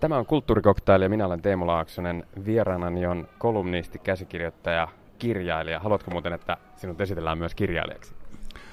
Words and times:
Tämä 0.00 0.18
on 0.18 0.26
Kulttuurikoktaili 0.26 1.04
ja 1.04 1.08
minä 1.08 1.26
olen 1.26 1.42
Teemu 1.42 1.66
Laaksonen. 1.66 2.24
Vieraanani 2.46 3.06
on 3.06 3.28
kolumnisti, 3.38 3.98
käsikirjoittaja, 3.98 4.88
kirjailija. 5.18 5.80
Haluatko 5.80 6.10
muuten, 6.10 6.32
että 6.32 6.56
sinut 6.76 7.00
esitellään 7.00 7.38
myös 7.38 7.54
kirjailijaksi? 7.54 8.14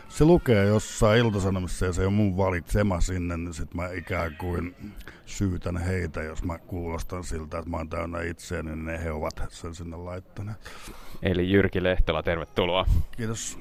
Se 0.09 0.25
lukee 0.25 0.65
jossain 0.65 1.19
iltasanomissa 1.19 1.85
ja 1.85 1.93
se 1.93 2.05
on 2.05 2.13
mun 2.13 2.37
valitsema 2.37 3.01
sinne, 3.01 3.37
niin 3.37 3.53
sit 3.53 3.73
mä 3.73 3.89
ikään 3.91 4.35
kuin 4.39 4.75
syytän 5.25 5.77
heitä, 5.77 6.23
jos 6.23 6.43
mä 6.43 6.57
kuulostan 6.57 7.23
siltä, 7.23 7.57
että 7.57 7.69
mä 7.69 7.77
oon 7.77 7.89
täynnä 7.89 8.21
itseäni, 8.21 8.69
niin 8.69 8.85
ne 8.85 9.03
he 9.03 9.11
ovat 9.11 9.41
sen 9.49 9.75
sinne 9.75 9.97
laittaneet. 9.97 10.57
Eli 11.23 11.51
Jyrki 11.51 11.83
Lehtola, 11.83 12.23
tervetuloa. 12.23 12.85
Kiitos. 13.11 13.59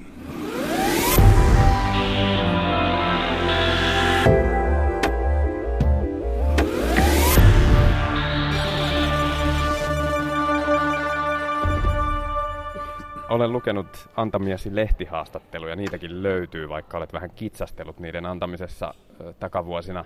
Olen 13.29 13.51
lukenut 13.51 14.09
antamiasi 14.15 14.75
lehtihaastatteluja, 14.75 15.75
niitäkin 15.75 16.23
löytyy, 16.23 16.69
vaikka 16.69 16.97
olet 16.97 17.13
vähän 17.13 17.29
kitsastellut 17.29 17.99
niiden 17.99 18.25
antamisessa 18.25 18.93
takavuosina. 19.39 20.05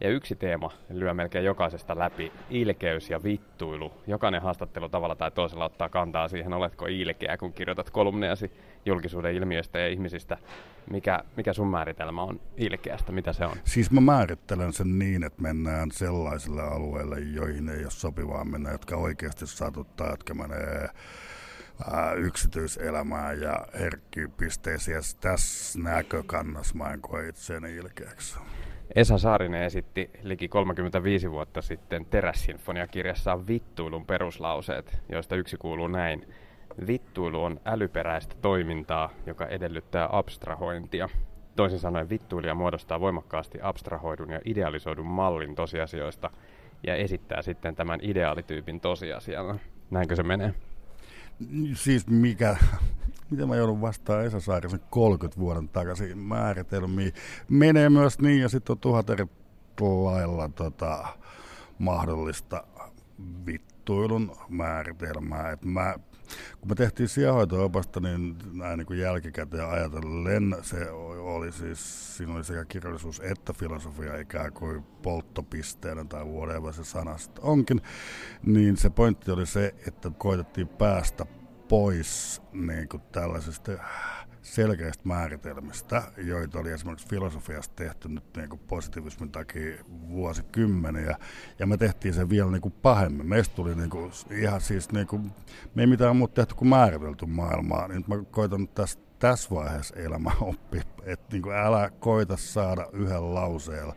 Ja 0.00 0.10
yksi 0.10 0.36
teema 0.36 0.70
lyö 0.90 1.14
melkein 1.14 1.44
jokaisesta 1.44 1.98
läpi, 1.98 2.32
ilkeys 2.50 3.10
ja 3.10 3.22
vittuilu. 3.22 3.92
Jokainen 4.06 4.42
haastattelu 4.42 4.88
tavalla 4.88 5.14
tai 5.14 5.30
toisella 5.30 5.64
ottaa 5.64 5.88
kantaa 5.88 6.28
siihen, 6.28 6.52
oletko 6.52 6.86
ilkeä, 6.86 7.36
kun 7.36 7.52
kirjoitat 7.52 7.90
kolumneasi 7.90 8.52
julkisuuden 8.86 9.34
ilmiöistä 9.34 9.78
ja 9.78 9.88
ihmisistä. 9.88 10.38
Mikä, 10.90 11.24
mikä 11.36 11.52
sun 11.52 11.68
määritelmä 11.68 12.22
on 12.22 12.40
ilkeästä, 12.56 13.12
mitä 13.12 13.32
se 13.32 13.44
on? 13.44 13.56
Siis 13.64 13.90
mä 13.90 14.00
määrittelen 14.00 14.72
sen 14.72 14.98
niin, 14.98 15.24
että 15.24 15.42
mennään 15.42 15.90
sellaisille 15.90 16.62
alueille, 16.62 17.20
joihin 17.20 17.68
ei 17.68 17.82
ole 17.82 17.90
sopivaa 17.90 18.44
mennä, 18.44 18.70
jotka 18.70 18.96
oikeasti 18.96 19.46
satuttaa, 19.46 20.10
jotka 20.10 20.34
menee 20.34 20.88
ja 23.40 23.66
herkkipisteisiin. 23.80 24.94
Ja 24.94 25.00
tässä 25.20 25.78
näkökannassa 25.78 26.74
mä 26.74 26.92
en 26.92 27.00
koe 27.00 27.28
itseäni 27.28 27.76
ilkeäksi. 27.76 28.38
Esa 28.94 29.18
Saarinen 29.18 29.62
esitti 29.62 30.10
liki 30.22 30.48
35 30.48 31.30
vuotta 31.30 31.62
sitten 31.62 32.06
Terässinfonia-kirjassaan 32.06 33.46
vittuilun 33.46 34.06
peruslauseet, 34.06 34.98
joista 35.08 35.36
yksi 35.36 35.56
kuuluu 35.56 35.88
näin. 35.88 36.34
Vittuilu 36.86 37.44
on 37.44 37.60
älyperäistä 37.64 38.34
toimintaa, 38.42 39.10
joka 39.26 39.46
edellyttää 39.46 40.08
abstrahointia. 40.12 41.08
Toisin 41.56 41.78
sanoen 41.78 42.08
vittuilija 42.08 42.54
muodostaa 42.54 43.00
voimakkaasti 43.00 43.58
abstrahoidun 43.62 44.30
ja 44.30 44.40
idealisoidun 44.44 45.06
mallin 45.06 45.54
tosiasioista 45.54 46.30
ja 46.86 46.94
esittää 46.94 47.42
sitten 47.42 47.76
tämän 47.76 48.00
ideaalityypin 48.02 48.80
tosiasiana. 48.80 49.58
Näinkö 49.90 50.16
se 50.16 50.22
menee? 50.22 50.54
Siis 51.74 52.06
mikä, 52.06 52.56
mitä 53.30 53.46
mä 53.46 53.56
joudun 53.56 53.80
vastaan 53.80 54.24
Esa 54.24 54.40
Saarisen 54.40 54.80
30 54.90 55.40
vuoden 55.40 55.68
takaisin 55.68 56.18
määritelmiin. 56.18 57.12
Menee 57.48 57.90
myös 57.90 58.18
niin 58.18 58.40
ja 58.40 58.48
sitten 58.48 58.72
on 58.72 58.78
tuhat 58.78 59.10
eri 59.10 59.26
lailla 59.80 60.48
tota, 60.48 61.06
mahdollista 61.78 62.64
vittuilun 63.46 64.36
määritelmää. 64.48 65.50
Et 65.50 65.64
mä 65.64 65.94
kun 66.60 66.68
me 66.68 66.74
tehtiin 66.74 67.08
sijahoito-opasta, 67.08 68.00
niin 68.00 68.36
näin 68.52 68.78
niin 68.78 68.86
kuin 68.86 68.98
jälkikäteen 68.98 69.68
ajatellen, 69.68 70.56
se 70.62 70.90
oli 70.90 71.52
siis, 71.52 72.16
siinä 72.16 72.34
oli 72.34 72.44
sekä 72.44 72.64
kirjallisuus 72.64 73.20
että 73.20 73.52
filosofia 73.52 74.16
ikään 74.20 74.52
kuin 74.52 74.82
polttopisteenä 74.82 76.04
tai 76.04 76.24
whatever 76.24 76.72
se 76.72 76.84
sanasta 76.84 77.42
onkin, 77.42 77.80
niin 78.46 78.76
se 78.76 78.90
pointti 78.90 79.30
oli 79.30 79.46
se, 79.46 79.74
että 79.86 80.10
koitettiin 80.18 80.68
päästä 80.68 81.26
pois 81.68 82.42
niin 82.52 82.88
kuin 82.88 83.02
tällaisesta 83.12 83.72
selkeistä 84.54 85.02
määritelmistä, 85.04 86.02
joita 86.16 86.58
oli 86.58 86.70
esimerkiksi 86.70 87.08
filosofiasta 87.08 87.74
tehty 87.76 88.08
nyt 88.08 88.24
niin 88.36 88.48
kuin 88.48 88.60
positiivismin 88.68 89.32
takia 89.32 89.84
vuosikymmeniä, 90.08 91.16
ja 91.58 91.66
me 91.66 91.76
tehtiin 91.76 92.14
sen 92.14 92.30
vielä 92.30 92.50
niin 92.50 92.62
kuin 92.62 92.74
pahemmin. 92.82 93.26
Meistä 93.26 93.54
tuli 93.54 93.74
niin 93.74 93.90
kuin, 93.90 94.12
ihan 94.30 94.60
siis, 94.60 94.92
niin 94.92 95.06
kuin, 95.06 95.32
me 95.74 95.82
ei 95.82 95.86
mitään 95.86 96.16
muuta 96.16 96.34
tehty 96.34 96.54
kuin 96.54 96.68
määritelty 96.68 97.26
maailmaa, 97.26 97.88
niin 97.88 98.04
mä 98.06 98.16
koitan 98.30 98.68
tässä 98.68 98.98
tässä 99.18 99.50
vaiheessa 99.54 99.96
elämä 99.96 100.30
oppi, 100.40 100.80
että 101.02 101.36
niin 101.36 101.52
älä 101.52 101.90
koita 101.90 102.36
saada 102.36 102.86
yhden 102.92 103.34
lauseella 103.34 103.94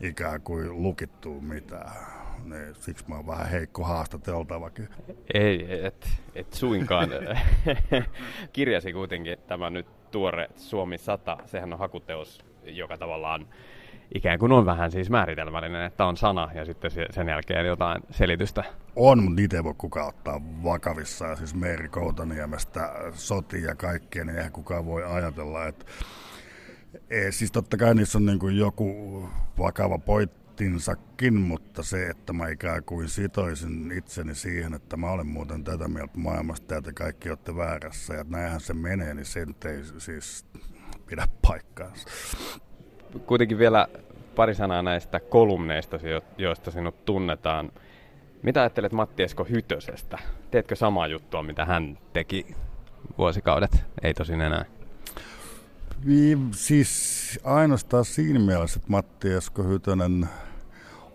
ikään 0.00 0.40
kuin 0.40 0.82
lukittua 0.82 1.40
mitään 1.40 2.25
niin 2.44 2.74
siksi 2.74 3.04
mä 3.08 3.14
oon 3.14 3.26
vähän 3.26 3.48
heikko 3.48 3.84
haastateltavakin. 3.84 4.88
Ei, 5.34 5.84
et, 5.86 6.08
et 6.34 6.52
suinkaan. 6.52 7.08
Kirjasi 8.52 8.92
kuitenkin 8.92 9.38
tämä 9.46 9.70
nyt 9.70 9.86
tuore 10.10 10.48
Suomi 10.56 10.98
100, 10.98 11.36
sehän 11.46 11.72
on 11.72 11.78
hakuteos, 11.78 12.44
joka 12.64 12.98
tavallaan 12.98 13.46
ikään 14.14 14.38
kuin 14.38 14.52
on 14.52 14.66
vähän 14.66 14.90
siis 14.90 15.10
määritelmällinen, 15.10 15.82
että 15.82 16.04
on 16.04 16.16
sana 16.16 16.48
ja 16.54 16.64
sitten 16.64 16.90
sen 17.10 17.28
jälkeen 17.28 17.66
jotain 17.66 18.02
selitystä. 18.10 18.64
On, 18.96 19.22
mutta 19.22 19.40
niitä 19.40 19.56
ei 19.56 19.64
voi 19.64 19.74
kukaan 19.78 20.08
ottaa 20.08 20.40
vakavissaan. 20.64 21.36
Siis 21.36 21.54
Meeri 21.54 21.88
Koutaniemestä 21.88 22.92
soti 23.12 23.62
ja 23.62 23.74
kaikkea, 23.74 24.24
niin 24.24 24.36
eihän 24.36 24.52
kukaan 24.52 24.86
voi 24.86 25.04
ajatella, 25.04 25.66
että 25.66 25.84
ei, 27.10 27.32
siis 27.32 27.52
totta 27.52 27.76
kai 27.76 27.94
niissä 27.94 28.18
on 28.18 28.26
niin 28.26 28.38
kuin 28.38 28.56
joku 28.56 29.28
vakava 29.58 29.98
pointti 29.98 30.45
pointtinsakin, 30.56 31.34
mutta 31.34 31.82
se, 31.82 32.06
että 32.06 32.32
mä 32.32 32.48
ikään 32.48 32.84
kuin 32.84 33.08
sitoisin 33.08 33.92
itseni 33.92 34.34
siihen, 34.34 34.74
että 34.74 34.96
mä 34.96 35.10
olen 35.10 35.26
muuten 35.26 35.64
tätä 35.64 35.88
mieltä 35.88 36.18
maailmasta 36.18 36.74
ja 36.74 36.82
te 36.82 36.92
kaikki 36.92 37.28
olette 37.28 37.56
väärässä 37.56 38.14
ja 38.14 38.24
näinhän 38.28 38.60
se 38.60 38.74
menee, 38.74 39.14
niin 39.14 39.24
sen 39.26 39.54
ei 39.64 39.84
siis 39.98 40.46
pidä 41.06 41.28
paikkaansa. 41.46 42.08
Kuitenkin 43.26 43.58
vielä 43.58 43.88
pari 44.36 44.54
sanaa 44.54 44.82
näistä 44.82 45.20
kolumneista, 45.20 45.98
joista 46.38 46.70
sinut 46.70 47.04
tunnetaan. 47.04 47.72
Mitä 48.42 48.60
ajattelet 48.60 48.92
Matti 48.92 49.22
Esko 49.22 49.44
Hytösestä? 49.44 50.18
Teetkö 50.50 50.76
samaa 50.76 51.06
juttua, 51.06 51.42
mitä 51.42 51.64
hän 51.64 51.98
teki 52.12 52.56
vuosikaudet? 53.18 53.84
Ei 54.02 54.14
tosin 54.14 54.40
enää. 54.40 54.64
Siis 56.52 57.40
ainoastaan 57.44 58.04
siinä 58.04 58.38
mielessä, 58.38 58.78
että 58.78 58.90
Matti 58.90 59.32
Esko 59.32 59.62
Hytönen 59.62 60.28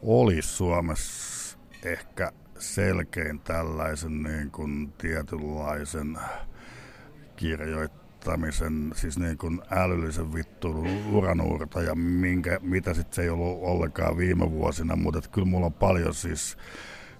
oli 0.02 0.42
Suomessa 0.42 1.58
ehkä 1.84 2.32
selkein 2.60 3.40
tällaisen 3.40 4.24
niin 4.24 4.52
kuin 4.52 4.94
tietynlaisen 4.98 6.18
kirjoittamisen, 7.36 8.92
siis 8.96 9.20
niin 9.20 9.38
kuin 9.38 9.62
älyllisen 9.72 10.34
vittuilun 10.34 11.08
uranuurta 11.14 11.82
ja 11.82 11.96
minkä, 11.96 12.60
mitä 12.62 12.94
sitten 12.94 13.14
se 13.14 13.22
ei 13.22 13.30
ollut 13.30 13.64
ollenkaan 13.64 14.18
viime 14.18 14.52
vuosina, 14.52 14.96
mutta 14.96 15.22
kyllä 15.32 15.48
mulla 15.48 15.66
on 15.66 15.74
paljon 15.74 16.14
siis 16.14 16.58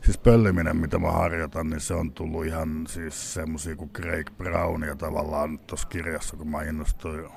siis 0.02 0.18
pölliminen, 0.18 0.78
mitä 0.78 1.00
mä 1.00 1.12
harjoitan, 1.12 1.70
niin 1.70 1.80
se 1.80 1.94
on 1.94 2.12
tullut 2.12 2.46
ihan 2.46 2.88
siis 2.88 3.34
semmoisia 3.34 3.76
kuin 3.76 3.90
Craig 3.90 4.30
Brownia 4.38 4.96
tavallaan 4.96 5.60
tuossa 5.60 5.88
kirjassa, 5.88 6.38
kun 6.38 6.48
mä 6.48 6.64
innostuin 6.64 7.30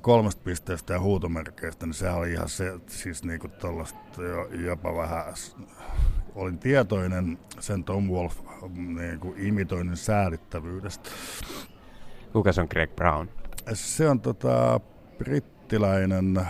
kolmesta 0.00 0.42
pisteestä 0.44 0.92
ja 0.92 1.00
huutomerkeistä, 1.00 1.86
niin 1.86 1.94
sehän 1.94 2.16
oli 2.16 2.32
ihan 2.32 2.48
se, 2.48 2.72
siis 2.86 3.24
niinku 3.24 3.48
tollaista 3.48 3.98
jopa 4.64 4.96
vähän, 4.96 5.24
olin 6.34 6.58
tietoinen 6.58 7.38
sen 7.60 7.84
Tom 7.84 8.08
Wolf 8.10 8.40
niinku 8.76 9.34
imitoinnin 9.36 9.96
säädittävyydestä. 9.96 11.10
Kuka 12.32 12.52
se 12.52 12.60
on 12.60 12.68
Greg 12.70 12.96
Brown? 12.96 13.28
Se 13.72 14.08
on 14.08 14.20
tota, 14.20 14.80
brittiläinen 15.18 16.46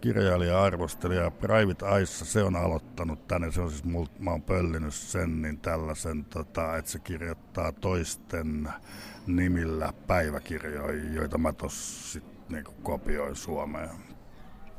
kirjailija, 0.00 0.62
arvostelija 0.62 1.30
Private 1.30 1.86
Eyes, 1.86 2.32
se 2.32 2.42
on 2.42 2.56
aloittanut 2.56 3.28
tänne, 3.28 3.52
se 3.52 3.60
on 3.60 3.70
siis, 3.70 3.84
mul, 3.84 4.06
mä 4.18 4.30
oon 4.30 4.42
pöllinyt 4.42 4.94
sen, 4.94 5.42
niin 5.42 5.58
tällaisen, 5.58 6.24
tota, 6.24 6.76
että 6.76 6.90
se 6.90 6.98
kirjoittaa 6.98 7.72
toisten 7.72 8.68
nimillä 9.26 9.92
päiväkirjoja, 10.06 11.14
joita 11.14 11.38
mä 11.38 11.52
tuossa 11.52 12.20
niin 12.48 12.64
kopioin 12.82 13.36
Suomeen. 13.36 13.90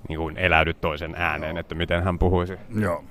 Niin 0.09 0.19
kuin 0.19 0.37
eläydyt 0.37 0.81
toisen 0.81 1.15
ääneen, 1.17 1.55
Joo. 1.55 1.59
että 1.59 1.75
miten 1.75 2.03
hän 2.03 2.19
puhuisi. 2.19 2.53
Joo. 2.79 3.03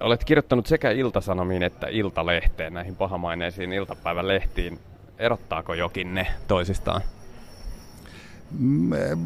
Olet 0.00 0.24
kirjoittanut 0.24 0.66
sekä 0.66 0.90
Iltasanomiin 0.90 1.62
että 1.62 1.86
Iltalehteen, 1.90 2.74
näihin 2.74 2.96
pahamaineisiin 2.96 3.72
iltapäivälehtiin. 3.72 4.78
Erottaako 5.18 5.74
jokin 5.74 6.14
ne 6.14 6.26
toisistaan? 6.48 7.02
Me, 8.58 9.18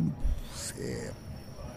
se, 0.55 0.75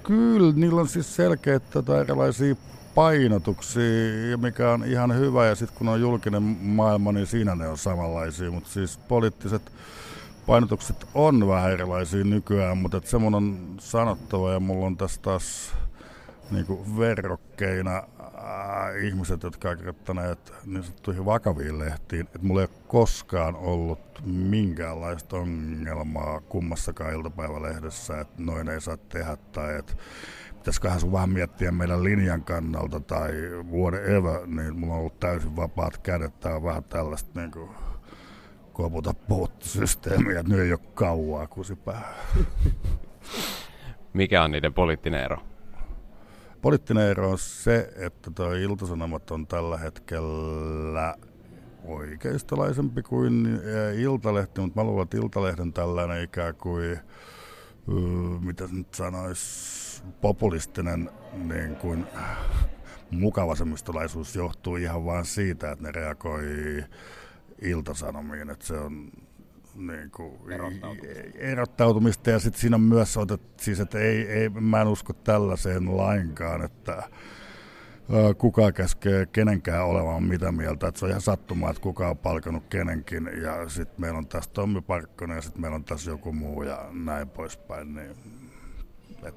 kyllä, 0.09 0.53
niillä 0.55 0.81
on 0.81 0.87
siis 0.87 1.15
selkeitä 1.15 1.65
tota, 1.71 2.01
erilaisia 2.01 2.55
painotuksia, 2.95 4.37
mikä 4.37 4.71
on 4.71 4.83
ihan 4.83 5.15
hyvä. 5.15 5.45
Ja 5.45 5.55
sitten 5.55 5.77
kun 5.77 5.89
on 5.89 6.01
julkinen 6.01 6.43
maailma, 6.61 7.11
niin 7.11 7.27
siinä 7.27 7.55
ne 7.55 7.67
on 7.67 7.77
samanlaisia. 7.77 8.51
Mutta 8.51 8.69
siis 8.69 8.97
poliittiset 8.97 9.71
painotukset 10.47 11.07
on 11.13 11.47
vähän 11.47 11.71
erilaisia 11.71 12.23
nykyään, 12.23 12.77
mutta 12.77 13.01
semmoinen 13.05 13.37
on 13.37 13.75
sanottava 13.79 14.51
ja 14.53 14.59
mulla 14.59 14.85
on 14.85 14.97
tässä 14.97 15.21
taas 15.21 15.73
niin 16.51 16.97
verrokkeina 16.97 18.03
ihmiset, 19.03 19.43
jotka 19.43 19.67
ovat 19.67 19.77
kirjoittaneet 19.77 20.53
niin 20.65 20.83
sanottuihin 20.83 21.25
vakaviin 21.25 21.79
lehtiin, 21.79 22.21
että 22.21 22.39
mulla 22.41 22.61
ei 22.61 22.67
ole 22.71 22.83
koskaan 22.87 23.55
ollut 23.55 24.21
minkäänlaista 24.25 25.37
ongelmaa 25.37 26.41
kummassakaan 26.41 27.13
iltapäivälehdessä, 27.13 28.21
että 28.21 28.43
noin 28.43 28.69
ei 28.69 28.81
saa 28.81 28.97
tehdä 28.97 29.37
tai 29.51 29.77
että 29.77 29.93
pitäisiköhän 30.55 30.99
sun 30.99 31.11
vähän 31.11 31.29
miettiä 31.29 31.71
meidän 31.71 32.03
linjan 32.03 32.43
kannalta 32.43 32.99
tai 32.99 33.31
whatever, 33.71 34.47
niin 34.47 34.79
mulla 34.79 34.93
on 34.93 34.99
ollut 34.99 35.19
täysin 35.19 35.55
vapaat 35.55 35.97
kädet. 35.97 36.39
Tää 36.39 36.55
on 36.55 36.63
vähän 36.63 36.83
tällaista 36.83 37.39
niin 37.39 37.51
kuin 37.51 37.69
koputa 38.73 39.13
systeemiä, 39.59 40.39
että 40.39 40.51
nyt 40.51 40.61
ei 40.61 40.71
ole 40.71 40.79
kauaa 40.93 41.47
kusipää. 41.47 42.13
Mikä 44.13 44.43
on 44.43 44.51
niiden 44.51 44.73
poliittinen 44.73 45.23
ero? 45.23 45.37
Poliittinen 46.61 47.07
ero 47.07 47.31
on 47.31 47.37
se, 47.37 47.93
että 47.95 48.31
tuo 48.35 48.53
Iltasanomat 48.53 49.31
on 49.31 49.47
tällä 49.47 49.77
hetkellä 49.77 51.15
oikeistolaisempi 51.85 53.03
kuin 53.03 53.59
Iltalehti, 53.97 54.61
mutta 54.61 54.79
mä 54.79 54.83
luulen, 54.83 55.03
että 55.03 55.17
Iltalehden 55.17 55.73
tällainen 55.73 56.23
ikään 56.23 56.55
kuin, 56.55 56.99
mitä 58.41 58.67
nyt 58.71 58.93
sanoisi, 58.93 60.03
populistinen 60.21 61.09
niin 61.33 61.75
kuin, 61.75 62.05
mukavasemmistolaisuus 63.11 64.35
johtuu 64.35 64.75
ihan 64.75 65.05
vain 65.05 65.25
siitä, 65.25 65.71
että 65.71 65.83
ne 65.83 65.91
reagoi 65.91 66.43
iltasanomiin, 67.61 68.49
että 68.49 68.65
se 68.65 68.73
on 68.73 69.11
niin 69.75 70.11
kuin, 70.11 70.51
erottautumista. 70.51 71.37
erottautumista 71.37 72.29
ja 72.29 72.39
sitten 72.39 72.61
siinä 72.61 72.75
on 72.75 72.81
myös 72.81 73.17
otet, 73.17 73.41
siis 73.57 73.79
että 73.79 73.99
ei, 73.99 74.27
ei, 74.27 74.49
mä 74.49 74.81
en 74.81 74.87
usko 74.87 75.13
tällaiseen 75.13 75.97
lainkaan, 75.97 76.65
että 76.65 77.03
kuka 78.37 78.71
käskee 78.71 79.25
kenenkään 79.25 79.85
olevan 79.85 80.23
mitä 80.23 80.51
mieltä. 80.51 80.87
Että 80.87 80.99
se 80.99 81.05
on 81.05 81.09
ihan 81.09 81.21
sattumaa, 81.21 81.69
että 81.69 81.81
kuka 81.81 82.09
on 82.09 82.17
palkanut 82.17 82.63
kenenkin 82.69 83.29
ja 83.43 83.69
sitten 83.69 84.01
meillä 84.01 84.17
on 84.17 84.27
tässä 84.27 84.51
Tommi 84.53 84.81
Parkkonen 84.81 85.35
ja 85.35 85.41
sitten 85.41 85.61
meillä 85.61 85.75
on 85.75 85.83
tässä 85.83 86.11
joku 86.11 86.33
muu 86.33 86.63
ja 86.63 86.89
näin 86.91 87.29
poispäin. 87.29 87.95
Niin, 87.95 88.11
et, 89.23 89.35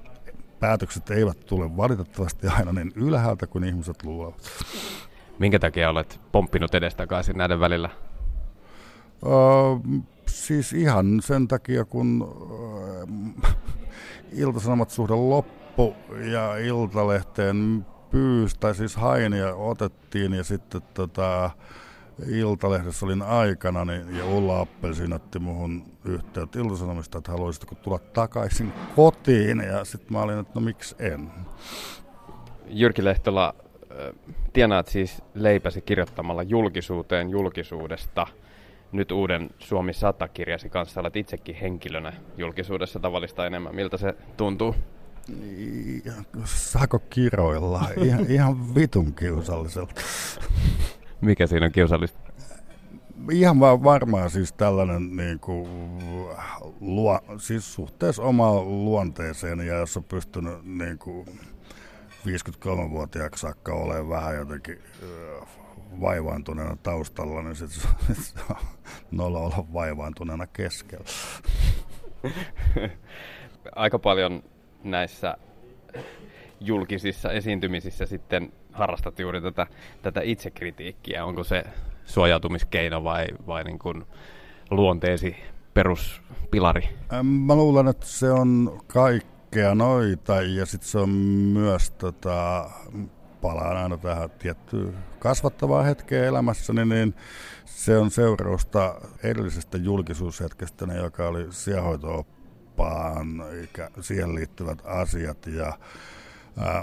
päätökset 0.61 1.11
eivät 1.11 1.41
tule 1.47 1.77
valitettavasti 1.77 2.47
aina 2.47 2.73
niin 2.73 2.93
ylhäältä 2.95 3.47
kuin 3.47 3.65
ihmiset 3.65 4.05
luulevat. 4.05 4.51
Minkä 5.39 5.59
takia 5.59 5.91
olet 5.91 6.21
pomppinut 6.33 6.75
edestakaisin 6.75 7.39
näiden 7.39 7.61
välillä? 7.61 7.91
Öö, 9.27 10.01
siis 10.33 10.73
ihan 10.73 11.23
sen 11.23 11.49
takia, 11.49 11.85
kun 11.85 12.35
öö, 12.51 13.07
Iltasanomat 14.33 14.91
suhde 14.91 15.15
loppu 15.15 15.95
ja 16.33 16.57
Iltalehteen 16.57 17.87
pyys, 18.11 18.55
tai 18.55 18.75
siis 18.75 18.97
hain 18.97 19.33
ja 19.33 19.55
otettiin 19.55 20.33
ja 20.33 20.45
sitten 20.45 20.83
tota, 20.95 21.51
Iltalehdessä 22.29 23.07
olin 23.07 23.23
aikana 23.23 23.85
niin, 23.85 24.17
ja 24.17 24.27
Ulla 24.27 24.61
Appelsin 24.61 25.13
otti 25.13 25.39
muhun 25.39 25.85
yhteyttä 26.05 26.59
Iltasanomista, 26.59 27.19
että 27.19 27.33
haluaisitko 27.33 27.75
tulla 27.75 27.99
takaisin 27.99 28.73
kotiin 28.97 29.59
ja 29.59 29.85
sitten 29.85 30.13
mä 30.13 30.23
olin, 30.23 30.39
että 30.39 30.53
no 30.55 30.61
miksi 30.61 30.95
en. 30.99 31.31
Jyrki 32.67 33.05
Lehtola, 33.05 33.55
tienaat 34.53 34.89
siis 34.89 35.23
leipäsi 35.35 35.81
kirjoittamalla 35.81 36.43
julkisuuteen 36.43 37.31
julkisuudesta– 37.31 38.27
nyt 38.93 39.13
uuden 39.13 39.51
Suomi 39.59 39.93
100-kirjasi 39.93 40.69
kanssa 40.69 41.01
olet 41.01 41.17
itsekin 41.17 41.55
henkilönä 41.55 42.13
julkisuudessa 42.37 43.01
tavallista 43.01 43.47
enemmän. 43.47 43.75
Miltä 43.75 43.97
se 43.97 44.15
tuntuu? 44.37 44.75
Saako 46.45 46.99
kiroilla? 46.99 47.89
Ihan, 47.97 48.27
ihan 48.31 48.75
vitun 48.75 49.15
kiusalliselta. 49.15 50.01
Mikä 51.21 51.47
siinä 51.47 51.67
on 51.67 51.73
kiusallista? 51.73 52.19
Ihan 53.33 53.61
vaan 53.61 53.85
varmaan 53.85 54.31
siis 54.31 54.53
tällainen 54.53 55.17
niin 55.17 55.41
kuin, 55.41 55.69
luo, 56.81 57.21
siis 57.39 57.75
suhteessa 57.75 58.23
omaan 58.23 58.85
luonteeseen 58.85 59.59
ja 59.59 59.79
jos 59.79 59.97
on 59.97 60.05
pystynyt 60.05 60.65
niin 60.65 60.99
kuin 60.99 61.27
53-vuotiaaksi 62.27 63.41
saakka 63.41 63.75
olemaan 63.75 64.09
vähän 64.09 64.37
jotenkin 64.37 64.79
vaivaantuneena 66.01 66.77
taustalla, 66.83 67.43
niin 67.43 67.57
sitten 67.57 68.17
sit 68.17 68.41
nolla 69.11 69.39
olla 69.39 69.65
vaivaantuneena 69.73 70.47
keskellä. 70.47 71.05
Aika 73.77 73.99
paljon 73.99 74.43
näissä 74.85 75.37
julkisissa 76.61 77.33
esiintymisissä 77.33 78.07
sitten 78.07 78.53
harrastat 78.73 79.19
juuri 79.19 79.41
tätä, 79.41 79.67
tätä 80.03 80.21
itsekritiikkiä. 80.21 81.25
Onko 81.25 81.45
se 81.45 81.65
suojautumiskeino 82.05 83.05
vai, 83.05 83.27
vai 83.47 83.65
niin 83.65 83.79
kuin 83.79 84.05
luonteesi 84.71 85.37
peruspilari? 85.75 86.89
Mä 87.23 87.55
luulen, 87.55 87.89
että 87.89 88.07
se 88.07 88.31
on 88.31 88.81
kaikkea 88.87 89.75
noita 89.75 90.43
ja 90.43 90.67
sitten 90.67 90.89
se 90.89 90.99
on 90.99 91.11
myös 91.53 91.91
tota, 91.91 92.71
palaan 93.43 93.77
aina 93.77 93.97
tähän 93.97 94.31
tiettyyn 94.31 94.95
kasvattavaan 95.19 95.85
hetkeen 95.85 96.25
elämässäni, 96.25 96.85
niin 96.85 97.15
se 97.65 97.99
on 97.99 98.11
seurausta 98.11 99.01
edellisestä 99.23 99.79
julkisuushetkestä, 99.79 100.85
joka 100.85 101.29
oli 101.29 101.47
sijahoito-oppaan, 101.51 103.45
siihen 104.01 104.35
liittyvät 104.35 104.79
asiat 104.85 105.47
ja 105.47 105.79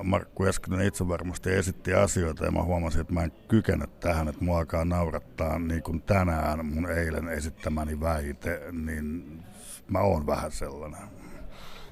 Markku 0.03 0.45
Eskinen 0.45 0.81
itse 0.81 1.07
varmasti 1.07 1.53
esitti 1.53 1.93
asioita 1.93 2.45
ja 2.45 2.51
mä 2.51 2.63
huomasin, 2.63 3.01
että 3.01 3.13
mä 3.13 3.23
en 3.23 3.31
kykene 3.47 3.87
tähän, 3.99 4.27
että 4.27 4.45
mua 4.45 4.57
alkaa 4.59 4.85
naurattaa 4.85 5.59
niin 5.59 5.83
kuin 5.83 6.01
tänään 6.01 6.65
mun 6.65 6.91
eilen 6.91 7.27
esittämäni 7.27 7.99
väite, 7.99 8.61
niin 8.71 9.39
mä 9.87 9.99
oon 9.99 10.27
vähän 10.27 10.51
sellainen. 10.51 11.18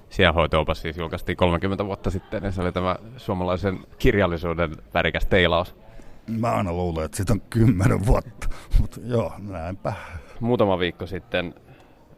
Sijahoitoopas 0.10 0.82
siis 0.82 0.98
julkaistiin 0.98 1.38
30 1.38 1.86
vuotta 1.86 2.12
sitten, 2.12 2.44
ja 2.44 2.52
se 2.52 2.62
oli 2.62 2.72
tämä 2.72 2.96
suomalaisen 3.18 3.80
kirjallisuuden 4.00 4.76
värikäs 4.94 5.26
teilaus. 5.26 5.76
Mä 6.28 6.52
aina 6.52 6.74
luulen, 6.74 7.06
että 7.06 7.18
siitä 7.18 7.34
on 7.34 7.42
kymmenen 7.50 8.06
vuotta, 8.06 8.50
mutta 8.82 9.00
joo, 9.06 9.34
näinpä. 9.38 9.94
Muutama 10.40 10.80
viikko 10.80 11.06
sitten 11.06 11.54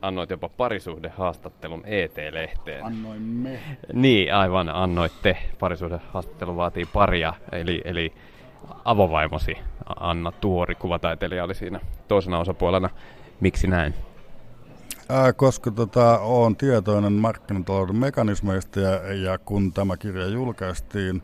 annoit 0.01 0.29
jopa 0.29 0.49
parisuhdehaastattelun 0.49 1.83
ET-lehteen. 1.85 2.85
Annoimme. 2.85 3.59
Niin, 3.93 4.33
aivan, 4.33 4.69
annoitte. 4.69 5.37
Parisuhdehaastattelu 5.59 6.57
vaatii 6.57 6.85
paria, 6.85 7.33
eli, 7.51 7.81
eli 7.85 8.13
avovaimosi 8.85 9.57
Anna 9.99 10.31
Tuori, 10.31 10.75
kuvataiteilija, 10.75 11.43
oli 11.43 11.55
siinä 11.55 11.79
toisena 12.07 12.39
osapuolena. 12.39 12.89
Miksi 13.39 13.67
näin? 13.67 13.93
Ää, 15.11 15.33
koska 15.33 15.71
tota, 15.71 16.19
olen 16.19 16.55
tietoinen 16.55 17.13
markkinatalouden 17.13 17.95
mekanismeista 17.95 18.79
ja, 18.79 19.13
ja 19.13 19.37
kun 19.37 19.73
tämä 19.73 19.97
kirja 19.97 20.27
julkaistiin 20.27 21.23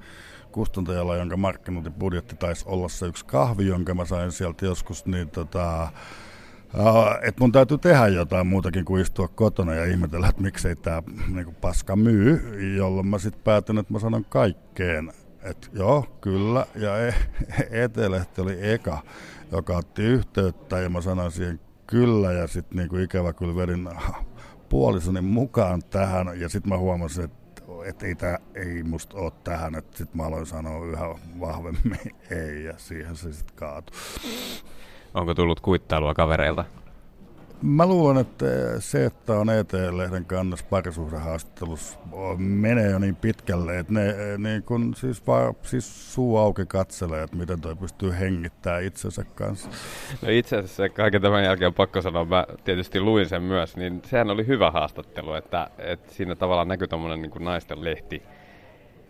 kustantajalla, 0.51 1.15
jonka 1.15 1.37
markkinointibudjetti 1.37 2.35
taisi 2.35 2.65
olla 2.67 2.89
se 2.89 3.05
yksi 3.05 3.25
kahvi, 3.25 3.67
jonka 3.67 3.93
mä 3.93 4.05
sain 4.05 4.31
sieltä 4.31 4.65
joskus, 4.65 5.05
niin 5.05 5.29
tota, 5.29 5.87
että 7.21 7.41
mun 7.41 7.51
täytyy 7.51 7.77
tehdä 7.77 8.07
jotain 8.07 8.47
muutakin 8.47 8.85
kuin 8.85 9.01
istua 9.01 9.27
kotona 9.27 9.73
ja 9.73 9.85
ihmetellä, 9.85 10.27
että 10.27 10.41
miksei 10.41 10.75
tämä 10.75 11.03
niinku, 11.27 11.51
paska 11.61 11.95
myy, 11.95 12.55
jolloin 12.77 13.07
mä 13.07 13.19
sitten 13.19 13.43
päätin, 13.43 13.77
että 13.77 13.93
mä 13.93 13.99
sanon 13.99 14.25
kaikkeen, 14.25 15.11
että 15.43 15.67
joo, 15.73 16.05
kyllä, 16.21 16.65
ja 16.75 16.97
e- 17.07 17.15
Etelehti 17.71 18.41
oli 18.41 18.57
eka, 18.71 18.99
joka 19.51 19.77
otti 19.77 20.03
yhteyttä, 20.03 20.79
ja 20.79 20.89
mä 20.89 21.01
sanoin 21.01 21.31
siihen 21.31 21.64
kyllä, 21.87 22.31
ja 22.31 22.47
sitten 22.47 22.77
niinku 22.77 22.97
ikävä 22.97 23.33
kyllä 23.33 23.55
vedin 23.55 23.89
puolisoni 24.69 25.21
mukaan 25.21 25.81
tähän, 25.89 26.39
ja 26.39 26.49
sitten 26.49 26.69
mä 26.69 26.77
huomasin, 26.77 27.23
että 27.23 27.45
että 27.85 28.05
ei, 28.05 28.15
tää, 28.15 28.39
ei 28.55 28.83
musta 28.83 29.17
ole 29.17 29.31
tähän, 29.43 29.75
että 29.75 29.97
sitten 29.97 30.17
mä 30.17 30.27
aloin 30.27 30.45
sanoa 30.45 30.85
yhä 30.85 31.15
vahvemmin 31.39 31.99
ei, 32.31 32.63
ja 32.63 32.73
siihen 32.77 33.15
se 33.15 33.33
sitten 33.33 33.55
kaatui. 33.55 33.97
Onko 35.13 35.33
tullut 35.33 35.59
kuittailua 35.59 36.13
kavereilta? 36.13 36.65
Mä 37.62 37.85
luulen, 37.85 38.17
että 38.17 38.45
se, 38.79 39.05
että 39.05 39.33
on 39.33 39.50
ET-lehden 39.50 40.25
kannassa 40.25 40.65
parisuhdehaastattelussa, 40.69 42.00
menee 42.38 42.91
jo 42.91 43.00
niin 43.00 43.15
pitkälle, 43.15 43.79
että 43.79 43.93
ne 43.93 44.13
niin 44.38 44.63
kun, 44.63 44.93
siis, 44.95 45.27
vaan, 45.27 45.55
siis 45.62 46.13
suu 46.13 46.38
auki 46.38 46.65
katselee, 46.65 47.24
että 47.24 47.38
miten 47.38 47.62
toi 47.62 47.75
pystyy 47.75 48.15
hengittämään 48.19 48.83
itsensä 48.83 49.24
kanssa. 49.24 49.69
No 50.21 50.29
itse 50.29 50.57
asiassa 50.57 50.89
kaiken 50.89 51.21
tämän 51.21 51.43
jälkeen 51.43 51.67
on 51.67 51.74
pakko 51.74 52.01
sanoa, 52.01 52.25
mä 52.25 52.45
tietysti 52.63 53.00
luin 53.00 53.29
sen 53.29 53.43
myös, 53.43 53.77
niin 53.77 54.01
sehän 54.05 54.29
oli 54.29 54.47
hyvä 54.47 54.71
haastattelu, 54.71 55.33
että, 55.33 55.69
että 55.77 56.13
siinä 56.13 56.35
tavallaan 56.35 56.67
näkyy 56.67 56.88
tämmöinen 56.88 57.21
niin 57.21 57.43
naisten 57.43 57.83
lehti, 57.83 58.24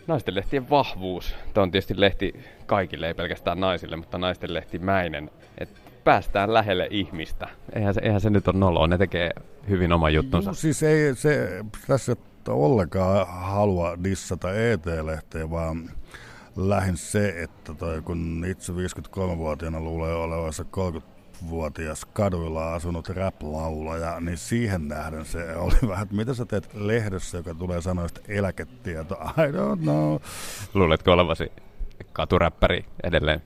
naisten 0.08 0.36
lehtien 0.36 0.70
vahvuus. 0.70 1.36
Tämä 1.54 1.64
on 1.64 1.72
tietysti 1.72 2.00
lehti 2.00 2.34
kaikille, 2.66 3.08
ei 3.08 3.14
pelkästään 3.14 3.60
naisille, 3.60 3.96
mutta 3.96 4.18
naisten 4.18 4.54
lehti 4.54 4.80
mäinen. 4.80 5.32
Että 5.58 5.85
päästään 6.06 6.54
lähelle 6.54 6.88
ihmistä. 6.92 7.48
Eihän 7.74 7.94
se, 7.94 8.02
eihän 8.04 8.22
se 8.22 8.30
nyt 8.30 8.48
ole 8.48 8.58
noloa, 8.58 8.88
ne 8.88 8.98
tekee 8.98 9.32
hyvin 9.70 9.94
oma 9.94 10.10
juttunsa. 10.10 10.50
No, 10.50 10.54
siis 10.54 10.84
ei, 10.84 11.16
se, 11.16 11.64
tässä 11.88 12.16
ollenkaan 12.48 13.28
halua 13.28 14.04
dissata 14.04 14.54
ET-lehteä, 14.54 15.50
vaan 15.50 15.90
lähin 16.56 16.98
se, 16.98 17.44
että 17.44 17.74
toi, 17.74 18.02
kun 18.02 18.46
itse 18.48 18.74
53-vuotiaana 18.74 19.80
luulee 19.80 20.14
olevansa 20.14 20.64
30 20.64 21.16
vuotias 21.50 22.06
kaduilla 22.06 22.74
asunut 22.74 23.10
rap-laulaja, 23.10 24.20
niin 24.20 24.38
siihen 24.38 24.88
nähden 24.88 25.26
se 25.26 25.56
oli 25.56 25.90
vähän, 25.90 26.04
että 26.04 26.16
mitä 26.16 26.34
sä 26.34 26.46
teet 26.46 26.74
lehdessä, 26.74 27.38
joka 27.38 27.54
tulee 27.54 27.82
sanoa 27.82 28.08
sitä 28.08 28.22
eläketietoa, 28.28 29.34
I 29.38 29.52
don't 29.52 29.82
know. 29.82 30.18
Luuletko 30.74 31.12
olevasi 31.12 31.52
katuräppäri 32.14 32.86
edelleen? 33.04 33.42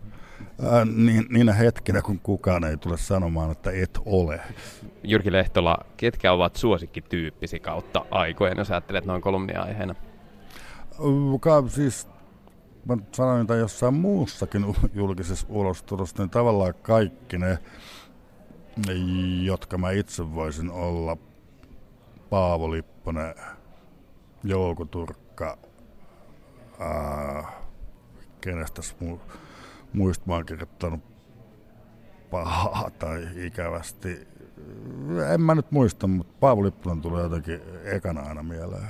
Äh, 0.64 0.86
niin, 0.96 1.26
niinä 1.30 1.54
hetkinä, 1.54 2.02
kun 2.02 2.20
kukaan 2.20 2.64
ei 2.64 2.78
tule 2.78 2.98
sanomaan, 2.98 3.52
että 3.52 3.72
et 3.72 4.00
ole. 4.06 4.42
Jyrki 5.04 5.32
Lehtola, 5.32 5.78
ketkä 5.98 6.32
ovat 6.32 6.56
suosikkityyppisi 6.56 7.60
kautta 7.60 8.06
aikojen, 8.12 8.58
jos 8.58 8.72
ajattelet 8.72 9.06
noin 9.06 9.22
kolumnia-aiheena? 9.22 9.96
Ka, 11.40 11.64
siis 11.68 12.08
mä 12.86 12.98
sanoin 13.12 13.42
että 13.42 13.56
jossain 13.56 13.94
muussakin 13.94 14.66
julkisessa 14.94 15.48
ulostulossa, 15.50 16.24
niin 16.24 16.30
tavallaan 16.30 16.74
kaikki 16.82 17.38
ne, 17.38 17.58
jotka 19.44 19.78
mä 19.78 19.92
itse 19.92 20.34
voisin 20.36 20.72
olla, 20.72 21.18
Paavo 22.30 22.72
Lipponen, 22.72 23.36
Jouko 24.44 24.86
Turkka, 24.86 25.58
ää, 26.80 27.44
kenestä 28.42 28.82
mu- 28.82 29.20
muista 29.94 30.24
mä 30.28 30.34
oon 30.34 30.46
kirjoittanut 30.46 31.00
pahaa 32.32 32.92
tai 33.00 33.28
ikävästi. 33.36 34.28
En 35.34 35.42
mä 35.42 35.56
nyt 35.56 35.72
muista, 35.72 36.08
mutta 36.08 36.34
Paavo 36.40 36.64
Lipponen 36.64 37.02
tulee 37.02 37.24
jotenkin 37.24 37.62
ekana 37.84 38.22
aina 38.22 38.44
mieleen. 38.44 38.88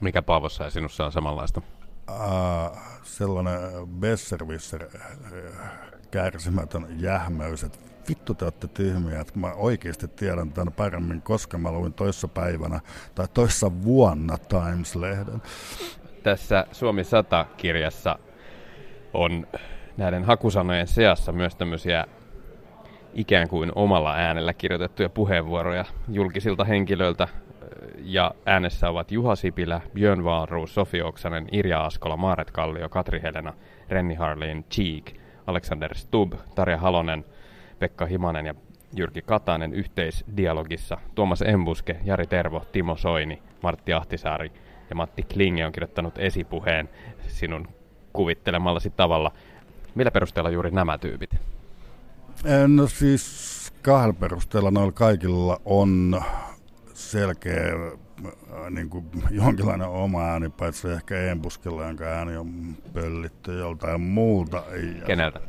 Mikä 0.00 0.22
Paavossa 0.22 0.64
ja 0.64 0.70
sinussa 0.70 1.04
on 1.04 1.12
samanlaista? 1.12 1.62
Uh, 2.10 2.78
sellainen 3.02 3.60
besserwisser 4.00 4.86
kärsimätön 6.10 6.86
jähmäys, 7.00 7.64
että 7.64 7.78
vittu 8.08 8.34
te 8.34 8.44
olette 8.44 8.68
tyhmiä, 8.68 9.20
että 9.20 9.38
mä 9.38 9.52
oikeasti 9.52 10.08
tiedän 10.08 10.52
tämän 10.52 10.72
paremmin, 10.72 11.22
koska 11.22 11.58
mä 11.58 11.72
luin 11.72 11.92
toissa 11.92 12.28
päivänä 12.28 12.80
tai 13.14 13.28
toissa 13.34 13.82
vuonna 13.82 14.38
Times-lehden. 14.48 15.42
Tässä 16.22 16.66
Suomi 16.72 17.02
100-kirjassa 17.02 18.18
on 19.14 19.46
näiden 19.96 20.24
hakusanojen 20.24 20.86
seassa 20.86 21.32
myös 21.32 21.56
tämmöisiä 21.56 22.06
ikään 23.14 23.48
kuin 23.48 23.72
omalla 23.74 24.14
äänellä 24.14 24.52
kirjoitettuja 24.52 25.08
puheenvuoroja 25.08 25.84
julkisilta 26.08 26.64
henkilöiltä. 26.64 27.28
Ja 27.98 28.34
äänessä 28.46 28.90
ovat 28.90 29.12
Juha 29.12 29.36
Sipilä, 29.36 29.80
Björn 29.94 30.24
Wahlroos, 30.24 30.74
Sofi 30.74 31.02
Oksanen, 31.02 31.48
Irja 31.52 31.84
Askola, 31.84 32.16
Maaret 32.16 32.50
Kallio, 32.50 32.88
Katri 32.88 33.22
Helena, 33.22 33.52
Renni 33.88 34.14
Harlin, 34.14 34.64
Cheek, 34.70 35.12
Alexander 35.46 35.94
Stubb, 35.94 36.32
Tarja 36.54 36.78
Halonen, 36.78 37.24
Pekka 37.78 38.06
Himanen 38.06 38.46
ja 38.46 38.54
Jyrki 38.96 39.22
Katainen 39.22 39.74
yhteisdialogissa. 39.74 40.98
Tuomas 41.14 41.42
Embuske, 41.42 41.96
Jari 42.04 42.26
Tervo, 42.26 42.62
Timo 42.72 42.96
Soini, 42.96 43.42
Martti 43.62 43.92
Ahtisaari 43.92 44.52
ja 44.90 44.96
Matti 44.96 45.22
Klinge 45.22 45.66
on 45.66 45.72
kirjoittanut 45.72 46.18
esipuheen 46.18 46.88
sinun 47.28 47.68
kuvittelemallasi 48.12 48.90
tavalla. 48.90 49.32
Millä 49.94 50.10
perusteella 50.10 50.50
juuri 50.50 50.70
nämä 50.70 50.98
tyypit? 50.98 51.30
No 52.66 52.86
siis 52.86 53.72
kahdella 53.82 54.12
perusteella 54.12 54.70
noilla 54.70 54.92
kaikilla 54.92 55.60
on 55.64 56.22
selkeä 56.94 57.72
niin 58.70 58.90
kuin 58.90 59.04
jonkinlainen 59.30 59.88
oma 59.88 60.22
ääni, 60.24 60.48
paitsi 60.48 60.88
ehkä 60.88 61.20
Embuskella, 61.20 61.84
jonka 61.84 62.04
ääni 62.04 62.36
on 62.36 62.76
pöllitty 62.92 63.58
joltain 63.58 64.00
muulta. 64.00 64.62
Keneltä? 65.06 65.40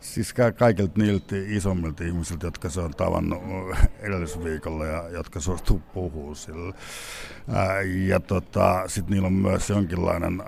Siis 0.00 0.34
kaikilta 0.58 1.00
niiltä 1.00 1.36
isommilta 1.46 2.04
ihmisiltä, 2.04 2.46
jotka 2.46 2.68
se 2.68 2.80
on 2.80 2.90
tavannut 2.90 3.42
edellisviikolla 4.00 4.86
ja 4.86 5.08
jotka 5.08 5.40
suostuu 5.40 5.82
puhua 5.94 6.34
sille. 6.34 6.74
Ja 8.06 8.20
tota, 8.20 8.82
sitten 8.86 9.12
niillä 9.14 9.26
on 9.26 9.32
myös 9.32 9.70
jonkinlainen 9.70 10.42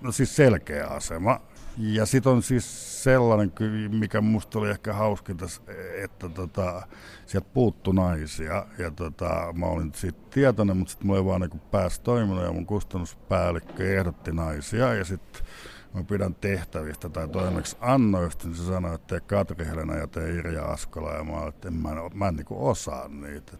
no 0.00 0.12
siis 0.12 0.36
selkeä 0.36 0.86
asema. 0.86 1.40
Ja 1.78 2.06
sitten 2.06 2.32
on 2.32 2.42
siis 2.42 3.02
sellainen, 3.04 3.52
mikä 3.88 4.20
musta 4.20 4.58
oli 4.58 4.70
ehkä 4.70 4.92
hauskinta, 4.92 5.46
että 6.04 6.28
tota, 6.28 6.82
sieltä 7.26 7.48
puuttu 7.54 7.92
naisia. 7.92 8.66
Ja 8.78 8.90
tota, 8.90 9.54
mä 9.54 9.66
olin 9.66 9.92
siitä 9.94 10.18
tietoinen, 10.30 10.76
mutta 10.76 10.90
sitten 10.90 11.06
mulla 11.06 11.20
ei 11.20 11.24
vaan 11.24 11.40
niin 11.40 11.60
pääsi 11.70 12.00
toiminut 12.02 12.44
ja 12.44 12.52
mun 12.52 12.66
kustannuspäällikkö 12.66 13.98
ehdotti 13.98 14.32
naisia. 14.32 14.94
Ja 14.94 15.04
sitten 15.04 15.42
mä 15.94 16.04
pidän 16.04 16.34
tehtävistä 16.34 17.08
tai 17.08 17.28
toimeksi 17.28 17.76
annoista, 17.80 18.48
niin 18.48 18.56
se 18.56 18.64
sanoi, 18.64 18.94
että 18.94 19.06
tee 19.06 19.20
Katri 19.20 19.66
Helena 19.66 19.96
ja 19.96 20.06
tee 20.06 20.30
Irja 20.30 20.64
Askola. 20.64 21.12
Ja 21.12 21.24
mä 21.24 21.32
olin, 21.32 21.48
että 21.48 21.68
en, 21.68 21.74
mä 21.74 21.90
en, 21.90 21.96
mä 22.14 22.28
en 22.28 22.36
niin 22.36 22.46
osaa 22.50 23.08
niitä. 23.08 23.52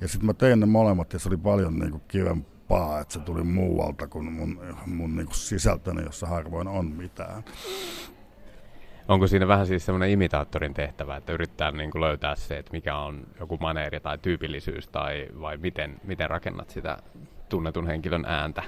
Ja 0.00 0.08
sitten 0.08 0.26
mä 0.26 0.34
tein 0.34 0.60
ne 0.60 0.66
molemmat 0.66 1.12
ja 1.12 1.18
se 1.18 1.28
oli 1.28 1.36
paljon 1.36 1.78
niin 1.78 2.00
kivempaa 2.08 2.55
paa, 2.68 3.00
että 3.00 3.14
se 3.14 3.20
tuli 3.20 3.42
muualta 3.42 4.08
kuin 4.08 4.32
mun, 4.32 4.60
mun 4.86 5.16
niin 5.16 5.26
kuin 5.26 5.36
sisältöni, 5.36 6.02
jossa 6.02 6.26
harvoin 6.26 6.68
on 6.68 6.86
mitään. 6.86 7.44
Onko 9.08 9.26
siinä 9.26 9.48
vähän 9.48 9.66
siis 9.66 9.86
semmoinen 9.86 10.10
imitaattorin 10.10 10.74
tehtävä, 10.74 11.16
että 11.16 11.32
yrittää 11.32 11.70
niin 11.70 11.90
kuin 11.90 12.02
löytää 12.02 12.36
se, 12.36 12.58
että 12.58 12.72
mikä 12.72 12.96
on 12.96 13.26
joku 13.40 13.56
maneeri 13.60 14.00
tai 14.00 14.18
tyypillisyys, 14.18 14.88
tai 14.88 15.28
vai 15.40 15.56
miten, 15.56 16.00
miten 16.04 16.30
rakennat 16.30 16.70
sitä 16.70 16.98
tunnetun 17.48 17.86
henkilön 17.86 18.24
ääntä? 18.24 18.62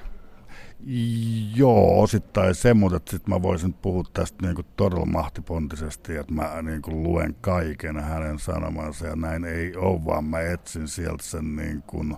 Joo, 1.55 2.01
osittain 2.01 2.55
se, 2.55 2.73
mutta 2.73 3.11
sitten 3.11 3.33
mä 3.33 3.41
voisin 3.41 3.73
puhua 3.73 4.03
tästä 4.13 4.45
niin 4.45 4.55
kuin 4.55 4.67
todella 4.75 5.05
mahtipontisesti, 5.05 6.15
että 6.15 6.33
mä 6.33 6.61
niin 6.61 6.81
kuin 6.81 7.03
luen 7.03 7.35
kaiken 7.41 7.99
hänen 7.99 8.39
sanomansa 8.39 9.07
ja 9.07 9.15
näin 9.15 9.45
ei 9.45 9.75
ole, 9.75 10.05
vaan 10.05 10.23
mä 10.23 10.39
etsin 10.39 10.87
sieltä 10.87 11.23
sen 11.23 11.55
niin 11.55 11.81
kuin, 11.81 12.17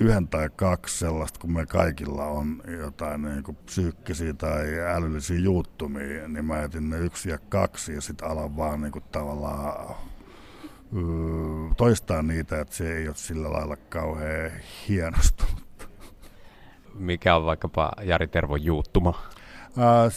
yhden 0.00 0.28
tai 0.28 0.50
kaksi 0.56 0.98
sellaista, 0.98 1.40
kun 1.40 1.52
me 1.52 1.66
kaikilla 1.66 2.24
on 2.24 2.62
jotain 2.80 3.22
niin 3.22 3.42
kuin 3.42 3.56
psyykkisiä 3.56 4.34
tai 4.34 4.80
älyllisiä 4.94 5.38
juuttumia, 5.38 6.28
niin 6.28 6.44
mä 6.44 6.62
etin 6.62 6.90
ne 6.90 6.98
yksi 6.98 7.30
ja 7.30 7.38
kaksi 7.48 7.94
ja 7.94 8.00
sitten 8.00 8.28
alan 8.28 8.56
vaan 8.56 8.80
niin 8.80 8.92
kuin 8.92 9.04
tavallaan 9.12 9.96
toistaa 11.76 12.22
niitä, 12.22 12.60
että 12.60 12.74
se 12.74 12.96
ei 12.96 13.08
ole 13.08 13.16
sillä 13.16 13.52
lailla 13.52 13.76
kauhean 13.76 14.50
hienostunut. 14.88 15.88
Mikä 16.94 17.36
on 17.36 17.44
vaikkapa 17.44 17.92
Jari 18.02 18.26
Tervon 18.26 18.64
juuttuma? 18.64 19.22
Ää, 19.78 20.08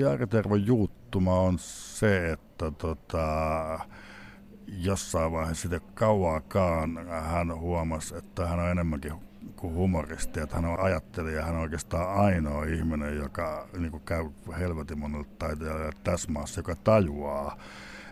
Jari 0.00 0.26
Tervon 0.26 0.66
juuttuma 0.66 1.40
on 1.40 1.58
se, 1.58 2.32
että 2.32 2.70
tota, 2.70 3.26
jossain 4.78 5.32
vaiheessa 5.32 5.68
sitten 5.68 5.94
kauaakaan 5.94 7.08
hän 7.08 7.60
huomasi, 7.60 8.16
että 8.16 8.46
hän 8.46 8.58
on 8.58 8.70
enemmänkin 8.70 9.12
kuin 9.56 9.74
humoristi, 9.74 10.40
että 10.40 10.56
hän 10.56 10.64
on 10.64 10.80
ajattelija, 10.80 11.44
hän 11.44 11.54
on 11.54 11.60
oikeastaan 11.60 12.24
ainoa 12.24 12.64
ihminen, 12.64 13.16
joka 13.16 13.68
niin 13.78 13.90
kuin 13.90 14.02
käy 14.02 14.30
helvetin 14.58 14.98
monelle 14.98 15.26
taiteilijalle 15.38 15.92
tässä 16.04 16.32
maassa, 16.32 16.58
joka 16.58 16.76
tajuaa, 16.76 17.56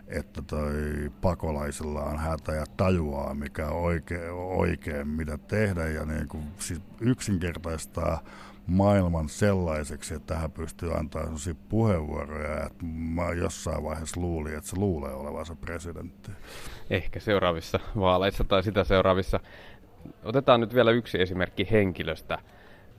että 0.07 0.41
toi 0.41 1.11
pakolaisilla 1.21 2.03
on 2.03 2.17
hätä 2.17 2.51
ja 2.51 2.65
tajuaa, 2.77 3.33
mikä 3.33 3.67
on 3.67 3.81
oikein, 3.81 4.31
oikein 4.31 5.07
mitä 5.07 5.37
tehdä 5.37 5.87
ja 5.87 6.05
niin 6.05 6.27
kuin, 6.27 6.43
siis 6.57 6.81
yksinkertaistaa 6.99 8.23
maailman 8.67 9.29
sellaiseksi, 9.29 10.13
että 10.13 10.35
hän 10.35 10.51
pystyy 10.51 10.97
antaa 10.97 11.23
sellaisia 11.23 11.55
puheenvuoroja, 11.69 12.65
että 12.65 12.85
mä 12.85 13.31
jossain 13.31 13.83
vaiheessa 13.83 14.21
luulin, 14.21 14.57
että 14.57 14.69
se 14.69 14.75
luulee 14.77 15.13
olevansa 15.13 15.55
presidentti. 15.55 16.31
Ehkä 16.89 17.19
seuraavissa 17.19 17.79
vaaleissa 17.99 18.43
tai 18.43 18.63
sitä 18.63 18.83
seuraavissa. 18.83 19.39
Otetaan 20.23 20.59
nyt 20.59 20.75
vielä 20.75 20.91
yksi 20.91 21.21
esimerkki 21.21 21.67
henkilöstä. 21.71 22.37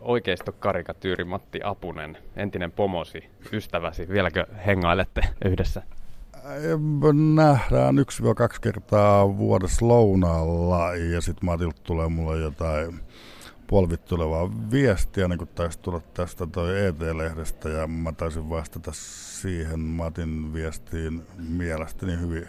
Oikeisto 0.00 0.52
karikatyyri 0.52 1.24
Matti 1.24 1.60
Apunen, 1.64 2.18
entinen 2.36 2.72
pomosi, 2.72 3.30
ystäväsi. 3.52 4.08
Vieläkö 4.08 4.46
hengailette 4.66 5.20
yhdessä? 5.44 5.82
Nähdään 7.34 7.98
yksi 7.98 8.22
kaksi 8.36 8.60
kertaa 8.60 9.36
vuodessa 9.36 9.88
lounaalla 9.88 10.94
ja 10.94 11.20
sitten 11.20 11.46
Matilta 11.46 11.80
tulee 11.82 12.08
mulle 12.08 12.38
jotain 12.38 13.00
polvittelevaa 13.70 14.50
viestiä, 14.70 15.28
niin 15.28 15.38
kuin 15.38 15.48
taisi 15.48 15.78
tulla 15.78 16.00
tästä 16.14 16.46
toi 16.46 16.86
ET-lehdestä, 16.86 17.68
ja 17.68 17.86
mä 17.86 18.12
taisin 18.12 18.50
vastata 18.50 18.90
siihen 19.40 19.80
Matin 19.80 20.54
viestiin 20.54 21.26
mielestäni 21.38 22.20
hyvin 22.20 22.48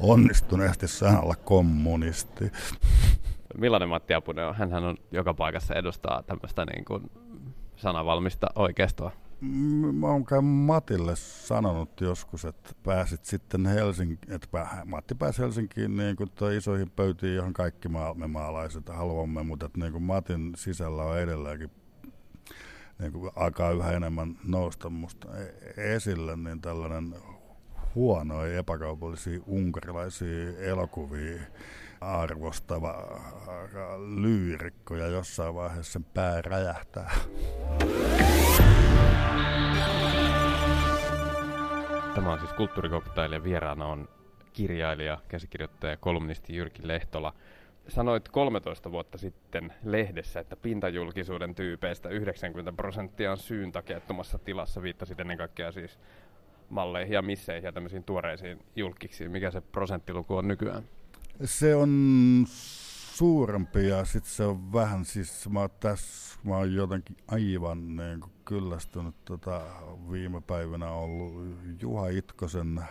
onnistuneesti 0.00 0.88
sanalla 0.88 1.34
kommunisti. 1.34 2.52
Millainen 3.58 3.88
Matti 3.88 4.14
Apunen 4.14 4.46
on? 4.46 4.54
Hänhän 4.54 4.84
on 4.84 4.96
joka 5.10 5.34
paikassa 5.34 5.74
edustaa 5.74 6.22
tämmöistä 6.22 6.64
niin 6.64 6.84
kuin 6.84 7.10
sanavalmista 7.76 8.46
oikeistoa. 8.54 9.12
Mä 9.92 10.06
oon 10.06 10.24
kai 10.24 10.42
Matille 10.42 11.16
sanonut 11.16 12.00
joskus, 12.00 12.44
että 12.44 12.70
pääsit 12.82 13.24
sitten 13.24 13.66
Helsinkiin, 13.66 14.34
että 14.34 14.66
Matti 14.84 15.14
pääsi 15.14 15.42
Helsinkiin 15.42 15.96
niin 15.96 16.16
kuin 16.16 16.30
isoihin 16.56 16.90
pöytiin, 16.90 17.34
johon 17.34 17.52
kaikki 17.52 17.88
me 17.88 18.26
maalaiset 18.28 18.88
haluamme, 18.88 19.42
mutta 19.42 19.66
että 19.66 19.80
niin 19.80 19.92
kuin 19.92 20.02
Matin 20.02 20.52
sisällä 20.56 21.02
on 21.02 21.18
edelleenkin 21.18 21.70
niin 22.98 23.12
kuin 23.12 23.30
alkaa 23.36 23.70
yhä 23.70 23.92
enemmän 23.92 24.38
nousta 24.44 24.90
musta 24.90 25.28
e-, 25.38 25.94
esille, 25.94 26.36
niin 26.36 26.60
tällainen 26.60 27.14
huonoja 27.94 28.58
epäkaupallisia 28.58 29.40
unkarilaisia 29.46 30.58
elokuvia 30.58 31.42
arvostava 32.00 33.20
lyyrikko 34.16 34.96
ja 34.96 35.06
jossain 35.06 35.54
vaiheessa 35.54 35.92
sen 35.92 36.04
pää 36.04 36.42
räjähtää. 36.42 37.10
Tämä 42.14 42.32
on 42.32 42.38
siis 42.38 42.52
kulttuurikoktaili 42.52 43.34
ja 43.34 43.44
vieraana 43.44 43.86
on 43.86 44.08
kirjailija, 44.52 45.18
käsikirjoittaja 45.28 45.92
ja 45.92 45.96
kolumnisti 45.96 46.56
Jyrki 46.56 46.88
Lehtola. 46.88 47.34
Sanoit 47.88 48.28
13 48.28 48.92
vuotta 48.92 49.18
sitten 49.18 49.72
lehdessä, 49.84 50.40
että 50.40 50.56
pintajulkisuuden 50.56 51.54
tyypeistä 51.54 52.08
90 52.08 52.72
prosenttia 52.72 53.32
on 53.32 53.38
syyn 53.38 53.72
takiattomassa 53.72 54.38
tilassa. 54.38 54.82
Viittasit 54.82 55.20
ennen 55.20 55.38
kaikkea 55.38 55.72
siis 55.72 55.98
malleihin 56.68 57.14
ja 57.14 57.22
misseihin 57.22 57.66
ja 57.66 57.72
tämmöisiin 57.72 58.04
tuoreisiin 58.04 58.58
julkiksiin. 58.76 59.30
Mikä 59.30 59.50
se 59.50 59.60
prosenttiluku 59.60 60.36
on 60.36 60.48
nykyään? 60.48 60.82
Se 61.44 61.74
on 61.74 62.44
suurempi 63.14 63.88
ja 63.88 64.04
sitten 64.04 64.32
se 64.32 64.44
on 64.44 64.72
vähän, 64.72 65.04
siis 65.04 65.48
mä 65.48 65.68
tässä, 65.68 66.38
mä 66.44 66.56
oon 66.56 66.74
jotenkin 66.74 67.16
aivan 67.28 67.96
niin 67.96 68.20
kuin 68.20 68.32
kyllästynyt 68.50 69.24
tota, 69.24 69.60
viime 70.10 70.40
päivinä 70.40 70.90
ollut 70.90 71.56
Juha 71.80 72.08
Itkosen 72.08 72.84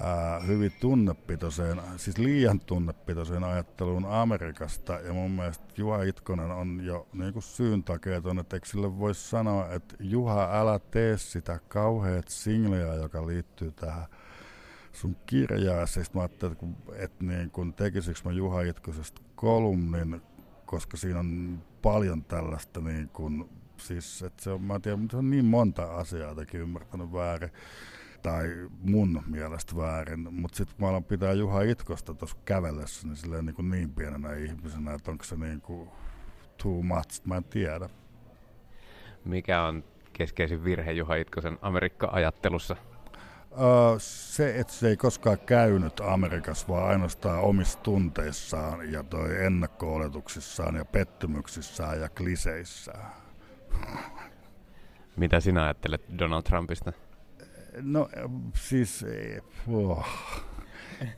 ää, 0.00 0.40
hyvin 0.40 0.72
tunnepitoiseen, 0.80 1.80
siis 1.96 2.18
liian 2.18 2.60
tunnepitoiseen 2.60 3.44
ajatteluun 3.44 4.06
Amerikasta. 4.06 4.92
Ja 4.92 5.12
mun 5.12 5.30
mielestä 5.30 5.64
Juha 5.76 6.02
Itkonen 6.02 6.50
on 6.50 6.80
jo 6.84 7.08
niin 7.12 7.32
kuin 7.32 7.42
syyn 7.42 7.84
takeeton, 7.84 8.38
että 8.38 8.56
eikö 8.56 8.66
sille 8.66 8.98
voisi 8.98 9.28
sanoa, 9.28 9.72
että 9.72 9.94
Juha, 10.00 10.60
älä 10.60 10.78
tee 10.78 11.18
sitä 11.18 11.58
kauheat 11.68 12.28
singleä, 12.28 12.94
joka 12.94 13.26
liittyy 13.26 13.72
tähän 13.72 14.06
sun 14.92 15.16
kirjaa. 15.26 15.86
Siis 15.86 16.14
mä 16.14 16.20
ajattelin, 16.20 16.52
että, 16.52 17.04
että 17.04 17.24
niin 17.24 17.50
kun 17.50 17.74
tekisikö 17.74 18.20
mä 18.24 18.32
Juha 18.32 18.60
Itkosesta 18.60 19.22
kolumnin, 19.34 20.22
koska 20.66 20.96
siinä 20.96 21.18
on 21.18 21.62
paljon 21.82 22.24
tällaista 22.24 22.80
niin 22.80 23.08
kun, 23.08 23.57
siis 23.80 24.22
että 24.22 24.42
se 24.42 24.50
on, 24.50 24.62
mä 24.62 24.80
tiedän, 24.80 25.08
se 25.10 25.16
on 25.16 25.30
niin 25.30 25.44
monta 25.44 25.96
asiaa 25.96 26.28
jotenkin 26.28 26.60
ymmärtänyt 26.60 27.12
väärin 27.12 27.50
tai 28.22 28.68
mun 28.82 29.22
mielestä 29.26 29.76
väärin, 29.76 30.34
mutta 30.34 30.56
sitten 30.56 30.76
kun 30.76 30.84
mä 30.84 30.90
alan 30.90 31.04
pitää 31.04 31.32
Juha 31.32 31.62
Itkosta 31.62 32.14
tuossa 32.14 32.36
kävellessä, 32.44 33.06
niin 33.06 33.16
silleen 33.16 33.46
niin, 33.46 33.54
kuin 33.54 33.70
niin 33.70 33.90
pienenä 33.90 34.34
ihmisenä, 34.34 34.94
että 34.94 35.10
onko 35.10 35.24
se 35.24 35.36
niin 35.36 35.60
kuin 35.60 35.88
too 36.62 36.82
much, 36.82 37.20
mä 37.24 37.36
en 37.36 37.44
tiedä. 37.44 37.88
Mikä 39.24 39.62
on 39.62 39.84
keskeisin 40.12 40.64
virhe 40.64 40.92
Juha 40.92 41.14
Itkosen 41.14 41.58
Amerikka-ajattelussa? 41.62 42.76
se, 43.98 44.58
että 44.58 44.72
se 44.72 44.88
ei 44.88 44.96
koskaan 44.96 45.38
käynyt 45.38 46.00
Amerikassa, 46.00 46.68
vaan 46.68 46.88
ainoastaan 46.88 47.40
omissa 47.40 47.78
tunteissaan 47.78 48.92
ja 48.92 49.02
toi 49.02 49.44
ennakko 49.44 49.94
ja 50.76 50.84
pettymyksissään 50.84 52.00
ja 52.00 52.08
kliseissään. 52.08 53.27
Mitä 55.16 55.40
sinä 55.40 55.64
ajattelet 55.64 56.02
Donald 56.18 56.42
Trumpista? 56.42 56.92
No 57.82 58.08
siis, 58.54 59.04
oh. 59.68 60.06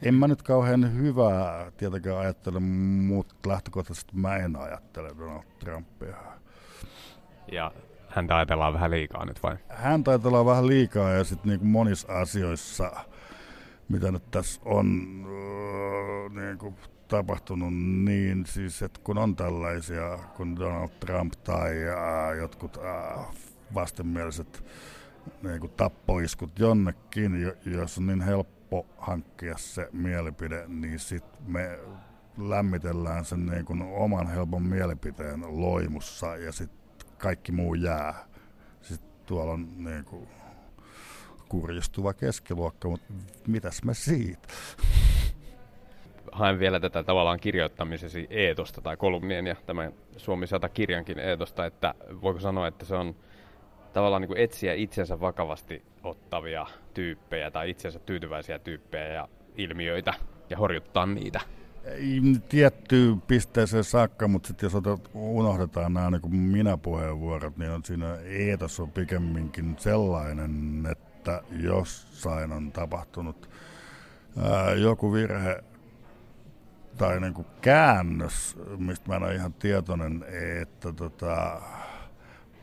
en 0.02 0.14
mä 0.14 0.28
nyt 0.28 0.42
kauhean 0.42 0.95
hyvää 0.95 1.73
tietenkään 1.76 2.19
ajattele, 2.19 2.61
mutta 2.61 3.35
lähtökohtaisesti 3.47 4.16
mä 4.16 4.37
en 4.37 4.57
ajattele 4.57 5.09
Donald 5.19 5.45
Trumpia. 5.59 6.16
Ja 7.52 7.73
häntä 8.09 8.37
ajatellaan 8.37 8.75
vähän 8.75 8.90
liikaa 8.90 9.25
nyt 9.25 9.42
vai? 9.42 9.57
Hän 9.69 10.04
ajatellaan 10.07 10.47
vähän 10.47 10.66
liikaa 10.66 11.11
ja 11.11 11.25
sitten 11.25 11.49
niin 11.49 11.66
monissa 11.66 12.12
asioissa, 12.12 12.92
mitä 13.88 14.12
nyt 14.12 14.31
tässä 14.31 14.61
on 14.64 14.87
niin 16.35 16.59
kuin 16.59 16.74
tapahtunut 17.11 17.75
niin, 18.05 18.46
siis 18.46 18.83
että 18.83 19.01
kun 19.05 19.18
on 19.18 19.37
tällaisia, 19.37 20.18
kun 20.37 20.57
Donald 20.57 20.88
Trump 21.01 21.33
tai 21.44 21.70
äh, 21.88 22.37
jotkut 22.38 22.77
äh, 22.77 23.27
vastenmieliset 23.75 24.64
niin 25.42 25.61
kuin 25.61 25.73
tappoiskut 25.73 26.59
jonnekin, 26.59 27.53
jos 27.66 27.99
on 27.99 28.07
niin 28.07 28.20
helppo 28.20 28.87
hankkia 28.99 29.59
se 29.59 29.88
mielipide, 29.92 30.64
niin 30.68 30.99
sitten 30.99 31.42
me 31.46 31.79
lämmitellään 32.38 33.25
sen 33.25 33.46
niin 33.46 33.64
kuin 33.64 33.83
oman 33.83 34.27
helpon 34.27 34.62
mielipiteen 34.62 35.61
loimussa 35.61 36.37
ja 36.37 36.53
sitten 36.53 37.09
kaikki 37.18 37.53
muu 37.53 37.75
jää. 37.75 38.14
Sitten 38.83 39.11
tuolla 39.27 39.53
on 39.53 39.85
niin 39.85 40.05
kuin 40.05 40.29
kurjistuva 41.49 42.14
keskiluokka, 42.14 42.88
mutta 42.88 43.12
mitäs 43.46 43.83
me 43.85 43.94
siitä? 43.94 44.49
Haen 46.33 46.59
vielä 46.59 46.81
tätä 46.81 47.03
tavallaan 47.03 47.40
kirjoittamisesi 47.40 48.27
eetosta 48.31 48.81
tai 48.81 48.97
kolumnien 48.97 49.47
ja 49.47 49.57
tämän 49.66 49.93
Suomi 50.16 50.47
100 50.47 50.69
kirjankin 50.69 51.19
eetosta, 51.19 51.66
että 51.66 51.95
voiko 52.23 52.40
sanoa, 52.40 52.66
että 52.66 52.85
se 52.85 52.95
on 52.95 53.14
tavallaan 53.93 54.23
niin 54.23 54.29
kuin 54.29 54.40
etsiä 54.40 54.75
itsensä 54.75 55.21
vakavasti 55.21 55.83
ottavia 56.03 56.66
tyyppejä 56.95 57.51
tai 57.51 57.71
itsensä 57.71 57.99
tyytyväisiä 57.99 58.59
tyyppejä 58.59 59.07
ja 59.07 59.29
ilmiöitä 59.57 60.14
ja 60.51 60.57
horjuttaa 60.57 61.07
niitä? 61.07 61.40
tiettyyn 62.49 63.21
pisteeseen 63.21 63.85
saakka, 63.85 64.29
mutta 64.29 64.47
sitten 64.47 64.66
jos 64.66 64.75
otat, 64.75 65.11
unohdetaan 65.14 65.95
nämä 65.95 66.11
niin 66.11 66.35
minä-puheenvuorot, 66.35 67.57
niin 67.57 67.71
on 67.71 67.85
siinä 67.85 68.16
eetos 68.25 68.81
on 68.81 68.90
pikemminkin 68.90 69.77
sellainen, 69.79 70.87
että 70.90 71.43
jossain 71.51 72.53
on 72.53 72.73
tapahtunut 72.73 73.51
ää, 74.43 74.73
joku 74.73 75.12
virhe 75.12 75.64
tai 77.00 77.20
niin 77.20 77.34
kuin 77.34 77.46
käännös, 77.60 78.56
mistä 78.78 79.08
mä 79.08 79.16
en 79.16 79.22
ole 79.22 79.34
ihan 79.34 79.52
tietoinen, 79.52 80.24
että 80.62 80.92
tota, 80.92 81.60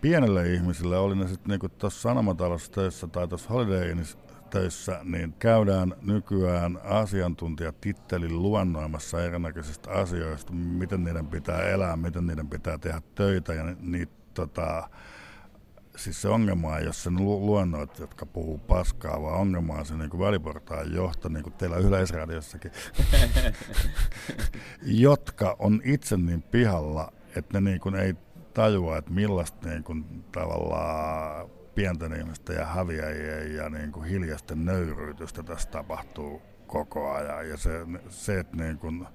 pienelle 0.02 0.54
ihmisille, 0.54 0.98
oli 0.98 1.16
ne 1.16 1.28
sitten 1.28 1.60
niin 1.60 1.72
tuossa 1.78 2.02
Sanomatalossa 2.02 2.72
töissä 2.72 3.08
tai 3.08 3.28
tuossa 3.28 3.50
Holiday 3.50 3.96
töissä, 4.50 5.00
niin 5.04 5.34
käydään 5.40 5.94
nykyään 6.02 6.80
asiantuntijatittelin 6.84 8.42
luonnoimassa 8.42 9.24
erinäköisistä 9.24 9.92
asioista, 9.92 10.54
miten 10.54 11.04
niiden 11.04 11.28
pitää 11.28 11.62
elää, 11.62 11.98
miten 11.98 12.28
niiden 12.28 12.48
pitää 12.48 12.78
tehdä 12.78 13.02
töitä 13.16 13.54
ja 13.54 13.64
niitä 13.80 14.14
tota, 14.34 14.90
siis 15.98 16.22
se 16.22 16.30
ongelma 16.30 16.68
on, 16.68 16.86
jos 16.86 17.04
sen 17.04 17.16
luonnoit, 17.26 18.00
jotka 18.00 18.26
puhuu 18.26 18.58
paskaa, 18.58 19.22
vaan 19.22 19.40
ongelma 19.40 19.74
on 19.74 19.86
se 19.86 19.96
niin 19.96 20.10
kuin 20.10 20.22
väliportaan 20.22 20.94
johto, 20.94 21.30
niin 21.30 21.44
kuin 21.44 21.54
teillä 21.54 21.78
Yleisradiossakin, 21.78 22.72
jotka 24.82 25.56
on 25.60 25.82
itse 25.84 26.18
niin 26.18 26.42
pihalla, 26.42 27.14
että 27.36 27.60
ne 27.60 27.70
niin 27.70 27.80
kuin 27.80 27.96
ei 27.96 28.16
tajua, 28.54 28.98
että 28.98 29.12
millaista 29.12 29.70
niin 29.70 29.84
kuin, 29.84 30.24
tavallaan 30.32 31.50
pienten 31.76 32.14
ihmisten 32.14 32.56
ja 32.56 32.66
häviäjien 32.66 33.56
ja 33.56 33.70
niin 33.70 33.92
kuin 33.92 34.06
hiljaisten 34.06 34.66
nöyryytystä 34.66 35.44
tässä 35.44 35.70
tapahtuu 35.70 36.42
koko 36.68 37.12
ajan. 37.12 37.50
Ja 37.50 37.58
se, 37.58 37.72
se 38.10 38.40
että 38.40 38.58
niin 38.58 38.78
kuin 38.78 39.08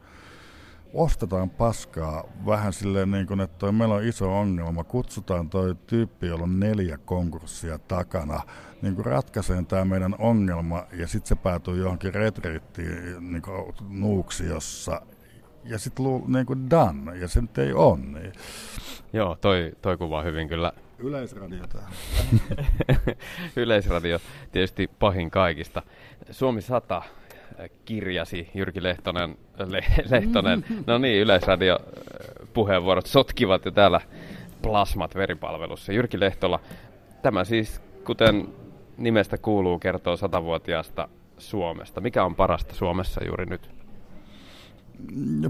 ostetaan 0.94 1.50
paskaa 1.50 2.24
vähän 2.46 2.72
silleen 2.72 3.11
niin 3.11 3.26
kuin, 3.26 3.40
että 3.40 3.59
toi 3.59 3.72
meillä 3.72 3.94
on 3.94 4.05
iso 4.05 4.38
ongelma. 4.38 4.85
Kutsutaan 4.85 5.50
toi 5.50 5.74
tyyppi, 5.87 6.26
jolla 6.26 6.44
on 6.44 6.61
neljä 6.61 6.98
konkurssia 6.98 7.78
takana, 7.78 8.40
niin 8.83 8.94
kuin 8.94 9.07
ratkaiseen 9.07 9.66
tämä 9.66 9.85
meidän 9.85 10.14
ongelma 10.18 10.85
ja 10.92 11.07
sitten 11.07 11.28
se 11.28 11.35
päätyy 11.35 11.78
johonkin 11.78 12.14
retriittiin 12.14 13.33
niin 13.33 13.42
kuin 13.42 13.74
Nuuksiossa 13.88 15.02
ja 15.64 15.78
sitten 15.78 16.05
niin 16.26 16.46
kuin 16.46 16.70
done, 16.70 17.18
ja 17.18 17.28
se 17.28 17.40
nyt 17.40 17.59
ei 17.59 17.72
ole 17.72 17.98
niin. 17.98 18.33
Joo, 19.12 19.37
toi, 19.40 19.72
toi 19.83 19.96
kuvaa 19.96 20.22
hyvin 20.22 20.48
kyllä 20.48 20.72
Yleisradio 20.98 21.64
Yleisradio 23.57 24.18
tietysti 24.52 24.90
pahin 24.98 25.31
kaikista. 25.31 25.83
Suomi 26.31 26.62
100 26.62 26.96
äh, 26.96 27.11
kirjasi 27.85 28.51
Jyrki 28.55 28.83
Lehtonen, 28.83 29.37
Le, 29.59 29.85
Lehtonen, 30.11 30.65
no 30.87 30.99
niin, 30.99 31.23
Yleisradio 31.23 31.75
äh, 31.75 32.49
puheenvuorot 32.53 33.07
sotkivat 33.07 33.65
jo 33.65 33.71
täällä 33.71 34.01
plasmat 34.62 35.15
veripalvelussa. 35.15 35.93
Jyrki 35.93 36.21
Lehtola, 36.21 36.61
tämä 37.23 37.45
siis, 37.45 37.81
kuten 38.05 38.49
nimestä 38.97 39.38
kuuluu, 39.38 39.79
kertoo 39.79 40.17
satavuotiaasta 40.17 41.09
Suomesta. 41.38 42.01
Mikä 42.01 42.25
on 42.25 42.35
parasta 42.35 42.75
Suomessa 42.75 43.25
juuri 43.25 43.47
nyt? 43.47 43.71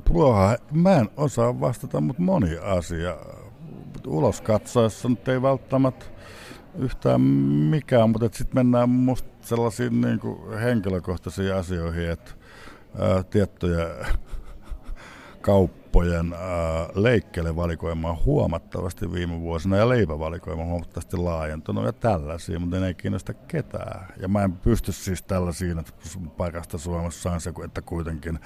Puha, 0.04 0.56
mä 0.72 0.96
en 0.96 1.08
osaa 1.16 1.60
vastata, 1.60 2.00
mutta 2.00 2.22
moni 2.22 2.56
asia 2.62 3.16
ulos 4.06 4.40
katsoessa 4.40 5.08
nyt 5.08 5.28
ei 5.28 5.42
välttämättä 5.42 6.06
yhtään 6.78 7.20
mikään, 7.20 8.10
mutta 8.10 8.28
sitten 8.32 8.58
mennään 8.58 8.88
musta 8.88 9.31
sellaisiin 9.42 10.00
niin 10.00 10.20
kuin 10.20 10.58
henkilökohtaisiin 10.58 11.54
asioihin, 11.54 12.10
että 12.10 12.30
ää, 12.98 13.22
tiettyjä 13.22 13.86
kauppojen 15.40 16.32
ää, 16.32 16.88
leikkelevalikoima 16.94 18.10
on 18.10 18.24
huomattavasti 18.24 19.12
viime 19.12 19.40
vuosina 19.40 19.76
ja 19.76 19.88
leipävalikoima 19.88 20.62
on 20.62 20.68
huomattavasti 20.68 21.16
laajentunut 21.16 21.84
ja 21.84 21.92
tällaisia, 21.92 22.58
mutta 22.58 22.80
ne 22.80 22.86
ei 22.86 22.94
kiinnosta 22.94 23.34
ketään. 23.34 24.06
Ja 24.16 24.28
mä 24.28 24.42
en 24.42 24.52
pysty 24.52 24.92
siis 24.92 25.22
tällaisiin, 25.22 25.78
että 25.78 25.92
parasta 26.36 26.78
Suomessa 26.78 27.30
on 27.30 27.40
se, 27.40 27.52
että 27.64 27.82
kuitenkin 27.82 28.38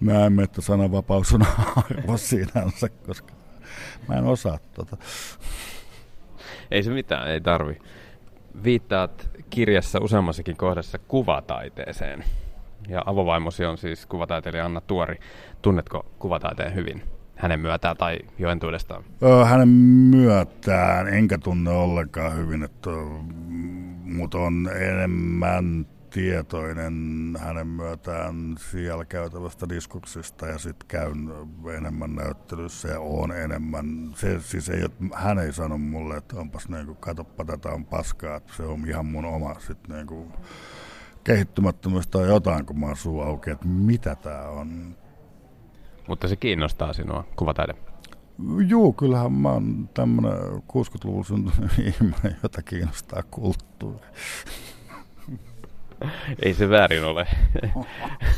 näemme, 0.00 0.42
että 0.42 0.60
sananvapaus 0.60 1.32
on 1.32 1.46
arvo 1.90 2.16
sinänsä, 2.16 2.88
koska 3.06 3.34
mä 4.08 4.14
en 4.14 4.24
osaa 4.24 4.58
tota. 4.74 4.96
Ei 6.70 6.82
se 6.82 6.90
mitään, 6.90 7.30
ei 7.30 7.40
tarvi. 7.40 7.78
Viittaat 8.64 9.30
kirjassa 9.50 9.98
useammassakin 10.02 10.56
kohdassa 10.56 10.98
kuvataiteeseen. 10.98 12.24
Ja 12.88 13.02
avovaimosi 13.06 13.64
on 13.64 13.78
siis 13.78 14.06
kuvataiteilija 14.06 14.64
Anna 14.64 14.80
Tuori. 14.80 15.16
Tunnetko 15.62 16.06
kuvataiteen 16.18 16.74
hyvin? 16.74 17.02
Hänen 17.36 17.60
myötään 17.60 17.96
tai 17.96 18.18
jo 18.38 18.50
entuudestaan? 18.50 19.04
Hänen 19.44 19.68
myötään 19.68 21.08
enkä 21.08 21.38
tunne 21.38 21.70
ollenkaan 21.70 22.36
hyvin, 22.36 22.62
että, 22.62 22.90
mutta 24.04 24.38
on 24.38 24.70
enemmän 24.80 25.86
tietoinen 26.16 27.36
hänen 27.40 27.66
myötään 27.66 28.54
siellä 28.70 29.04
käytävästä 29.04 29.68
diskuksista 29.68 30.46
ja 30.46 30.58
sitten 30.58 30.88
käyn 30.88 31.30
enemmän 31.76 32.14
näyttelyssä 32.14 32.88
ja 32.88 33.00
on 33.00 33.32
enemmän. 33.32 34.10
Se, 34.14 34.40
siis 34.40 34.68
ei, 34.68 34.84
hän 35.14 35.38
ei 35.38 35.52
sano 35.52 35.78
mulle, 35.78 36.16
että 36.16 36.36
onpas 36.36 36.68
niinku, 36.68 36.94
katoppa 36.94 37.44
tätä 37.44 37.68
on 37.68 37.84
paskaa, 37.84 38.36
että 38.36 38.52
se 38.56 38.62
on 38.62 38.88
ihan 38.88 39.06
mun 39.06 39.24
oma 39.24 39.54
sitten 39.54 39.96
niinku, 39.96 40.32
kehittymättömyys 41.24 42.06
tai 42.06 42.26
jotain, 42.28 42.66
kun 42.66 42.80
mä 42.80 42.86
oon 42.86 42.96
suu 42.96 43.20
auki, 43.20 43.50
että 43.50 43.66
mitä 43.66 44.14
tää 44.14 44.48
on. 44.48 44.96
Mutta 46.08 46.28
se 46.28 46.36
kiinnostaa 46.36 46.92
sinua, 46.92 47.24
kuvataide. 47.36 47.74
Joo, 48.68 48.92
kyllähän 48.92 49.32
mä 49.32 49.50
oon 49.50 49.88
tämmönen 49.94 50.38
60-luvun 50.72 51.24
syntynyt 51.24 51.78
ihminen, 51.78 52.36
jota 52.42 52.62
kiinnostaa 52.62 53.22
kulttuuri. 53.30 54.06
Ei 56.44 56.54
se 56.54 56.68
väärin 56.68 57.04
ole. 57.04 57.26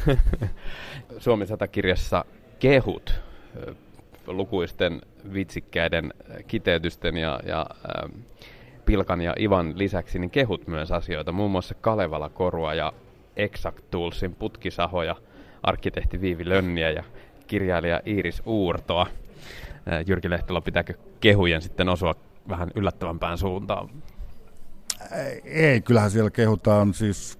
Suomi 1.18 1.44
100-kirjassa 1.44 2.24
kehut 2.58 3.20
lukuisten 4.26 5.00
vitsikkäiden 5.32 6.14
kiteytysten 6.46 7.16
ja, 7.16 7.40
ja 7.46 7.66
Pilkan 8.84 9.20
ja 9.20 9.34
Ivan 9.38 9.78
lisäksi 9.78 10.18
niin 10.18 10.30
kehut 10.30 10.66
myös 10.66 10.92
asioita, 10.92 11.32
muun 11.32 11.50
muassa 11.50 11.74
Kalevala 11.74 12.28
Korua 12.28 12.74
ja 12.74 12.92
Exact 13.36 13.84
Toolsin 13.90 14.34
putkisahoja, 14.34 15.16
arkkitehti 15.62 16.20
Viivi 16.20 16.48
Lönniä 16.48 16.90
ja 16.90 17.04
kirjailija 17.46 18.00
Iiris 18.06 18.42
Uurtoa. 18.46 19.06
Jyrki 20.06 20.30
Lehtola, 20.30 20.60
pitääkö 20.60 20.94
kehujen 21.20 21.62
sitten 21.62 21.88
osua 21.88 22.14
vähän 22.48 22.70
yllättävämpään 22.74 23.38
suuntaan? 23.38 23.90
Ei, 25.44 25.80
kyllähän 25.80 26.10
siellä 26.10 26.30
kehutaan 26.30 26.94
siis 26.94 27.38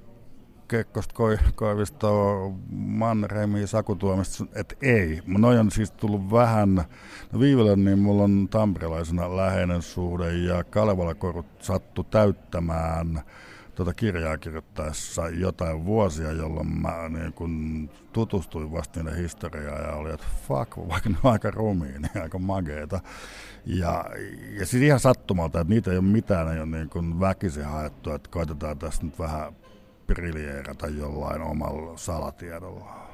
Kekkosta, 0.69 1.15
Koivistoa, 1.55 2.53
Mannerheimia, 2.73 3.67
Sakutuomista, 3.67 4.45
että 4.55 4.75
ei. 4.83 5.23
Noi 5.27 5.59
on 5.59 5.71
siis 5.71 5.91
tullut 5.91 6.31
vähän, 6.31 6.75
no 7.33 7.41
viivellä 7.41 7.77
niin 7.77 7.99
mulla 7.99 8.23
on 8.23 8.49
tamperelaisena 8.51 9.37
läheinen 9.37 9.83
suhde 9.83 10.33
ja 10.33 10.65
Kalevala 10.65 11.15
korut 11.15 11.47
sattu 11.63 12.05
täyttämään 12.05 13.23
tuota 13.75 13.95
kirjaa 13.95 14.39
kirjoittaessa 14.39 15.29
jotain 15.29 15.85
vuosia, 15.85 16.33
jolloin 16.33 16.81
mä 16.81 17.09
niin 17.09 17.33
kun 17.33 17.91
tutustuin 18.13 18.73
vasta 18.73 19.03
niiden 19.03 19.19
historiaan 19.19 19.83
ja 19.83 19.93
oli, 19.93 20.13
että 20.13 20.27
fuck, 20.49 20.77
vaikka 20.89 21.11
ne 21.11 21.17
on 21.25 21.33
aika 21.33 21.51
rumiin, 21.51 22.03
niin 22.03 22.23
aika 22.23 22.39
mageita. 22.39 23.01
Ja, 23.67 24.05
ja 24.59 24.67
siis 24.67 24.83
ihan 24.83 25.01
sattumalta, 25.01 25.61
että 25.61 25.75
niitä 25.75 25.91
ei 25.91 25.99
ole 25.99 26.05
mitään, 26.05 26.53
ei 26.53 26.61
ole 26.61 26.67
niin 26.67 26.91
kuin 26.91 27.21
väkisin 27.21 27.65
haettu, 27.65 28.13
että 28.13 28.31
koitetaan 28.31 28.79
tässä 28.79 29.03
nyt 29.03 29.19
vähän 29.19 29.53
briljeerata 30.09 30.87
jollain 30.87 31.42
omalla 31.42 31.97
salatiedolla. 31.97 33.09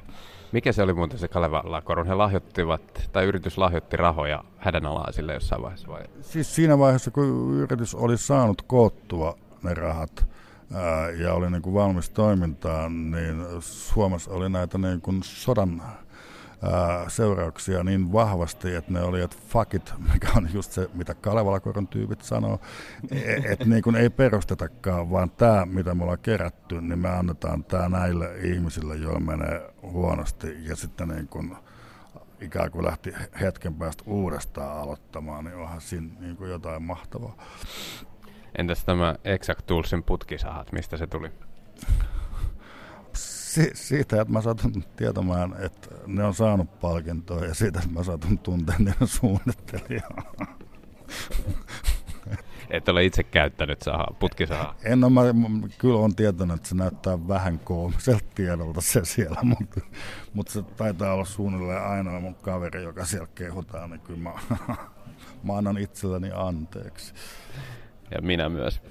Mikä 0.51 0.71
se 0.71 0.83
oli 0.83 0.93
muuten 0.93 1.19
se 1.19 1.27
Kalevala 1.27 1.81
Korun? 1.81 2.07
He 2.07 2.13
lahjoittivat, 2.13 3.09
tai 3.11 3.25
yritys 3.25 3.57
lahjoitti 3.57 3.97
rahoja 3.97 4.43
hädänalaisille 4.57 5.33
jossain 5.33 5.61
vaiheessa 5.61 5.87
vai? 5.87 6.03
Siis 6.21 6.55
siinä 6.55 6.79
vaiheessa, 6.79 7.11
kun 7.11 7.53
yritys 7.53 7.95
oli 7.95 8.17
saanut 8.17 8.61
koottua 8.61 9.37
ne 9.63 9.73
rahat 9.73 10.27
ää, 10.73 11.09
ja 11.09 11.33
oli 11.33 11.51
niin 11.51 11.61
kuin 11.61 11.73
valmis 11.73 12.09
toimintaan, 12.09 13.11
niin 13.11 13.45
Suomessa 13.59 14.31
oli 14.31 14.49
näitä 14.49 14.77
niin 14.77 15.01
kuin 15.01 15.23
sodan 15.23 15.81
seurauksia 17.07 17.83
niin 17.83 18.13
vahvasti, 18.13 18.75
että 18.75 18.91
ne 18.91 19.01
oli, 19.01 19.21
että 19.21 19.37
fuck 19.47 19.73
it, 19.73 19.93
mikä 20.13 20.27
on 20.35 20.49
just 20.53 20.71
se, 20.71 20.89
mitä 20.93 21.13
Kalevalakoron 21.13 21.87
tyypit 21.87 22.21
sanoo, 22.21 22.59
e, 23.11 23.33
että 23.51 23.65
niin 23.65 23.83
kuin 23.83 23.95
ei 23.95 24.09
perustetakaan, 24.09 25.11
vaan 25.11 25.31
tämä, 25.31 25.65
mitä 25.65 25.95
me 25.95 26.03
ollaan 26.03 26.19
kerätty, 26.19 26.81
niin 26.81 26.99
me 26.99 27.09
annetaan 27.09 27.63
tämä 27.63 27.89
näille 27.89 28.37
ihmisille, 28.37 28.95
joilla 28.95 29.19
menee 29.19 29.73
huonosti, 29.81 30.55
ja 30.67 30.75
sitten 30.75 31.07
niin 31.07 31.27
kuin 31.27 31.55
ikään 32.41 32.71
kuin 32.71 32.85
lähti 32.85 33.13
hetken 33.41 33.73
päästä 33.73 34.03
uudestaan 34.07 34.77
aloittamaan, 34.77 35.45
niin 35.45 35.55
onhan 35.55 35.81
siinä 35.81 36.07
niin 36.19 36.37
kuin 36.37 36.51
jotain 36.51 36.83
mahtavaa. 36.83 37.37
Entäs 38.57 38.85
tämä 38.85 39.15
Exact 39.23 39.65
Toolsin 39.65 40.03
putkisahat, 40.03 40.71
mistä 40.71 40.97
se 40.97 41.07
tuli? 41.07 41.31
Si- 43.55 43.71
siitä, 43.73 44.21
että 44.21 44.33
mä 44.33 44.41
satun 44.41 44.83
tietämään, 44.95 45.55
että 45.59 45.89
ne 46.07 46.23
on 46.23 46.33
saanut 46.33 46.79
palkintoa 46.79 47.45
ja 47.45 47.53
siitä, 47.53 47.79
että 47.79 47.93
mä 47.93 48.03
satun 48.03 48.39
tuntea 48.39 48.75
niiden 48.79 49.07
suunnittelijaa. 49.07 50.33
Et 52.69 52.89
ole 52.89 53.05
itse 53.05 53.23
käyttänyt 53.23 53.81
sahaa, 53.81 54.15
putkisahaa? 54.19 54.75
En 54.83 55.03
ole, 55.03 55.11
mä, 55.11 55.21
kyllä 55.77 55.99
on 55.99 56.15
tietoinen, 56.15 56.55
että 56.55 56.69
se 56.69 56.75
näyttää 56.75 57.27
vähän 57.27 57.59
koomiselta 57.59 58.25
tiedolta 58.35 58.81
se 58.81 59.05
siellä, 59.05 59.39
mutta, 59.43 59.81
mutta 60.33 60.51
se 60.51 60.61
taitaa 60.61 61.13
olla 61.13 61.25
suunnilleen 61.25 61.83
ainoa 61.83 62.19
mun 62.19 62.35
kaveri, 62.35 62.83
joka 62.83 63.05
siellä 63.05 63.27
kehutaan, 63.35 63.89
niin 63.89 64.01
kyllä 64.01 64.19
mä, 64.19 64.31
mä 65.43 65.57
annan 65.57 65.77
itselleni 65.77 66.31
anteeksi. 66.33 67.13
Ja 68.11 68.21
minä 68.21 68.49
myös. 68.49 68.81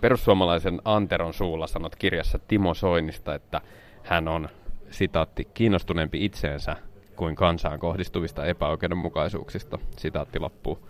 Perussuomalaisen 0.00 0.80
Anteron 0.84 1.34
suulla 1.34 1.66
sanot 1.66 1.96
kirjassa 1.96 2.38
Timo 2.38 2.74
Soinista, 2.74 3.34
että 3.34 3.60
hän 4.08 4.28
on, 4.28 4.48
sitaatti, 4.90 5.48
kiinnostuneempi 5.54 6.24
itseensä 6.24 6.76
kuin 7.16 7.36
kansaan 7.36 7.78
kohdistuvista 7.78 8.44
epäoikeudenmukaisuuksista. 8.44 9.78
Sitaatti 9.96 10.38
loppuu. 10.38 10.88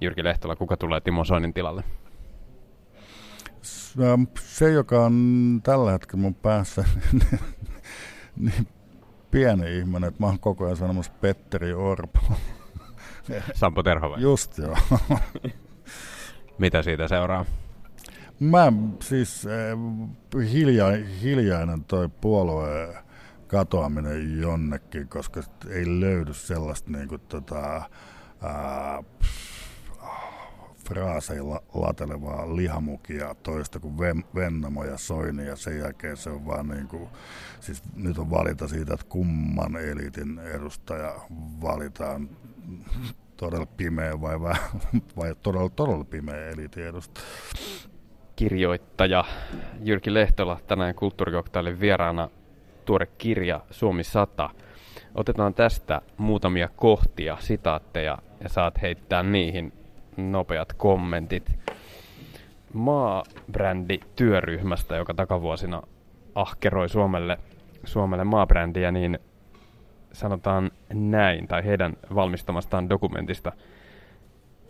Jyrki 0.00 0.24
Lehtola, 0.24 0.56
kuka 0.56 0.76
tulee 0.76 1.00
Timo 1.00 1.24
Soinin 1.24 1.54
tilalle? 1.54 1.84
Se, 4.38 4.72
joka 4.72 5.04
on 5.04 5.60
tällä 5.62 5.90
hetkellä 5.90 6.22
mun 6.22 6.34
päässä, 6.34 6.84
niin 8.36 8.68
pieni 9.30 9.78
ihminen, 9.78 10.04
että 10.04 10.22
mä 10.22 10.26
oon 10.26 10.40
koko 10.40 10.64
ajan 10.64 10.76
sanomassa 10.76 11.12
Petteri 11.20 11.72
Orpo. 11.72 12.20
Sampo 13.54 13.82
Terho 13.82 14.10
vai? 14.10 14.20
Just 14.22 14.58
joo. 14.58 14.76
Mitä 16.58 16.82
siitä 16.82 17.08
seuraa? 17.08 17.44
Mä 18.40 18.72
siis 19.02 19.46
äh, 19.46 20.42
hilja, 20.52 20.86
hiljainen 21.22 21.84
toi 21.84 22.08
puolueen 22.08 22.94
katoaminen 23.46 24.40
jonnekin, 24.40 25.08
koska 25.08 25.42
ei 25.70 26.00
löydy 26.00 26.34
sellaista 26.34 26.90
niin 26.90 27.08
kuin, 27.08 27.20
tota, 27.28 27.76
äh, 27.76 29.04
fraaseilla 30.88 31.62
latelevaa 31.74 32.56
lihamukia 32.56 33.34
toista 33.42 33.80
kuin 33.80 33.98
Vennamo 34.34 34.84
ja 34.84 34.98
Soini 34.98 35.46
ja 35.46 35.56
sen 35.56 35.78
jälkeen 35.78 36.16
se 36.16 36.30
on 36.30 36.46
vaan 36.46 36.68
niin 36.68 36.88
kuin, 36.88 37.08
siis 37.60 37.82
nyt 37.94 38.18
on 38.18 38.30
valita 38.30 38.68
siitä, 38.68 38.94
että 38.94 39.06
kumman 39.08 39.76
eliitin 39.76 40.38
edustaja 40.38 41.14
valitaan 41.62 42.28
todella 43.36 43.66
pimeä 43.66 44.20
vai, 44.20 44.40
vai, 44.40 44.54
vai 45.16 45.34
todella, 45.42 45.68
todella 45.68 46.04
pimeä 46.04 46.46
eliitin 46.50 46.86
edustaja 46.86 47.26
kirjoittaja 48.36 49.24
Jyrki 49.84 50.14
Lehtola 50.14 50.60
tänään 50.66 50.94
kulttuurikoktailin 50.94 51.80
vieraana 51.80 52.28
tuore 52.84 53.06
kirja 53.18 53.60
Suomi 53.70 54.04
100. 54.04 54.50
Otetaan 55.14 55.54
tästä 55.54 56.02
muutamia 56.16 56.68
kohtia, 56.76 57.36
sitaatteja 57.40 58.18
ja 58.42 58.48
saat 58.48 58.82
heittää 58.82 59.22
niihin 59.22 59.72
nopeat 60.16 60.72
kommentit. 60.72 61.58
Maabrändi 62.72 63.98
työryhmästä, 64.16 64.96
joka 64.96 65.14
takavuosina 65.14 65.82
ahkeroi 66.34 66.88
Suomelle, 66.88 67.38
Suomelle 67.84 68.24
maabrändiä, 68.24 68.90
niin 68.90 69.18
sanotaan 70.12 70.70
näin, 70.94 71.48
tai 71.48 71.64
heidän 71.64 71.96
valmistamastaan 72.14 72.88
dokumentista. 72.88 73.52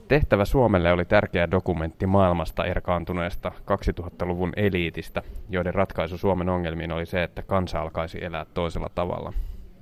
Tehtävä 0.08 0.44
Suomelle 0.44 0.92
oli 0.92 1.04
tärkeä 1.04 1.50
dokumentti 1.50 2.06
maailmasta 2.06 2.64
erkaantuneesta 2.64 3.52
2000-luvun 4.00 4.52
eliitistä, 4.56 5.22
joiden 5.48 5.74
ratkaisu 5.74 6.18
Suomen 6.18 6.48
ongelmiin 6.48 6.92
oli 6.92 7.06
se, 7.06 7.22
että 7.22 7.42
kansa 7.42 7.80
alkaisi 7.80 8.24
elää 8.24 8.44
toisella 8.44 8.90
tavalla. 8.94 9.32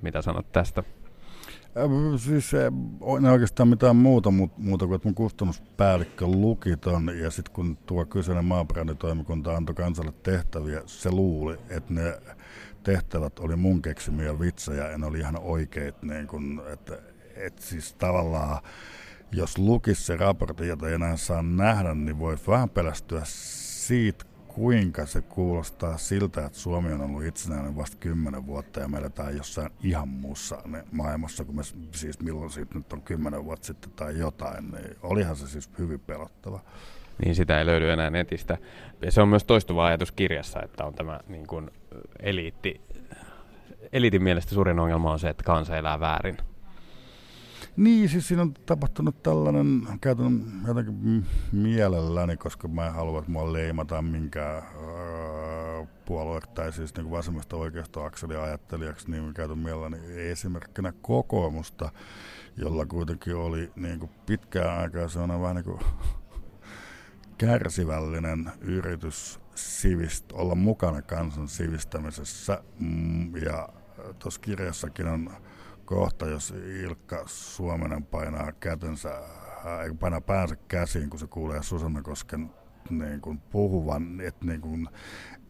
Mitä 0.01 0.21
sanot 0.21 0.51
tästä? 0.51 0.83
Äh, 1.77 2.19
siis 2.19 2.53
ei 2.53 3.31
oikeastaan 3.31 3.69
mitään 3.69 3.95
muuta, 3.95 4.31
muuta 4.57 4.85
kuin 4.85 4.95
että 4.95 5.07
mun 5.07 5.15
kustannuspäällikkö 5.15 6.25
luki 6.27 6.77
ton, 6.77 7.11
ja 7.19 7.31
sitten 7.31 7.53
kun 7.53 7.77
tuo 7.77 8.05
kyseinen 8.05 8.45
maabränditoimikunta 8.45 9.55
antoi 9.55 9.75
kansalle 9.75 10.13
tehtäviä, 10.23 10.81
se 10.85 11.11
luuli, 11.11 11.57
että 11.69 11.93
ne 11.93 12.17
tehtävät 12.83 13.39
oli 13.39 13.55
mun 13.55 13.81
keksimiä 13.81 14.39
vitsejä, 14.39 14.89
ja 14.89 14.97
ne 14.97 15.05
oli 15.05 15.19
ihan 15.19 15.39
oikeit, 15.41 16.03
niin 16.03 16.27
kun, 16.27 16.63
että, 16.73 16.97
että 17.35 17.61
siis 17.61 17.93
tavallaan 17.93 18.61
jos 19.37 19.57
lukisi 19.57 20.03
se 20.03 20.17
raportti, 20.17 20.67
jota 20.67 20.87
ei 20.87 20.93
enää 20.93 21.17
saa 21.17 21.41
nähdä, 21.41 21.93
niin 21.93 22.19
voi 22.19 22.37
vähän 22.47 22.69
pelästyä 22.69 23.21
siitä, 23.23 24.25
kuinka 24.47 25.05
se 25.05 25.21
kuulostaa 25.21 25.97
siltä, 25.97 26.45
että 26.45 26.59
Suomi 26.59 26.93
on 26.93 27.01
ollut 27.01 27.23
itsenäinen 27.23 27.75
vasta 27.75 27.97
kymmenen 27.97 28.47
vuotta 28.47 28.79
ja 28.79 28.87
me 28.87 28.97
eletään 28.97 29.37
jossain 29.37 29.69
ihan 29.83 30.07
muussa 30.07 30.61
maailmassa, 30.91 31.45
kun 31.45 31.55
me 31.55 31.61
siis 31.91 32.19
milloin 32.19 32.49
siitä 32.49 32.75
nyt 32.75 32.93
on 32.93 33.01
kymmenen 33.01 33.45
vuotta 33.45 33.67
sitten 33.67 33.91
tai 33.91 34.17
jotain, 34.17 34.71
niin 34.71 34.95
olihan 35.03 35.35
se 35.35 35.47
siis 35.47 35.69
hyvin 35.79 35.99
pelottava. 35.99 36.59
Niin 37.25 37.35
sitä 37.35 37.59
ei 37.59 37.65
löydy 37.65 37.91
enää 37.91 38.09
netistä. 38.09 38.57
Ja 39.01 39.11
se 39.11 39.21
on 39.21 39.27
myös 39.27 39.43
toistuva 39.43 39.85
ajatus 39.85 40.11
kirjassa, 40.11 40.61
että 40.61 40.85
on 40.85 40.93
tämä 40.93 41.19
niin 41.27 41.47
kuin 41.47 41.71
eliitti. 42.19 42.81
Eliitin 43.93 44.23
mielestä 44.23 44.53
suurin 44.53 44.79
ongelma 44.79 45.11
on 45.11 45.19
se, 45.19 45.29
että 45.29 45.43
kansa 45.43 45.77
elää 45.77 45.99
väärin. 45.99 46.37
Niin, 47.77 48.09
siis 48.09 48.27
siinä 48.27 48.41
on 48.41 48.53
tapahtunut 48.53 49.23
tällainen, 49.23 49.87
käytän 50.01 50.43
jotenkin 50.67 51.25
mielelläni, 51.51 52.37
koska 52.37 52.67
mä 52.67 52.87
en 52.87 52.93
halua, 52.93 53.19
että 53.19 53.31
mua 53.31 53.53
leimataan 53.53 54.05
minkään 54.05 54.63
öö, 54.81 55.85
puolue 56.05 56.39
tai 56.55 56.73
siis 56.73 56.95
niin 56.95 57.11
vasemmasta 57.11 57.55
oikeasta 57.55 58.05
akselia 58.05 58.43
ajattelijaksi, 58.43 59.11
niin 59.11 59.33
käytän 59.33 59.57
mielelläni 59.57 59.97
esimerkkinä 60.07 60.93
kokoomusta, 61.01 61.91
jolla 62.57 62.85
kuitenkin 62.85 63.35
oli 63.35 63.71
niin 63.75 63.99
kuin 63.99 64.11
pitkään 64.25 64.79
aikaa 64.79 65.07
sellainen 65.07 65.41
vähän 65.41 65.55
niin 65.55 65.65
kuin 65.65 65.79
kärsivällinen 67.37 68.51
yritys 68.61 69.39
sivist, 69.55 70.31
olla 70.31 70.55
mukana 70.55 71.01
kansan 71.01 71.47
sivistämisessä. 71.47 72.63
Mm, 72.79 73.35
ja 73.35 73.69
tuossa 74.19 74.41
kirjassakin 74.41 75.07
on 75.07 75.31
kohta, 75.85 76.27
jos 76.27 76.53
Ilkka 76.83 77.23
Suomenen 77.25 78.03
painaa 78.03 78.51
kätensä, 78.51 79.09
ei 79.83 79.93
painaa 79.99 80.21
päänsä 80.21 80.55
käsiin, 80.67 81.09
kun 81.09 81.19
se 81.19 81.27
kuulee 81.27 81.63
Susanna 81.63 82.01
Kosken 82.01 82.51
niin 82.89 83.21
kuin 83.21 83.39
puhuvan, 83.39 84.21
että 84.21 84.45
niin 84.45 84.61
kuin, 84.61 84.89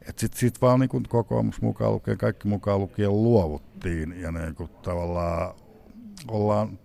et 0.10 0.20
sitten 0.20 0.40
sit 0.40 0.62
vaan 0.62 0.80
niin 0.80 0.90
kuin 0.90 1.04
kokoomus 1.10 1.62
mukaan 1.62 1.92
lukien, 1.92 2.18
kaikki 2.18 2.48
mukaan 2.48 2.80
lukien 2.80 3.24
luovuttiin 3.24 4.22
ja 4.22 4.32
niin 4.32 4.56
kuin 4.56 4.70
tavallaan 4.82 5.54
ollaan 6.28 6.80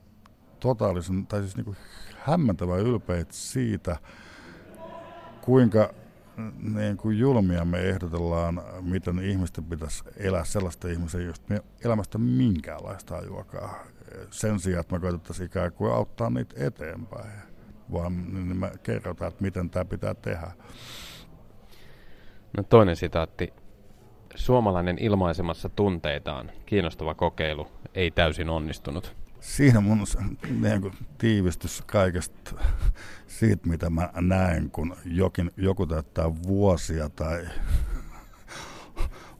totaalisen, 0.60 1.26
tai 1.26 1.40
siis 1.40 1.56
niin 1.56 1.64
kuin 1.64 1.76
hämmentävän 2.18 2.80
ylpeitä 2.80 3.32
siitä, 3.32 3.96
kuinka 5.40 5.94
niin 6.74 6.96
kuin 6.96 7.18
julmia 7.18 7.64
me 7.64 7.78
ehdotellaan, 7.78 8.62
miten 8.80 9.18
ihmisten 9.18 9.64
pitäisi 9.64 10.04
elää 10.16 10.44
sellaista 10.44 10.88
ihmisiä, 10.88 11.20
josta 11.20 11.46
me 11.48 11.62
elämästä 11.84 12.18
minkäänlaista 12.18 13.16
ajuakaan. 13.16 13.70
Sen 14.30 14.60
sijaan, 14.60 14.80
että 14.80 14.94
me 14.94 15.00
koitettaisiin 15.00 15.46
ikään 15.46 15.72
kuin 15.72 15.92
auttaa 15.92 16.30
niitä 16.30 16.66
eteenpäin, 16.66 17.32
vaan 17.92 18.34
niin 18.34 18.56
me 18.56 18.72
kerrotaan, 18.82 19.28
että 19.28 19.42
miten 19.42 19.70
tämä 19.70 19.84
pitää 19.84 20.14
tehdä. 20.14 20.50
No 22.56 22.62
toinen 22.62 22.96
sitaatti. 22.96 23.52
Suomalainen 24.34 24.98
ilmaisemassa 24.98 25.68
tunteitaan. 25.68 26.50
Kiinnostava 26.66 27.14
kokeilu. 27.14 27.66
Ei 27.94 28.10
täysin 28.10 28.50
onnistunut 28.50 29.16
siinä 29.40 29.80
mun 29.80 30.04
niin 30.60 30.80
kuin, 30.80 30.94
tiivistys 31.18 31.82
kaikesta 31.86 32.54
siitä, 33.26 33.68
mitä 33.68 33.90
mä 33.90 34.10
näen, 34.20 34.70
kun 34.70 34.96
jokin, 35.04 35.50
joku 35.56 35.86
täyttää 35.86 36.42
vuosia 36.42 37.08
tai 37.08 37.46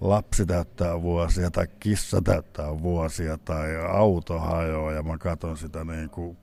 lapsi 0.00 0.46
täyttää 0.46 1.02
vuosia 1.02 1.50
tai 1.50 1.66
kissa 1.80 2.22
täyttää 2.22 2.82
vuosia 2.82 3.38
tai 3.38 3.76
auto 3.88 4.38
hajoaa 4.38 4.92
ja 4.92 5.02
mä 5.02 5.18
katson 5.18 5.56
sitä 5.56 5.84
niin 5.84 6.10
kuin, 6.10 6.36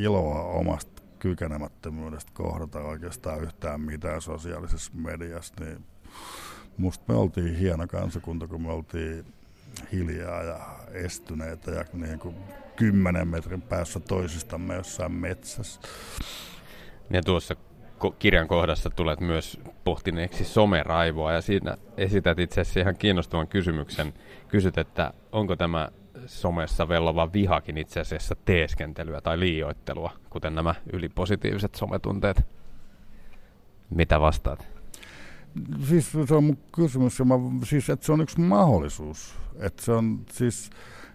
iloa 0.00 0.42
omasta 0.42 1.02
kykenemättömyydestä 1.18 2.32
kohdata 2.34 2.78
oikeastaan 2.78 3.42
yhtään 3.42 3.80
mitään 3.80 4.22
sosiaalisessa 4.22 4.92
mediassa, 4.94 5.54
niin 5.60 5.84
musta 6.76 7.12
me 7.12 7.18
oltiin 7.18 7.56
hieno 7.56 7.86
kansakunta, 7.86 8.46
kun 8.46 8.62
me 8.62 8.72
oltiin 8.72 9.24
hiljaa 9.92 10.42
ja 10.42 10.60
estyneitä 10.92 11.70
ja 11.70 11.84
niin 11.92 12.18
kuin 12.18 12.36
kymmenen 12.76 13.28
metrin 13.28 13.62
päässä 13.62 14.00
toisistamme 14.00 14.74
jossain 14.74 15.12
metsässä. 15.12 15.80
Ja 17.10 17.22
tuossa 17.22 17.56
kirjan 18.18 18.48
kohdassa 18.48 18.90
tulet 18.90 19.20
myös 19.20 19.60
pohtineeksi 19.84 20.44
someraivoa 20.44 21.32
ja 21.32 21.40
siinä 21.40 21.76
esität 21.96 22.38
itse 22.38 22.60
asiassa 22.60 22.80
ihan 22.80 22.96
kiinnostavan 22.96 23.48
kysymyksen. 23.48 24.14
Kysyt, 24.48 24.78
että 24.78 25.12
onko 25.32 25.56
tämä 25.56 25.88
somessa 26.26 26.88
vellova 26.88 27.32
vihakin 27.32 27.78
itse 27.78 28.00
asiassa 28.00 28.36
teeskentelyä 28.44 29.20
tai 29.20 29.40
liioittelua, 29.40 30.10
kuten 30.30 30.54
nämä 30.54 30.74
ylipositiiviset 30.92 31.74
sometunteet. 31.74 32.46
Mitä 33.90 34.20
vastaat? 34.20 34.75
Siis 35.88 36.12
se 36.28 36.34
on 36.34 36.44
mun 36.44 36.58
kysymys, 36.74 37.18
ja 37.18 37.24
mä, 37.24 37.34
siis, 37.64 37.90
että 37.90 38.06
se 38.06 38.12
on 38.12 38.20
yksi 38.20 38.40
mahdollisuus. 38.40 39.34
Että 39.58 39.82
se 39.82 39.92
on 39.92 40.20
siis, 40.32 40.70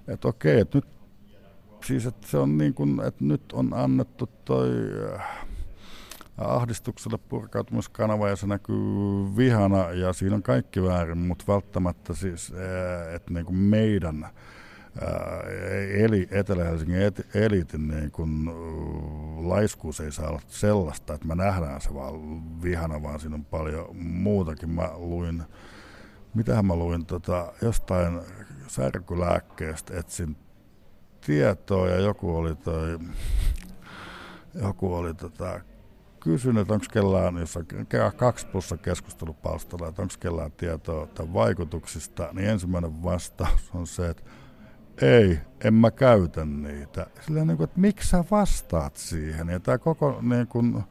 että 0.07 0.27
okei, 0.27 0.59
että 0.59 0.77
nyt, 0.77 0.87
siis, 1.85 2.05
että 2.05 2.27
se 2.27 2.37
on 2.37 2.57
niin 2.57 2.73
kuin, 2.73 2.99
että 2.99 3.23
nyt 3.23 3.53
on 3.53 3.73
annettu 3.73 4.29
toi 4.45 4.69
äh, 5.15 5.45
ahdistukselle 6.37 7.17
purkautumiskanava 7.17 8.29
ja 8.29 8.35
se 8.35 8.47
näkyy 8.47 8.75
vihana 9.37 9.91
ja 9.91 10.13
siinä 10.13 10.35
on 10.35 10.43
kaikki 10.43 10.83
väärin, 10.83 11.17
mutta 11.17 11.45
välttämättä 11.47 12.13
siis, 12.13 12.51
äh, 12.51 13.15
että 13.15 13.33
niin 13.33 13.45
kuin 13.45 13.57
meidän 13.57 14.27
eli 15.97 16.27
Etelä-Helsingin 16.31 17.01
eliitin 17.33 17.87
niin 17.87 18.11
kun, 18.11 18.51
laiskuus 19.49 19.99
ei 19.99 20.11
saa 20.11 20.29
olla 20.29 20.41
sellaista, 20.47 21.13
että 21.13 21.27
me 21.27 21.35
nähdään 21.35 21.81
se 21.81 21.93
vaan 21.93 22.13
vihana, 22.61 23.03
vaan 23.03 23.19
siinä 23.19 23.35
on 23.35 23.45
paljon 23.45 23.95
muutakin. 23.97 24.69
Mä 24.69 24.89
luin, 24.95 25.43
mitähän 26.33 26.65
mä 26.65 26.75
luin, 26.75 27.05
tota, 27.05 27.53
jostain 27.61 28.21
särkylääkkeestä 28.67 29.99
etsin 29.99 30.37
tietoa 31.25 31.87
ja 31.87 31.99
joku 31.99 32.35
oli 32.37 32.55
toi, 32.55 32.99
joku 34.61 34.93
oli 34.93 35.13
tota, 35.13 35.59
kysynyt, 36.19 36.61
että 36.61 36.73
onko 36.73 36.85
kellään, 36.93 37.37
jos 37.37 37.57
on 37.57 37.65
kaksi 38.15 38.47
plussa 38.47 38.77
keskustelupalstalla, 38.77 39.87
että 39.87 40.01
onko 40.01 40.13
kellään 40.19 40.51
tietoa 40.51 41.07
tämän 41.07 41.33
vaikutuksista, 41.33 42.29
niin 42.33 42.49
ensimmäinen 42.49 43.03
vastaus 43.03 43.71
on 43.73 43.87
se, 43.87 44.09
että 44.09 44.23
ei, 45.01 45.39
en 45.63 45.73
mä 45.73 45.91
käytä 45.91 46.45
niitä. 46.45 47.07
Silleen 47.21 47.47
niin 47.47 47.57
kuin, 47.57 47.65
että 47.65 47.79
miksi 47.79 48.09
sä 48.09 48.23
vastaat 48.31 48.97
siihen? 48.97 49.47
Ja 49.47 49.59
tämä 49.59 49.77
koko 49.77 50.19
niin 50.21 50.47
kuin, 50.47 50.83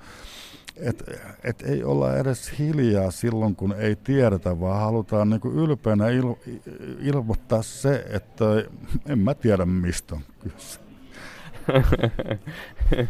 että 0.77 1.05
et 1.45 1.63
ei 1.63 1.85
olla 1.85 2.17
edes 2.17 2.59
hiljaa 2.59 3.11
silloin, 3.11 3.57
kun 3.57 3.75
ei 3.79 3.97
tiedetä, 3.97 4.61
vaan 4.61 4.81
halutaan 4.81 5.31
niin 5.31 5.41
kuin 5.41 5.55
ylpeänä 5.55 6.09
il, 6.09 6.35
ilmoittaa 7.01 7.63
se, 7.63 8.05
että 8.09 8.45
en 9.07 9.19
mä 9.19 9.35
tiedä 9.35 9.67
mistä 9.67 10.15
on 10.15 10.23
kyse. 10.41 10.81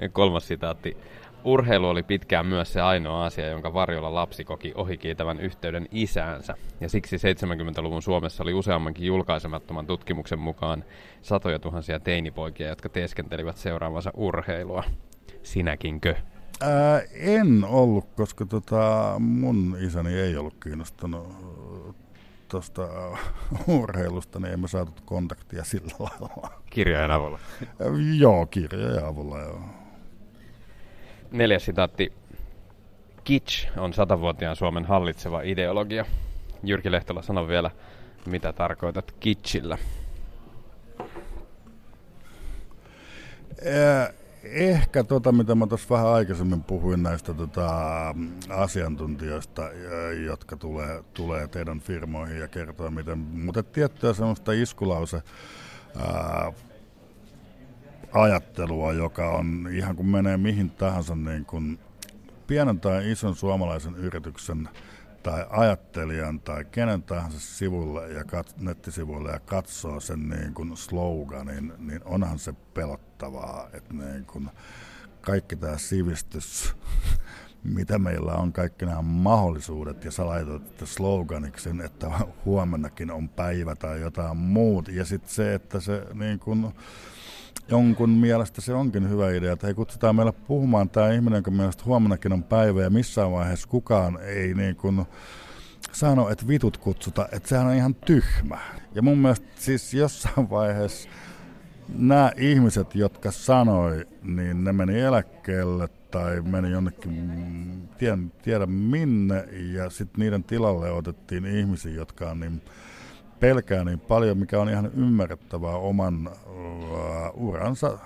ja 0.00 0.08
kolmas 0.08 0.48
sitaatti. 0.48 0.96
Urheilu 1.44 1.88
oli 1.88 2.02
pitkään 2.02 2.46
myös 2.46 2.72
se 2.72 2.80
ainoa 2.80 3.24
asia, 3.24 3.48
jonka 3.48 3.74
varjolla 3.74 4.14
lapsi 4.14 4.44
koki 4.44 4.72
ohikiitävän 4.74 5.40
yhteyden 5.40 5.88
isäänsä. 5.90 6.54
Ja 6.80 6.88
siksi 6.88 7.16
70-luvun 7.16 8.02
Suomessa 8.02 8.42
oli 8.42 8.54
useammankin 8.54 9.06
julkaisemattoman 9.06 9.86
tutkimuksen 9.86 10.38
mukaan 10.38 10.84
satoja 11.22 11.58
tuhansia 11.58 12.00
teinipoikia, 12.00 12.68
jotka 12.68 12.88
teeskentelivät 12.88 13.56
seuraavansa 13.56 14.10
urheilua. 14.14 14.84
Sinäkinkö? 15.42 16.14
Ää, 16.60 17.02
en 17.14 17.64
ollut, 17.64 18.06
koska 18.16 18.46
tota, 18.46 19.14
mun 19.18 19.76
isäni 19.80 20.14
ei 20.14 20.36
ollut 20.36 20.54
kiinnostunut 20.62 21.28
tuosta 22.48 22.88
urheilusta, 23.66 24.40
niin 24.40 24.52
emme 24.52 24.68
saatu 24.68 24.92
kontaktia 25.04 25.64
sillä 25.64 25.94
lailla. 25.98 26.50
Kirjojen 26.70 27.10
avulla? 27.10 27.38
joo, 28.18 28.46
kirjojen 28.46 29.04
avulla, 29.04 29.38
joo. 29.38 29.83
Neljäs 31.34 31.64
sitaatti. 31.64 32.12
Kitsch 33.24 33.68
on 33.78 33.92
satavuotiaan 33.92 34.56
Suomen 34.56 34.84
hallitseva 34.84 35.40
ideologia. 35.42 36.04
Jyrki 36.62 36.92
Lehtola, 36.92 37.22
sano 37.22 37.48
vielä, 37.48 37.70
mitä 38.26 38.52
tarkoitat 38.52 39.12
kitschillä? 39.20 39.78
Ää, 43.72 44.12
ehkä 44.44 45.04
tota, 45.04 45.32
mitä 45.32 45.54
mä 45.54 45.66
tuossa 45.66 45.94
vähän 45.94 46.06
aikaisemmin 46.06 46.62
puhuin 46.62 47.02
näistä 47.02 47.34
tota, 47.34 47.70
asiantuntijoista, 48.48 49.62
jotka 50.26 50.56
tulee, 50.56 51.04
tulee 51.14 51.48
teidän 51.48 51.80
firmoihin 51.80 52.40
ja 52.40 52.48
kertoo 52.48 52.90
miten, 52.90 53.18
mutta 53.18 53.62
tiettyä 53.62 54.12
semmoista 54.12 54.52
iskulause 54.52 55.22
ää, 55.96 56.52
ajattelua, 58.14 58.92
joka 58.92 59.30
on 59.30 59.68
ihan 59.72 59.96
kun 59.96 60.06
menee 60.06 60.36
mihin 60.36 60.70
tahansa 60.70 61.14
niin 61.14 61.44
kun 61.44 61.78
pienen 62.46 62.80
tai 62.80 63.10
ison 63.10 63.36
suomalaisen 63.36 63.94
yrityksen 63.94 64.68
tai 65.22 65.46
ajattelijan 65.50 66.40
tai 66.40 66.64
kenen 66.64 67.02
tahansa 67.02 67.40
sivulle 67.40 68.08
ja 68.08 68.24
kat, 68.24 68.54
nettisivuille 68.60 69.30
ja 69.30 69.40
katsoo 69.40 70.00
sen 70.00 70.28
niin 70.28 70.54
kuin 70.54 70.76
sloganin, 70.76 71.72
niin 71.78 72.00
onhan 72.04 72.38
se 72.38 72.52
pelottavaa, 72.52 73.68
että 73.72 73.94
niin 73.94 74.24
kuin 74.24 74.50
kaikki 75.20 75.56
tämä 75.56 75.78
sivistys, 75.78 76.74
mitä 77.76 77.98
meillä 77.98 78.32
on, 78.32 78.52
kaikki 78.52 78.86
nämä 78.86 79.02
mahdollisuudet, 79.02 80.04
ja 80.04 80.10
sä 80.10 80.26
laitat 80.26 80.62
sloganiksi, 80.84 81.70
että 81.84 82.10
huomennakin 82.44 83.10
on 83.10 83.28
päivä 83.28 83.74
tai 83.74 84.00
jotain 84.00 84.36
muut, 84.36 84.88
ja 84.88 85.04
sitten 85.04 85.30
se, 85.30 85.54
että 85.54 85.80
se 85.80 86.06
niin 86.14 86.38
kuin, 86.38 86.74
jonkun 87.68 88.10
mielestä 88.10 88.60
se 88.60 88.74
onkin 88.74 89.10
hyvä 89.10 89.30
idea, 89.30 89.52
että 89.52 89.66
hei 89.66 89.74
kutsutaan 89.74 90.16
meille 90.16 90.32
puhumaan 90.32 90.90
tämä 90.90 91.10
ihminen, 91.10 91.36
jonka 91.36 91.50
mielestä 91.50 91.84
huomennakin 91.86 92.32
on 92.32 92.42
päivä 92.42 92.82
ja 92.82 92.90
missään 92.90 93.32
vaiheessa 93.32 93.68
kukaan 93.68 94.18
ei 94.22 94.54
niin 94.54 94.76
kuin 94.76 95.06
sano, 95.92 96.28
että 96.28 96.48
vitut 96.48 96.76
kutsuta, 96.76 97.28
että 97.32 97.48
sehän 97.48 97.66
on 97.66 97.74
ihan 97.74 97.94
tyhmä. 97.94 98.58
Ja 98.94 99.02
mun 99.02 99.18
mielestä 99.18 99.46
siis 99.56 99.94
jossain 99.94 100.50
vaiheessa 100.50 101.08
nämä 101.88 102.32
ihmiset, 102.36 102.94
jotka 102.94 103.30
sanoi, 103.30 104.06
niin 104.22 104.64
ne 104.64 104.72
meni 104.72 105.00
eläkkeelle 105.00 105.88
tai 106.10 106.40
meni 106.40 106.70
jonnekin, 106.70 107.88
tien, 107.98 108.32
tiedä 108.42 108.66
minne, 108.66 109.44
ja 109.52 109.90
sitten 109.90 110.20
niiden 110.20 110.44
tilalle 110.44 110.90
otettiin 110.90 111.46
ihmisiä, 111.46 111.92
jotka 111.92 112.30
on 112.30 112.40
niin 112.40 112.62
pelkää 113.44 113.84
niin 113.84 114.00
paljon, 114.00 114.38
mikä 114.38 114.60
on 114.60 114.68
ihan 114.68 114.90
ymmärrettävää 114.96 115.76
oman 115.76 116.30
uh, 116.46 117.48
uransa 117.48 117.98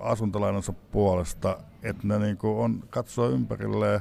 asuntolainansa 0.00 0.72
puolesta, 0.72 1.58
että 1.82 2.06
ne 2.06 2.18
niin 2.18 2.36
kuin 2.36 2.56
on, 2.56 2.82
katsoo 2.90 3.28
ympärilleen, 3.28 4.00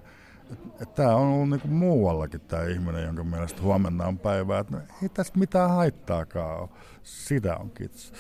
että 0.82 0.96
tämä 0.96 1.16
on 1.16 1.28
ollut 1.28 1.50
niin 1.50 1.62
kuin 1.62 1.74
muuallakin 1.74 2.42
tämä 2.42 2.64
ihminen, 2.64 3.04
jonka 3.04 3.24
mielestä 3.24 3.62
huomenna 3.62 4.06
on 4.06 4.20
päivä, 4.20 4.60
että 4.60 4.74
no, 4.74 4.82
ei 5.04 5.10
tästä 5.10 5.40
mitään 5.40 5.70
haittaakaan 5.70 6.60
ole. 6.62 6.70
Sitä 7.04 7.58
on 7.58 7.70
kits. 7.70 8.14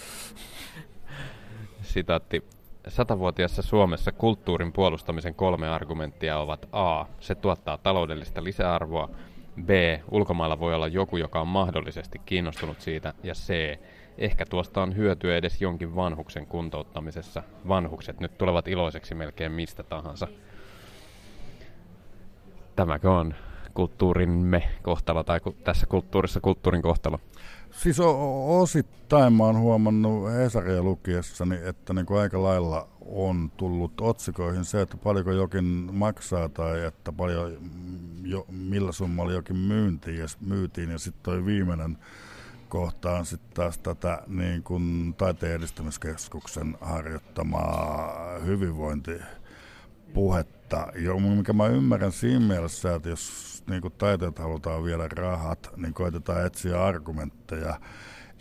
Sitaatti. 1.82 2.44
Satavuotiassa 2.88 3.62
Suomessa 3.62 4.12
kulttuurin 4.12 4.74
puolustamisen 4.74 5.36
kolme 5.36 5.70
argumenttia 5.70 6.40
ovat 6.40 6.70
A. 6.72 7.06
Se 7.20 7.36
tuottaa 7.36 7.78
taloudellista 7.78 8.44
lisäarvoa. 8.44 9.10
B. 9.66 9.70
Ulkomailla 10.12 10.60
voi 10.60 10.76
olla 10.76 10.88
joku, 10.88 11.18
joka 11.18 11.42
on 11.42 11.48
mahdollisesti 11.48 12.22
kiinnostunut 12.26 12.82
siitä. 12.82 13.14
Ja 13.24 13.34
C. 13.34 13.80
Ehkä 14.18 14.46
tuosta 14.46 14.82
on 14.82 14.96
hyötyä 14.96 15.38
edes 15.38 15.62
jonkin 15.62 15.96
vanhuksen 15.96 16.46
kuntouttamisessa. 16.46 17.44
Vanhukset 17.68 18.20
nyt 18.20 18.38
tulevat 18.38 18.68
iloiseksi 18.68 19.16
melkein 19.16 19.52
mistä 19.52 19.84
tahansa. 19.84 20.28
Tämäkö 22.76 23.12
on 23.12 23.36
kulttuurimme 23.74 24.64
kohtalo, 24.82 25.24
tai 25.24 25.40
tässä 25.64 25.88
kulttuurissa 25.88 26.40
kulttuurin 26.40 26.82
kohtalo? 26.82 27.20
Siis 27.80 28.00
osittain 28.48 29.34
mä 29.34 29.44
oon 29.44 29.60
huomannut 29.60 30.32
Hesaria 30.32 30.84
lukiessani, 30.84 31.60
että 31.64 31.94
niin 31.94 32.06
kuin 32.06 32.20
aika 32.20 32.44
lailla 32.44 32.88
on 33.06 33.52
tullut 33.58 34.02
otsikoihin 34.02 34.66
se, 34.66 34.82
että 34.82 34.98
paljonko 34.98 35.32
jokin 35.32 35.66
maksaa 35.92 36.50
tai 36.50 36.86
että 36.86 37.12
paljon, 37.12 37.58
jo, 38.24 38.46
millä 38.50 38.92
summalla 38.92 39.34
jokin 39.34 39.56
myyntiin 39.56 40.18
ja, 40.18 40.26
myytiin. 40.42 40.92
Ja 40.92 41.00
sitten 41.00 41.24
toi 41.24 41.46
viimeinen 41.46 41.98
kohta 42.70 43.12
on 43.12 43.26
sitten 43.26 43.52
taas 43.54 43.78
tätä 43.78 44.24
niin 44.28 44.64
kuin 44.64 45.16
taiteen 45.18 45.56
edistämiskeskuksen 45.56 46.78
harjoittamaa 46.82 48.40
hyvinvointipuhetta, 50.10 50.88
jo, 50.96 51.20
mikä 51.20 51.54
mä 51.54 51.68
ymmärrän 51.68 52.12
siinä 52.12 52.46
mielessä, 52.48 52.96
että 52.96 53.10
jos 53.10 53.64
niin 53.70 53.82
taiteet 53.98 54.40
halutaan 54.40 54.84
viedä 54.84 55.08
rahat, 55.08 55.70
niin 55.78 55.94
koitetaan 55.94 56.46
etsiä 56.46 56.86
argumentteja, 56.86 57.80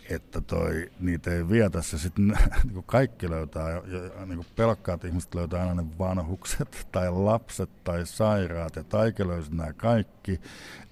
että 0.09 0.41
toi, 0.41 0.91
niitä 0.99 1.31
ei 1.31 1.49
vietä. 1.49 1.81
Se 1.81 1.97
sitten, 1.97 2.27
niin 2.63 2.83
kaikki 2.83 3.29
löytää, 3.29 3.69
ja, 3.69 3.81
niin 4.25 4.45
pelkkaat 4.55 5.03
ihmiset 5.03 5.35
löytää 5.35 5.61
aina 5.61 5.81
ne 5.81 5.89
vanhukset 5.99 6.87
tai 6.91 7.11
lapset 7.11 7.69
tai 7.83 8.05
sairaat 8.05 8.75
ja 8.75 8.83
taike 8.83 9.27
löysi 9.27 9.55
nämä 9.55 9.73
kaikki, 9.73 10.41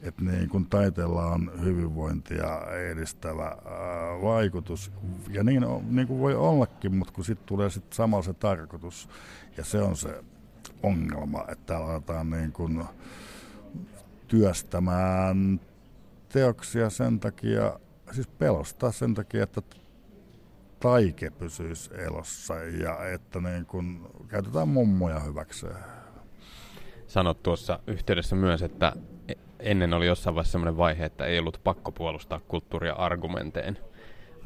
että 0.02 0.24
niin 0.24 0.50
kuin 0.50 0.66
taiteella 0.66 1.26
on 1.26 1.52
hyvinvointia 1.64 2.62
edistävä 2.92 3.46
ää, 3.46 4.22
vaikutus. 4.22 4.92
Ja 5.30 5.44
niin, 5.44 5.66
niin 5.90 6.08
kuin 6.08 6.20
voi 6.20 6.36
ollakin, 6.36 6.96
mutta 6.96 7.14
kun 7.14 7.26
sitten 7.26 7.48
tulee 7.48 7.70
sitten 7.70 7.96
samalla 7.96 8.24
se 8.24 8.34
tarkoitus. 8.34 9.10
Ja 9.58 9.66
se 9.66 9.82
on 9.82 9.96
se 9.96 10.24
ongelma, 10.84 11.46
että 11.52 11.78
aletaan 11.78 12.30
niin 12.30 12.52
kuin, 12.52 12.84
työstämään 14.28 15.60
teoksia 16.30 16.90
sen 16.90 17.20
takia, 17.20 17.80
siis 18.12 18.28
pelostaa 18.28 18.92
sen 18.92 19.14
takia, 19.14 19.44
että 19.44 19.62
taike 20.80 21.30
pysyisi 21.30 21.90
elossa 21.98 22.56
ja 22.56 23.10
että 23.10 23.40
niin 23.40 23.66
kun 23.66 24.10
käytetään 24.28 24.68
mummoja 24.68 25.20
hyväkseen. 25.20 25.76
Sanot 27.08 27.44
tuossa 27.44 27.80
yhteydessä 27.88 28.36
myös, 28.36 28.62
että 28.62 28.94
ennen 29.60 29.94
oli 29.94 30.08
jossain 30.08 30.36
vaiheessa 30.36 30.52
sellainen 30.52 30.78
vaihe, 30.78 31.06
että 31.06 31.26
ei 31.26 31.40
ollut 31.40 31.62
pakko 31.64 31.92
puolustaa 31.92 32.40
kulttuuria 32.48 32.94
argumenteen. 32.94 33.80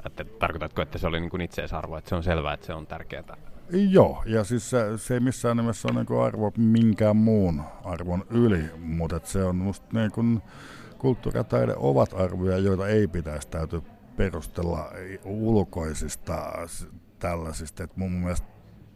Että, 0.06 0.26
tarkoitatko, 0.40 0.82
että 0.82 0.98
se 0.98 1.08
oli 1.08 1.20
niin 1.20 1.30
kuin 1.30 1.42
itseisarvo, 1.42 1.98
että 1.98 2.10
se 2.10 2.16
on 2.16 2.24
selvää, 2.24 2.54
että 2.54 2.66
se 2.66 2.74
on 2.74 2.88
tärkeää 2.88 3.51
Joo, 3.74 4.24
ja 4.26 4.44
siis 4.44 4.70
se, 4.70 4.98
se 4.98 5.14
ei 5.14 5.20
missään 5.20 5.58
nimessä 5.58 5.88
ole 5.88 6.04
niin 6.04 6.22
arvo 6.22 6.52
minkään 6.58 7.18
muun 7.18 7.64
arvon 7.84 8.26
yli, 8.30 8.64
mutta 8.78 9.20
se 9.24 9.44
on 9.44 9.56
musta 9.56 9.88
niin 9.94 10.12
kuin, 10.12 10.42
kulttuuri 10.98 11.40
ja 11.40 11.44
taide 11.44 11.74
ovat 11.78 12.14
arvoja, 12.14 12.58
joita 12.58 12.88
ei 12.88 13.08
pitäisi 13.08 13.48
täytyy 13.48 13.82
perustella 14.18 14.92
ulkoisista 15.24 16.68
tällaisista. 17.20 17.84
Et 17.84 17.98
mun 17.98 18.12
mielestä 18.12 18.48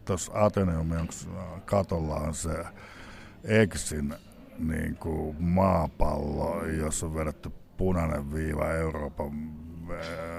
tuossa 0.04 0.32
Ateneumin 0.34 1.08
katolla 1.64 2.14
on 2.14 2.34
se 2.34 2.64
Exin 3.44 4.14
niin 4.58 4.96
kuin 4.96 5.36
maapallo, 5.42 6.64
jossa 6.64 7.06
on 7.06 7.14
vedetty 7.14 7.50
punainen 7.76 8.32
viiva 8.34 8.72
Euroopan 8.72 9.32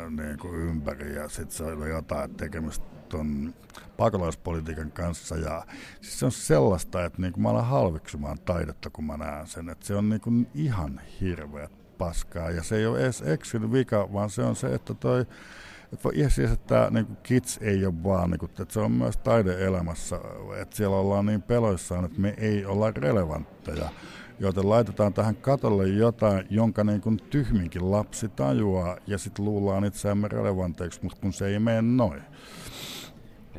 niin 0.09 0.39
kuin 0.41 0.55
ympäri 0.55 1.15
ja 1.15 1.29
sitten 1.29 1.57
se 1.57 1.63
oli 1.63 1.89
jotain 1.89 2.35
tekemistä 2.35 2.96
tuon 3.09 3.53
pakolaispolitiikan 3.97 4.91
kanssa. 4.91 5.35
Ja 5.35 5.65
siis 6.01 6.19
se 6.19 6.25
on 6.25 6.31
sellaista, 6.31 7.05
että 7.05 7.21
niin 7.21 7.33
kuin 7.33 7.43
mä 7.43 7.49
alan 7.49 7.65
halveksumaan 7.65 8.39
taidetta, 8.39 8.89
kun 8.89 9.05
mä 9.05 9.17
näen 9.17 9.47
sen. 9.47 9.69
Että 9.69 9.85
se 9.85 9.95
on 9.95 10.09
niin 10.09 10.21
kuin 10.21 10.47
ihan 10.53 11.01
hirveä 11.21 11.69
paskaa. 11.97 12.51
Ja 12.51 12.63
se 12.63 12.75
ei 12.75 12.85
ole 12.85 12.99
edes 12.99 13.21
Exin 13.21 13.71
vika, 13.71 14.13
vaan 14.13 14.29
se 14.29 14.41
on 14.43 14.55
se, 14.55 14.73
että 14.73 14.93
toi 14.93 15.25
että 15.93 16.29
siis, 16.29 16.51
että 16.51 16.87
niin 16.91 17.17
kids 17.23 17.59
ei 17.61 17.85
ole 17.85 18.03
vaan, 18.03 18.31
niin 18.31 18.39
kuin, 18.39 18.49
että 18.49 18.73
se 18.73 18.79
on 18.79 18.91
myös 18.91 19.17
taideelämässä, 19.17 20.19
että 20.61 20.75
siellä 20.75 20.95
ollaan 20.95 21.25
niin 21.25 21.41
peloissaan, 21.41 22.05
että 22.05 22.21
me 22.21 22.33
ei 22.37 22.65
olla 22.65 22.91
relevantteja. 22.91 23.89
Joten 24.39 24.69
laitetaan 24.69 25.13
tähän 25.13 25.35
katolle 25.35 25.87
jotain, 25.87 26.47
jonka 26.49 26.83
niin 26.83 27.01
kuin 27.01 27.17
tyhminkin 27.29 27.91
lapsi 27.91 28.29
tajuaa, 28.29 28.97
ja 29.07 29.17
sitten 29.17 29.45
luullaan 29.45 29.85
itseämme 29.85 30.27
relevanteiksi, 30.27 30.99
mutta 31.03 31.17
kun 31.21 31.33
se 31.33 31.47
ei 31.47 31.59
mene 31.59 31.81
noin. 31.81 32.21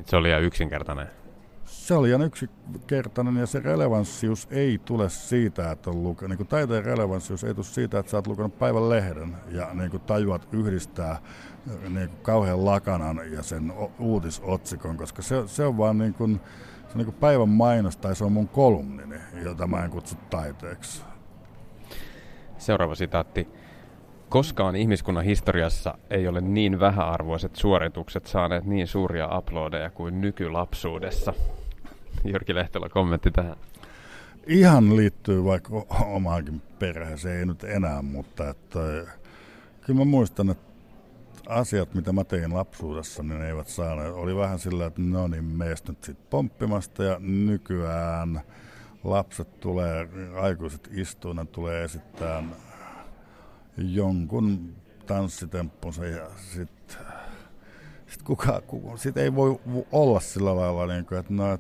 Se 0.05 0.17
oli 0.17 0.29
ihan 0.29 0.43
yksinkertainen. 0.43 1.07
Se 1.65 1.95
oli 1.95 2.09
ihan 2.09 2.23
yksinkertainen 2.23 3.37
ja 3.37 3.47
se 3.47 3.61
relevanssius 3.61 4.49
ei 4.51 4.79
tule 4.85 5.09
siitä, 5.09 5.71
että 5.71 5.91
on 5.91 6.03
lukenut, 6.03 6.39
niin 6.39 6.49
taiteen 6.49 6.85
relevanssius 6.85 7.45
ei 7.45 7.55
tule 7.55 7.65
siitä, 7.65 7.99
että 7.99 8.11
sä 8.11 8.17
oot 8.17 8.27
lukenut 8.27 8.59
päivän 8.59 8.89
lehden 8.89 9.37
ja 9.51 9.69
niin 9.75 9.91
kuin 9.91 10.01
tajuat 10.01 10.49
yhdistää 10.53 11.19
niin 11.89 12.09
kuin 12.09 12.23
kauhean 12.23 12.65
lakanan 12.65 13.33
ja 13.33 13.43
sen 13.43 13.73
uutisotsikon, 13.99 14.97
koska 14.97 15.23
se, 15.23 15.43
se 15.47 15.65
on 15.65 15.79
vaan 15.79 15.99
niin 15.99 16.15
kuin, 16.15 16.41
se 16.83 16.93
on 16.93 16.97
niin 16.97 17.07
kuin 17.07 17.17
päivän 17.21 17.49
mainos 17.49 17.97
tai 17.97 18.17
se 18.17 18.25
on 18.25 18.33
mun 18.33 18.49
kolumnini, 18.49 19.17
jota 19.45 19.67
mä 19.67 19.85
en 19.85 19.91
kutsu 19.91 20.17
taiteeksi. 20.31 21.03
Seuraava 22.59 22.95
sitaatti. 22.95 23.49
Koskaan 24.29 24.77
ihmiskunnan 24.77 25.25
historiassa 25.25 25.99
ei 26.11 26.29
ole 26.29 26.41
niin 26.41 26.81
vähäarvoiset 26.81 27.57
suoritukset 27.57 28.27
saaneet 28.27 28.65
niin 28.65 28.87
suuria 28.87 29.39
uploadeja 29.39 29.91
kuin 29.91 30.21
nykylapsuudessa. 30.21 31.35
Jyrki 32.25 32.55
Lehtola 32.55 32.89
kommentti 32.89 33.31
tähän. 33.31 33.57
Ihan 34.47 34.97
liittyy 34.97 35.45
vaikka 35.45 35.71
omaankin 36.07 36.63
perheeseen, 36.79 37.39
ei 37.39 37.47
nyt 37.47 37.65
enää, 37.65 38.03
mutta 38.03 38.49
että, 38.49 38.79
kyllä 39.87 39.99
mä 39.99 40.05
muistan, 40.05 40.51
että 40.51 40.69
asiat, 41.49 41.95
mitä 41.95 42.13
mä 42.13 42.25
tein 42.25 42.55
lapsuudessa, 42.55 43.23
niin 43.23 43.39
ne 43.39 43.49
eivät 43.49 43.69
saaneet. 43.69 44.15
Oli 44.15 44.37
vähän 44.37 44.59
sillä, 44.59 44.87
että 44.87 45.01
no 45.03 45.29
niin, 45.29 45.45
meistä 45.45 45.93
nyt 45.93 46.05
sitten 46.05 46.27
pomppimasta 46.31 47.05
ja 47.05 47.17
nykyään 47.19 48.41
lapset 49.05 49.61
tulee, 49.61 50.09
aikuiset 50.41 50.89
istuina 50.93 51.45
tulee 51.45 51.85
esittää 51.85 52.43
jonkun 53.79 54.75
tanssitemppunsa 55.07 56.07
ja 56.07 56.31
sitten 56.37 56.97
sit 58.07 58.23
kuka, 58.23 58.61
kuka, 58.67 58.97
sit 58.97 59.17
ei 59.17 59.35
voi 59.35 59.61
olla 59.93 60.21
sillä 60.21 60.57
lailla, 60.57 60.87
niin 60.87 61.07
kuin, 61.07 61.19
että 61.19 61.33
no, 61.35 61.59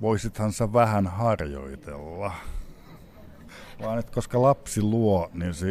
voisithan 0.00 0.52
sä 0.52 0.72
vähän 0.72 1.06
harjoitella. 1.06 2.32
Vaan 3.82 3.98
että 3.98 4.12
koska 4.12 4.42
lapsi 4.42 4.82
luo, 4.82 5.30
niin 5.34 5.54
si, 5.54 5.66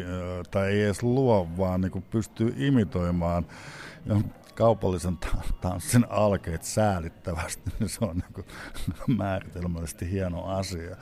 tai 0.51 0.67
ei 0.71 0.83
edes 0.83 1.03
luo, 1.03 1.47
vaan 1.57 1.81
niin 1.81 2.05
pystyy 2.11 2.53
imitoimaan 2.57 3.45
kaupallisen 4.55 5.17
tanssin 5.61 6.05
alkeet 6.09 6.63
säälittävästi, 6.63 7.71
niin 7.79 7.89
se 7.89 8.05
on 8.05 8.15
niin 8.15 8.33
kuin 8.33 8.47
määritelmällisesti 9.17 10.11
hieno 10.11 10.43
asia. 10.43 10.95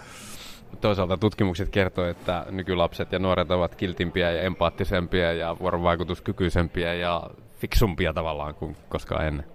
Toisaalta 0.82 1.18
tutkimukset 1.18 1.70
kertoo, 1.70 2.06
että 2.06 2.46
nykylapset 2.52 3.12
ja 3.12 3.20
nuoret 3.20 3.52
ovat 3.52 3.76
kiltimpiä 3.76 4.32
ja 4.32 4.42
empaattisempia 4.42 5.34
ja 5.34 5.56
vuorovaikutuskykyisempiä 5.60 6.94
ja 6.94 7.30
fiksumpia 7.54 8.14
tavallaan 8.14 8.56
kuin 8.56 8.76
koskaan 8.90 9.28
ennen. 9.28 9.46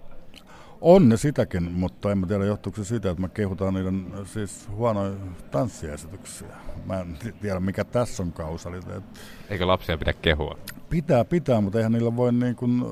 On 0.81 1.09
ne 1.09 1.17
sitäkin, 1.17 1.71
mutta 1.71 2.11
en 2.11 2.17
mä 2.17 2.27
tiedä 2.27 2.45
johtuuko 2.45 2.75
se 2.75 2.83
siitä, 2.83 3.09
että 3.09 3.21
mä 3.21 3.29
kehutaan 3.29 3.73
niiden 3.73 4.11
siis 4.25 4.69
huonoja 4.75 5.11
tanssiesityksiä. 5.51 6.47
Mä 6.85 6.99
en 6.99 7.17
tiedä 7.41 7.59
mikä 7.59 7.83
tässä 7.83 8.23
on 8.23 8.31
kausaliteetti. 8.31 9.19
Eikö 9.49 9.67
lapsia 9.67 9.97
pidä 9.97 10.13
kehua? 10.13 10.57
Pitää, 10.89 11.25
pitää, 11.25 11.61
mutta 11.61 11.79
eihän 11.79 11.91
niillä 11.91 12.15
voi 12.15 12.33
niin 12.33 12.55
kuin, 12.55 12.83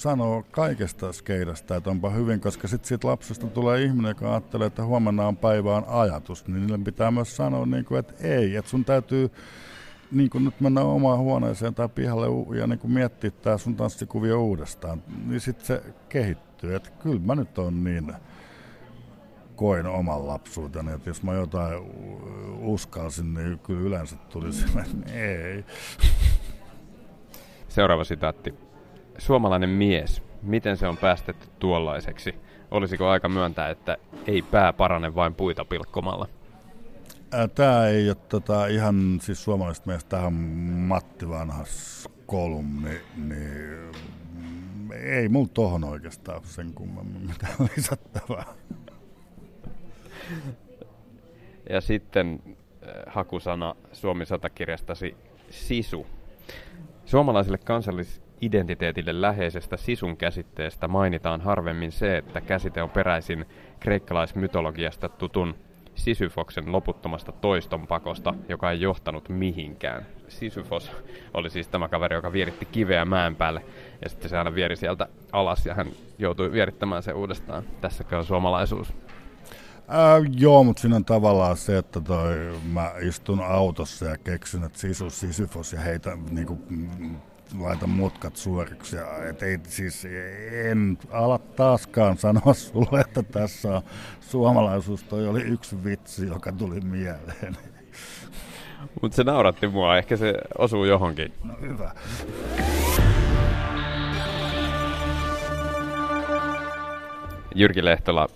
sanoa 0.00 0.42
kaikesta 0.42 1.12
skeidasta, 1.12 1.76
että 1.76 1.90
onpa 1.90 2.10
hyvin, 2.10 2.40
koska 2.40 2.68
sitten 2.68 2.88
siitä 2.88 3.08
lapsesta 3.08 3.46
tulee 3.46 3.82
ihminen, 3.82 4.08
joka 4.08 4.30
ajattelee, 4.30 4.66
että 4.66 4.84
huomenna 4.84 5.28
on 5.28 5.36
päivään 5.36 5.84
ajatus, 5.88 6.48
niin 6.48 6.66
niille 6.66 6.84
pitää 6.84 7.10
myös 7.10 7.36
sanoa, 7.36 7.66
niin 7.66 7.84
kuin, 7.84 7.98
että 7.98 8.14
ei, 8.20 8.56
että 8.56 8.70
sun 8.70 8.84
täytyy 8.84 9.30
niin 10.12 10.30
kuin 10.30 10.44
nyt 10.44 10.60
mennä 10.60 10.80
omaan 10.80 11.18
huoneeseen 11.18 11.74
tai 11.74 11.88
pihalle 11.88 12.56
ja 12.58 12.66
niin 12.66 12.78
kuin 12.78 12.92
miettiä 12.92 13.30
tämä 13.30 13.58
sun 13.58 13.76
tanssikuvio 13.76 14.42
uudestaan, 14.42 15.02
niin 15.26 15.40
sitten 15.40 15.66
se 15.66 15.82
kehittyy. 16.08 16.74
Että 16.74 16.90
kyllä 16.90 17.20
mä 17.20 17.34
nyt 17.34 17.58
on 17.58 17.84
niin 17.84 18.12
koin 19.56 19.86
oman 19.86 20.26
lapsuuteni, 20.26 20.92
että 20.92 21.10
jos 21.10 21.22
mä 21.22 21.34
jotain 21.34 21.82
uskalsin, 22.58 23.34
niin 23.34 23.58
kyllä 23.58 23.80
yleensä 23.80 24.16
tuli 24.16 24.52
sinne, 24.52 24.82
että 24.82 25.12
ei. 25.12 25.64
Seuraava 27.68 28.04
sitaatti. 28.04 28.69
Suomalainen 29.20 29.70
mies, 29.70 30.22
miten 30.42 30.76
se 30.76 30.86
on 30.86 30.96
päästetty 30.96 31.48
tuollaiseksi? 31.58 32.34
Olisiko 32.70 33.08
aika 33.08 33.28
myöntää, 33.28 33.70
että 33.70 33.96
ei 34.26 34.42
pää 34.42 34.72
parane 34.72 35.14
vain 35.14 35.34
puita 35.34 35.64
pilkkomalla? 35.64 36.28
Tämä 37.54 37.86
ei 37.86 38.08
ole 38.08 38.16
tota, 38.28 38.66
ihan 38.66 39.18
siis 39.22 39.44
suomalaisesta 39.44 39.86
mielestä 39.86 40.08
tähän 40.08 40.32
Matti 40.32 41.28
Vanhas 41.28 42.08
kolumni, 42.26 43.00
niin 43.16 43.92
ei 45.02 45.28
mulla 45.28 45.48
tohon 45.54 45.84
oikeastaan 45.84 46.40
sen 46.44 46.74
kummemmin 46.74 47.26
mitään 47.26 47.54
lisättävää. 47.76 48.44
Ja 51.70 51.80
sitten 51.80 52.42
hakusana 53.06 53.74
Suomi 53.92 54.26
satakirjastasi 54.26 55.16
sisu. 55.50 56.06
Suomalaisille 57.04 57.58
kansallisidentiteetille 58.40 59.20
läheisestä 59.20 59.76
sisun 59.76 60.16
käsitteestä 60.16 60.88
mainitaan 60.88 61.40
harvemmin 61.40 61.92
se, 61.92 62.16
että 62.16 62.40
käsite 62.40 62.82
on 62.82 62.90
peräisin 62.90 63.46
kreikkalaismytologiasta 63.80 65.08
tutun 65.08 65.54
Sisyfoksen 65.94 66.72
loputtomasta 66.72 67.32
toiston 67.32 67.86
pakosta, 67.86 68.34
joka 68.48 68.70
ei 68.70 68.80
johtanut 68.80 69.28
mihinkään. 69.28 70.06
Sisyfos 70.28 70.92
oli 71.34 71.50
siis 71.50 71.68
tämä 71.68 71.88
kaveri, 71.88 72.16
joka 72.16 72.32
vieritti 72.32 72.64
kiveä 72.64 73.04
mäen 73.04 73.36
päälle, 73.36 73.62
ja 74.02 74.08
sitten 74.08 74.30
se 74.30 74.38
aina 74.38 74.54
vieri 74.54 74.76
sieltä 74.76 75.08
alas, 75.32 75.66
ja 75.66 75.74
hän 75.74 75.86
joutui 76.18 76.52
vierittämään 76.52 77.02
se 77.02 77.12
uudestaan. 77.12 77.62
Tässäkö 77.80 78.18
on 78.18 78.24
suomalaisuus? 78.24 78.92
Äh, 79.88 80.30
joo, 80.36 80.64
mutta 80.64 80.80
siinä 80.80 80.96
on 80.96 81.04
tavallaan 81.04 81.56
se, 81.56 81.78
että 81.78 82.00
toi, 82.00 82.52
mä 82.72 82.92
istun 83.00 83.40
autossa 83.40 84.06
ja 84.06 84.18
keksin, 84.18 84.64
että 84.64 84.78
sisu 84.78 85.10
Sisyfos 85.10 85.72
ja 85.72 85.80
heitä 85.80 86.18
niin 86.30 86.46
kuin, 86.46 86.58
laita 87.58 87.86
mutkat 87.86 88.36
suoriksi. 88.36 88.96
Ja, 88.96 89.24
et 89.28 89.42
ei, 89.42 89.58
siis 89.68 90.06
en 90.64 90.98
ala 91.10 91.38
taaskaan 91.38 92.18
sanoa 92.18 92.54
sulle, 92.54 93.00
että 93.00 93.22
tässä 93.22 93.76
on 93.76 93.82
suomalaisuus. 94.20 95.02
Toi 95.02 95.28
oli 95.28 95.42
yksi 95.42 95.84
vitsi, 95.84 96.26
joka 96.26 96.52
tuli 96.52 96.80
mieleen. 96.80 97.56
Mutta 99.02 99.16
se 99.16 99.24
nauratti 99.24 99.68
mua, 99.68 99.98
ehkä 99.98 100.16
se 100.16 100.34
osuu 100.58 100.84
johonkin. 100.84 101.32
No 101.44 101.54
hyvä. 101.60 101.90
Jyrki 107.54 107.84
Lehtola, 107.84 108.28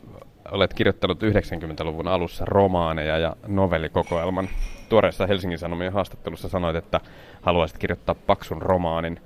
olet 0.50 0.74
kirjoittanut 0.74 1.22
90-luvun 1.22 2.08
alussa 2.08 2.44
romaaneja 2.44 3.18
ja 3.18 3.36
novellikokoelman. 3.46 4.48
Tuoreessa 4.88 5.26
Helsingin 5.26 5.58
Sanomien 5.58 5.92
haastattelussa 5.92 6.48
sanoit, 6.48 6.76
että 6.76 7.00
haluaisit 7.42 7.78
kirjoittaa 7.78 8.14
paksun 8.14 8.62
romaanin. 8.62 9.20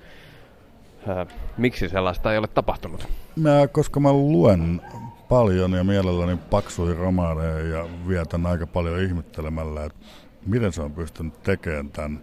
Miksi 1.56 1.88
sellaista 1.88 2.32
ei 2.32 2.38
ole 2.38 2.48
tapahtunut? 2.48 3.09
Mä, 3.36 3.68
koska 3.72 4.00
mä 4.00 4.12
luen 4.12 4.80
paljon 5.28 5.72
ja 5.72 5.84
mielelläni 5.84 6.36
paksuja 6.50 6.94
romaaneja 6.94 7.59
ja 7.59 7.86
vietän 8.09 8.46
aika 8.46 8.66
paljon 8.66 9.00
ihmettelemällä, 9.00 9.84
että 9.84 9.98
miten 10.46 10.72
se 10.72 10.82
on 10.82 10.92
pystynyt 10.92 11.42
tekemään 11.42 11.90
tämän. 11.90 12.20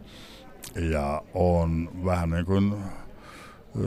Ja 0.75 1.21
on 1.33 1.89
vähän 2.05 2.29
niin 2.29 2.45
kuin, 2.45 2.73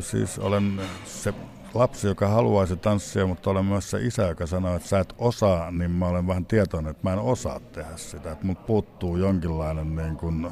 siis 0.00 0.38
olen 0.38 0.80
se 1.04 1.34
lapsi, 1.74 2.06
joka 2.06 2.28
haluaisi 2.28 2.76
tanssia, 2.76 3.26
mutta 3.26 3.50
olen 3.50 3.64
myös 3.64 3.90
se 3.90 3.98
isä, 4.06 4.22
joka 4.22 4.46
sanoo, 4.46 4.76
että 4.76 4.88
sä 4.88 5.00
et 5.00 5.14
osaa, 5.18 5.70
niin 5.70 5.90
mä 5.90 6.06
olen 6.06 6.26
vähän 6.26 6.46
tietoinen, 6.46 6.90
että 6.90 7.08
mä 7.08 7.12
en 7.12 7.18
osaa 7.18 7.60
tehdä 7.60 7.96
sitä. 7.96 8.32
Että 8.32 8.46
mut 8.46 8.66
puuttuu 8.66 9.16
jonkinlainen 9.16 9.96
niin 9.96 10.16
kuin, 10.16 10.50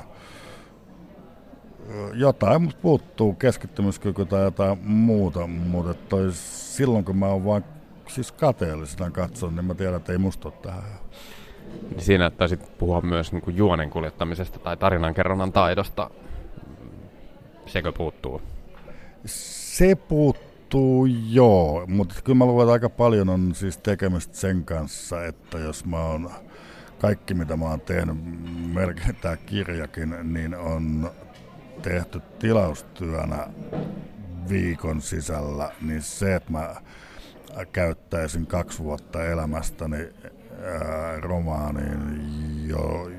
jotain, 2.14 2.62
mutta 2.62 2.79
puuttuu 2.83 3.33
keskittymiskyky 3.35 4.25
tai 4.25 4.43
jotain 4.43 4.79
muuta, 4.83 5.47
mutta 5.47 5.95
toi, 5.95 6.29
silloin 6.33 7.05
kun 7.05 7.17
mä 7.17 7.27
oon 7.27 7.45
vaan 7.45 7.64
siis 8.09 8.33
kateellisena 8.33 9.11
katson, 9.11 9.57
niin 9.57 9.64
mä 9.64 9.75
tiedän, 9.75 9.97
että 9.97 10.12
ei 10.12 10.19
musta 10.19 10.51
tähän. 10.51 10.85
Niin 11.91 12.03
siinä 12.03 12.31
taisit 12.31 12.79
puhua 12.79 13.01
myös 13.01 13.33
niin 13.33 13.43
kuin 13.43 13.57
juonen 13.57 13.91
kuljettamisesta 13.91 14.59
tai 14.59 14.77
tarinankerronnan 14.77 15.53
taidosta. 15.53 16.11
Sekö 17.67 17.93
puuttuu? 17.93 18.43
Se 19.27 19.95
puuttuu 19.95 20.55
Tuntuu 20.69 21.07
joo, 21.31 21.87
mutta 21.87 22.14
kyllä 22.25 22.39
mä 22.39 22.47
luulen, 22.47 22.64
että 22.64 22.73
aika 22.73 22.89
paljon 22.91 23.29
on 23.29 23.55
siis 23.55 23.79
tekemistä 23.79 24.37
sen 24.37 24.64
kanssa, 24.64 25.27
että 25.27 25.59
jos 25.59 25.85
mä 25.85 25.99
oon 25.99 26.31
kaikki 26.99 27.35
mitä 27.35 27.57
mä 27.57 27.64
oon 27.64 27.81
tehnyt, 27.81 28.17
melkein 28.75 29.17
tämä 29.17 29.37
kirjakin, 29.37 30.14
niin 30.23 30.55
on 30.55 31.11
tehty 31.83 32.21
tilaustyönä 32.39 33.47
viikon 34.49 35.03
sisällä, 35.03 35.73
niin 35.81 36.03
se, 36.03 36.35
että 36.35 36.53
mä 36.53 36.75
käyttäisin 37.73 38.47
kaksi 38.47 38.79
vuotta 38.79 39.25
elämästäni 39.25 39.97
ää, 39.97 41.21
romaaniin, 41.21 42.69
jo, 42.69 43.11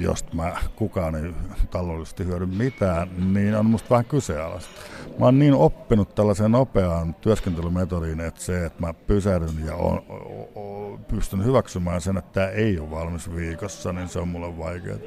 josta 0.00 0.34
mä 0.34 0.56
kukaan 0.76 1.14
ei 1.14 1.32
taloudellisesti 1.70 2.24
hyödy 2.24 2.46
mitään, 2.46 3.34
niin 3.34 3.54
on 3.54 3.66
musta 3.66 3.90
vähän 3.90 4.04
kyseenalaista. 4.04 4.70
Mä 5.18 5.24
oon 5.24 5.38
niin 5.38 5.54
oppinut 5.54 6.14
tällaiseen 6.14 6.52
nopeaan 6.52 7.14
työskentelymetodiin, 7.14 8.20
että 8.20 8.40
se, 8.40 8.66
että 8.66 8.80
mä 8.80 8.94
pysähdyn 8.94 9.66
ja 9.66 9.74
on, 9.74 10.02
o, 10.08 10.60
o, 10.60 10.98
pystyn 11.08 11.44
hyväksymään 11.44 12.00
sen, 12.00 12.16
että 12.16 12.32
tämä 12.32 12.48
ei 12.48 12.78
ole 12.78 12.90
valmis 12.90 13.34
viikossa, 13.34 13.92
niin 13.92 14.08
se 14.08 14.18
on 14.18 14.28
mulle 14.28 14.58
vaikeaa. 14.58 14.98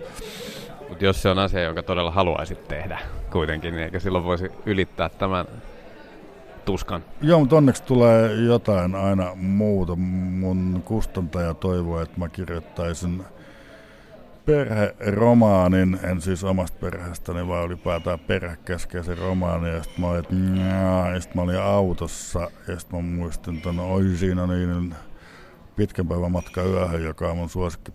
Mutta 0.90 1.06
jos 1.06 1.22
se 1.22 1.30
on 1.30 1.40
asia, 1.40 1.62
jonka 1.62 1.84
todella 1.84 2.12
haluaisit 2.12 2.68
tehdä 2.68 3.00
kuitenkin, 3.32 3.72
niin 3.72 3.84
eikö 3.84 4.00
silloin 4.00 4.24
voisi 4.24 4.52
ylittää 4.66 5.10
tämän 5.10 5.46
tuskan? 6.66 7.04
Joo, 7.22 7.40
mutta 7.40 7.56
onneksi 7.56 7.84
tulee 7.84 8.34
jotain 8.34 8.96
aina 8.96 9.36
muuta. 9.36 9.96
Mun 9.96 10.82
kustantaja 10.86 11.54
toivoo, 11.54 12.02
että 12.02 12.20
mä 12.20 12.30
kirjoittaisin 12.30 13.24
perheromaanin, 14.46 16.00
en 16.04 16.22
siis 16.22 16.43
omasta 16.43 16.78
perheestäni, 16.80 17.48
vaan 17.48 17.66
ylipäätään 17.66 18.20
perhekeskeisen 18.20 19.18
romaanin. 19.18 19.74
Ja 19.74 19.84
sitten 19.84 20.02
mä 20.02 20.08
olin, 20.08 20.20
että 20.20 20.36
ja 21.14 21.22
sit 21.22 21.36
mä 21.36 21.41
olin 21.41 21.62
autossa 21.62 22.39
ja 22.68 22.80
sitten 22.80 23.00
mä 23.00 23.16
muistin, 23.16 23.62
no, 23.74 23.93
oi 23.93 24.04
siinä 24.16 24.48
niin 24.48 24.96
pitkän 25.76 26.08
päivän 26.08 26.32
matka 26.32 26.64
yöhön, 26.64 27.04
joka 27.04 27.32
on 27.32 27.38
mun 27.38 27.50
suosikki 27.50 27.91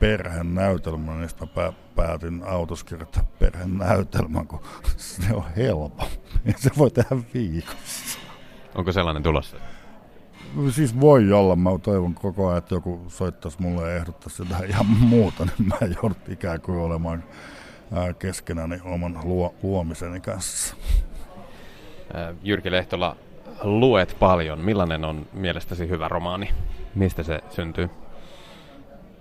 perheen 0.00 0.54
näytelmä, 0.54 1.14
niin 1.14 1.28
sitten 1.28 1.48
mä 1.56 1.72
päätin 1.96 2.42
autossa 2.46 2.86
kirjoittaa 2.86 3.24
perheen 3.38 3.78
näytelmän, 3.78 4.46
kun 4.46 4.60
se 4.96 5.34
on 5.34 5.44
helpompi. 5.56 6.20
se 6.56 6.70
voi 6.78 6.90
tehdä 6.90 7.16
viikossa. 7.34 8.18
Onko 8.74 8.92
sellainen 8.92 9.22
tulossa? 9.22 9.56
Siis 10.70 11.00
voi 11.00 11.32
olla. 11.32 11.56
Mä 11.56 11.70
toivon 11.82 12.14
koko 12.14 12.46
ajan, 12.48 12.58
että 12.58 12.74
joku 12.74 13.04
soittaisi 13.08 13.62
mulle 13.62 13.90
ja 13.90 13.96
ehdottaisi 13.96 14.42
jotain 14.42 14.70
ihan 14.70 14.86
muuta, 14.86 15.44
niin 15.44 15.68
mä 15.68 15.76
joudut 16.02 16.28
ikään 16.28 16.60
kuin 16.60 16.78
olemaan 16.78 17.24
keskenäni 18.18 18.80
oman 18.84 19.18
luo, 19.24 19.54
luomiseni 19.62 20.20
kanssa. 20.20 20.76
Jyrki 22.42 22.70
Lehtola, 22.70 23.16
luet 23.62 24.16
paljon. 24.18 24.60
Millainen 24.60 25.04
on 25.04 25.26
mielestäsi 25.32 25.88
hyvä 25.88 26.08
romaani? 26.08 26.48
Mistä 26.94 27.22
se 27.22 27.40
syntyy? 27.50 27.90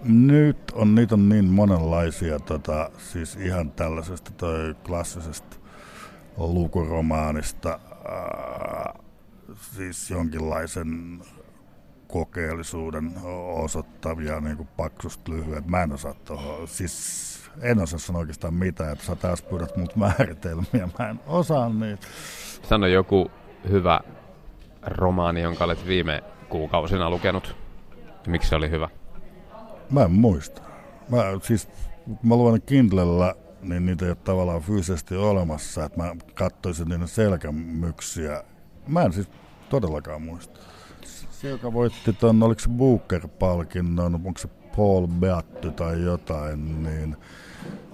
Nyt 0.03 0.57
on, 0.73 0.95
niitä 0.95 1.15
on 1.15 1.29
niin 1.29 1.45
monenlaisia, 1.45 2.39
tota, 2.39 2.89
siis 2.97 3.35
ihan 3.35 3.71
tällaisesta 3.71 4.31
toi 4.37 4.75
klassisesta 4.85 5.57
lukuromaanista, 6.37 7.79
ää, 8.09 8.93
siis 9.61 10.09
jonkinlaisen 10.11 11.21
kokeellisuuden 12.07 13.11
osoittavia 13.55 14.39
niin 14.39 14.57
kuin 14.57 14.69
paksusta 14.77 15.31
lyhyet. 15.31 15.67
Mä 15.67 15.83
en 15.83 15.93
osaa 15.93 16.13
tuohon, 16.13 16.67
siis 16.67 17.27
en 17.61 17.79
osaa 17.79 17.99
sanoa 17.99 18.19
oikeastaan 18.19 18.53
mitään, 18.53 18.91
että 18.91 19.05
sä 19.05 19.15
taas 19.15 19.41
pyydät 19.41 19.77
mut 19.77 19.95
määritelmiä, 19.95 20.89
mä 20.99 21.09
en 21.09 21.19
osaa 21.27 21.69
niitä. 21.69 22.07
Sano 22.63 22.87
joku 22.87 23.31
hyvä 23.69 23.99
romaani, 24.81 25.41
jonka 25.41 25.63
olet 25.63 25.87
viime 25.87 26.23
kuukausina 26.49 27.09
lukenut. 27.09 27.55
Miksi 28.27 28.49
se 28.49 28.55
oli 28.55 28.69
hyvä? 28.69 28.89
Mä 29.89 30.03
en 30.03 30.11
muista. 30.11 30.61
Mä, 31.09 31.17
siis, 31.41 31.69
mä 32.23 32.35
luen 32.35 32.61
Kindlellä, 32.61 33.35
niin 33.61 33.85
niitä 33.85 34.05
ei 34.05 34.11
ole 34.11 34.17
tavallaan 34.23 34.61
fyysisesti 34.61 35.15
olemassa, 35.15 35.85
että 35.85 35.97
mä 35.97 36.15
katsoisin 36.33 36.87
niiden 36.87 37.07
selkämyksiä. 37.07 38.43
Mä 38.87 39.01
en 39.01 39.13
siis 39.13 39.29
todellakaan 39.69 40.21
muista. 40.21 40.59
Se, 41.29 41.49
joka 41.49 41.73
voitti 41.73 42.13
ton, 42.13 42.43
oliko 42.43 42.59
se 42.59 42.69
Booker-palkinnon, 42.69 44.15
onko 44.15 44.37
se 44.37 44.47
Paul 44.75 45.07
Beatty 45.07 45.71
tai 45.71 46.01
jotain, 46.01 46.83
niin 46.83 47.15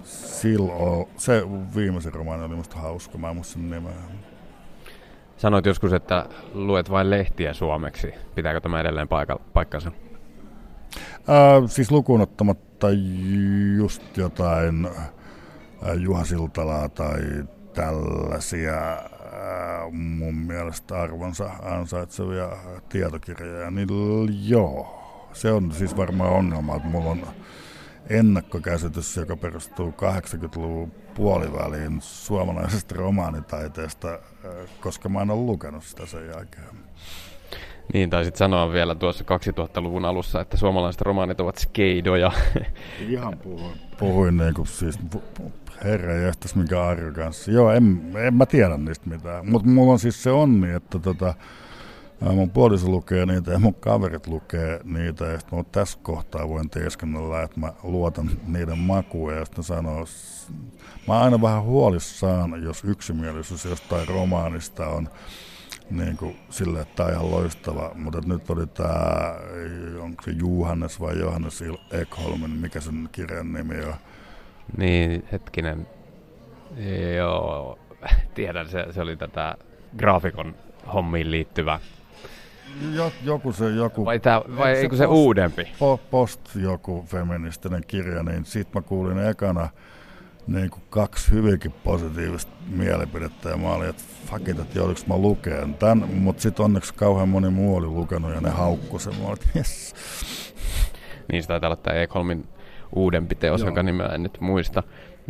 silloin, 0.04 1.06
se 1.16 1.42
viimeisen 1.76 2.14
romaani 2.14 2.44
oli 2.44 2.56
musta 2.56 2.76
hauska, 2.76 3.18
mä 3.18 3.30
en 3.30 3.36
muista 3.36 3.52
sen 3.52 3.70
nimeä. 3.70 3.92
Sanoit 5.36 5.66
joskus, 5.66 5.92
että 5.92 6.26
luet 6.54 6.90
vain 6.90 7.10
lehtiä 7.10 7.52
suomeksi. 7.52 8.14
Pitääkö 8.34 8.60
tämä 8.60 8.80
edelleen 8.80 9.08
paikka, 9.08 9.40
paikkansa? 9.52 9.92
Äh, 11.28 11.62
siis 11.66 11.90
lukuun 11.90 12.20
ottamatta 12.20 12.86
just 13.76 14.16
jotain 14.16 14.86
äh, 14.86 15.96
Juha 15.96 16.24
Siltalaa 16.24 16.88
tai 16.88 17.20
tällaisia 17.74 18.74
mun 19.90 20.34
mielestä 20.34 21.00
arvonsa 21.00 21.50
ansaitsevia 21.62 22.48
tietokirjoja, 22.88 23.70
niin 23.70 23.88
joo. 24.48 25.00
Se 25.32 25.52
on 25.52 25.72
siis 25.72 25.96
varmaan 25.96 26.32
ongelma, 26.32 26.76
että 26.76 26.88
mulla 26.88 27.10
on 27.10 27.26
ennakkokäsitys, 28.08 29.16
joka 29.16 29.36
perustuu 29.36 29.90
80-luvun 29.90 30.92
puoliväliin 31.14 32.00
suomalaisesta 32.00 32.94
romaanitaiteesta, 32.94 34.18
koska 34.80 35.08
mä 35.08 35.22
en 35.22 35.30
ole 35.30 35.40
lukenut 35.40 35.84
sitä 35.84 36.06
sen 36.06 36.26
jälkeen. 36.26 36.64
Niin, 37.92 38.10
taisit 38.10 38.36
sanoa 38.36 38.72
vielä 38.72 38.94
tuossa 38.94 39.24
2000-luvun 39.24 40.04
alussa, 40.04 40.40
että 40.40 40.56
suomalaiset 40.56 41.00
romaanit 41.00 41.40
ovat 41.40 41.58
skeidoja. 41.58 42.32
Ihan 43.08 43.38
puhuin, 43.38 43.80
puhuin 43.98 44.36
niin 44.36 44.54
kuin 44.54 44.66
siis, 44.66 44.98
herra 45.84 46.14
jästäs 46.14 46.54
mikä 46.54 46.86
arroganssi. 46.86 47.52
Joo, 47.52 47.72
en, 47.72 48.12
en 48.16 48.34
mä 48.34 48.46
tiedä 48.46 48.76
niistä 48.76 49.08
mitään, 49.08 49.50
mutta 49.50 49.68
mulla 49.68 49.92
on 49.92 49.98
siis 49.98 50.22
se 50.22 50.30
onni, 50.30 50.70
että 50.70 50.98
tota, 50.98 51.34
mun 52.20 52.50
puoliso 52.50 52.88
lukee 52.88 53.26
niitä 53.26 53.52
ja 53.52 53.58
mun 53.58 53.74
kaverit 53.74 54.26
lukee 54.26 54.80
niitä 54.84 55.24
ja 55.24 55.38
sitten 55.38 55.64
tässä 55.72 55.98
kohtaa 56.02 56.48
voin 56.48 56.70
teeskennellä, 56.70 57.42
että 57.42 57.60
mä 57.60 57.72
luotan 57.82 58.30
niiden 58.46 58.78
makuun 58.78 59.34
ja 59.34 59.44
sitten 59.44 59.64
sanoo, 59.64 60.04
mä 61.08 61.20
aina 61.20 61.42
vähän 61.42 61.62
huolissaan, 61.62 62.62
jos 62.62 62.84
yksimielisyys 62.84 63.64
jostain 63.64 64.08
romaanista 64.08 64.86
on 64.86 65.08
niin 65.90 66.16
kuin 66.16 66.36
sille, 66.50 66.80
että 66.80 66.94
tämä 66.96 67.06
on 67.06 67.12
ihan 67.12 67.30
loistava, 67.30 67.90
mutta 67.94 68.20
nyt 68.26 68.50
oli 68.50 68.66
tämä, 68.66 69.34
onko 70.00 70.22
se 70.22 70.30
Juhannes 70.30 71.00
vai 71.00 71.18
Johannes 71.18 71.64
Ekholmen, 71.90 72.50
mikä 72.50 72.80
sen 72.80 73.08
kirjan 73.12 73.52
nimi 73.52 73.84
on? 73.84 73.94
Niin, 74.76 75.28
hetkinen. 75.32 75.86
Joo, 77.16 77.78
tiedän, 78.34 78.68
se, 78.68 78.86
se 78.90 79.00
oli 79.00 79.16
tätä 79.16 79.54
graafikon 79.96 80.54
hommiin 80.94 81.30
liittyvä 81.30 81.80
joku 83.22 83.52
se 83.52 83.70
joku... 83.70 84.04
Vai, 84.04 84.20
tää, 84.20 84.42
vai 84.56 84.72
eikö 84.72 84.96
se, 84.96 85.06
post, 85.06 85.16
uudempi? 85.16 85.68
Post 86.10 86.40
joku 86.54 87.04
feministinen 87.08 87.82
kirja, 87.86 88.22
niin 88.22 88.44
sit 88.44 88.74
mä 88.74 88.82
kuulin 88.82 89.18
ekana 89.18 89.68
niin 90.46 90.70
kuin 90.70 90.82
kaksi 90.90 91.30
hyvinkin 91.30 91.72
positiivista 91.72 92.52
mielipidettä 92.68 93.48
ja 93.48 93.56
mä 93.56 93.72
olin, 93.72 93.88
että 93.88 94.02
fuck 94.26 94.48
it, 94.48 94.58
että 94.58 94.78
jouduks 94.78 95.06
mä 95.06 95.16
lukeen 95.16 95.74
tän, 95.74 95.98
mutta 95.98 96.42
sitten 96.42 96.64
onneksi 96.64 96.94
kauhean 96.94 97.28
moni 97.28 97.50
muu 97.50 97.76
oli 97.76 97.86
lukenut 97.86 98.34
ja 98.34 98.40
ne 98.40 98.50
haukku 98.50 98.98
sen, 98.98 99.14
mä 99.16 99.26
olin, 99.26 99.32
että 99.32 99.58
yes. 99.58 99.94
Niin 101.32 101.42
sitä 101.42 101.52
taitaa 101.52 101.68
olla 101.68 101.76
tämä 101.76 101.96
Ekholmin 101.96 102.48
uudempi 102.96 103.34
teos, 103.34 103.60
Joo. 103.60 103.70
joka 103.70 103.82
nimeä 103.82 104.08
en 104.08 104.22
nyt 104.22 104.40
muista. 104.40 104.82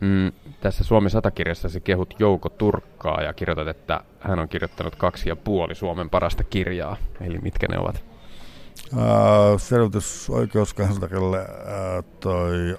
Mm, 0.02 0.32
tässä 0.60 0.84
Suomi 0.84 1.10
satakirjassa 1.10 1.68
kehut 1.80 2.14
Jouko 2.18 2.48
Turkkaa 2.48 3.22
ja 3.22 3.32
kirjoitat, 3.32 3.68
että 3.68 4.00
hän 4.20 4.38
on 4.38 4.48
kirjoittanut 4.48 4.96
kaksi 4.96 5.28
ja 5.28 5.36
puoli 5.36 5.74
Suomen 5.74 6.10
parasta 6.10 6.44
kirjaa. 6.44 6.96
Eli 7.20 7.38
mitkä 7.38 7.66
ne 7.70 7.78
ovat? 7.78 8.04
Uh, 8.92 9.60
selvitys 9.60 10.30
oikeuskanslerille 10.30 11.38
uh, 11.38 12.04
toi 12.20 12.76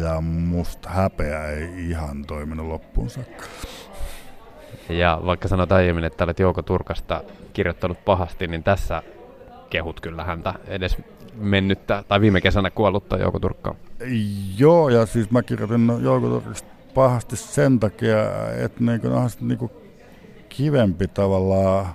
ja 0.00 0.20
musta 0.20 0.88
häpeä 0.90 1.48
ei 1.48 1.90
ihan 1.90 2.24
toiminut 2.26 2.66
loppuun 2.66 3.10
saakka. 3.10 3.44
Ja 4.88 5.20
vaikka 5.26 5.48
sanoit 5.48 5.72
aiemmin, 5.72 6.04
että 6.04 6.24
olet 6.24 6.38
Jouko 6.38 6.62
Turkasta 6.62 7.22
kirjoittanut 7.52 8.04
pahasti, 8.04 8.46
niin 8.46 8.62
tässä 8.62 9.02
kehut 9.70 10.00
kyllä 10.00 10.24
häntä 10.24 10.54
edes 10.66 10.96
mennyttä, 11.34 12.04
tai 12.08 12.20
viime 12.20 12.40
kesänä 12.40 12.70
kuollutta 12.70 13.16
Jouko 13.16 13.38
Turkkaa. 13.38 13.74
Joo, 14.58 14.88
ja 14.88 15.06
siis 15.06 15.30
mä 15.30 15.42
kirjoitin 15.42 15.88
Jouko 16.00 16.28
Turkasta 16.28 16.68
pahasti 16.94 17.36
sen 17.36 17.80
takia, 17.80 18.16
että 18.64 18.84
niinku, 18.84 19.08
no, 19.08 19.28
niinku 19.40 19.70
kivempi 20.48 21.08
tavallaan 21.08 21.86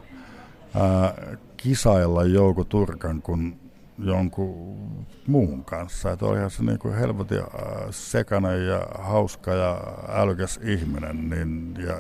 ää, 0.75 1.13
kisailla 1.57 2.23
Jouko 2.23 2.63
Turkan 2.63 3.21
kuin 3.21 3.59
jonkun 3.99 4.77
muun 5.27 5.65
kanssa. 5.65 6.11
Että 6.11 6.25
olihan 6.25 6.51
se 6.51 6.63
niin 6.63 6.79
kuin 6.79 6.95
helvetin 6.95 7.41
sekainen 7.89 8.67
ja 8.67 8.87
hauska 8.99 9.53
ja 9.53 9.81
älykäs 10.09 10.59
ihminen, 10.63 11.29
niin, 11.29 11.73
ja, 11.87 11.95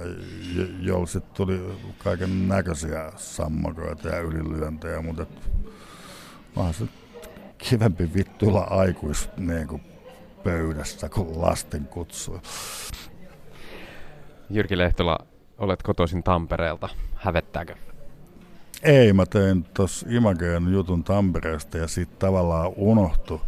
jolla 0.79 1.05
sitten 1.05 1.35
tuli 1.35 1.61
kaiken 2.03 2.47
näköisiä 2.47 3.11
sammakoita 3.15 4.07
ja 4.07 4.19
ylilyöntejä, 4.19 5.01
mutta 5.01 5.25
onhan 6.55 6.73
se 6.73 6.85
kivempi 7.57 8.13
vittuilla 8.13 8.61
aikuis 8.61 9.29
niin 9.37 9.67
kuin 9.67 9.81
pöydässä 10.43 11.09
kuin 11.09 11.41
lasten 11.41 11.85
kutsu. 11.85 12.41
Jyrki 14.49 14.77
Lehtola, 14.77 15.17
olet 15.57 15.83
kotoisin 15.83 16.23
Tampereelta. 16.23 16.89
Hävettääkö? 17.15 17.75
Ei, 18.83 19.13
mä 19.13 19.25
tein 19.25 19.63
tuossa 19.63 20.07
Imageen 20.09 20.73
jutun 20.73 21.03
Tampereesta 21.03 21.77
ja 21.77 21.87
sitten 21.87 22.19
tavallaan 22.19 22.71
unohtu, 22.75 23.41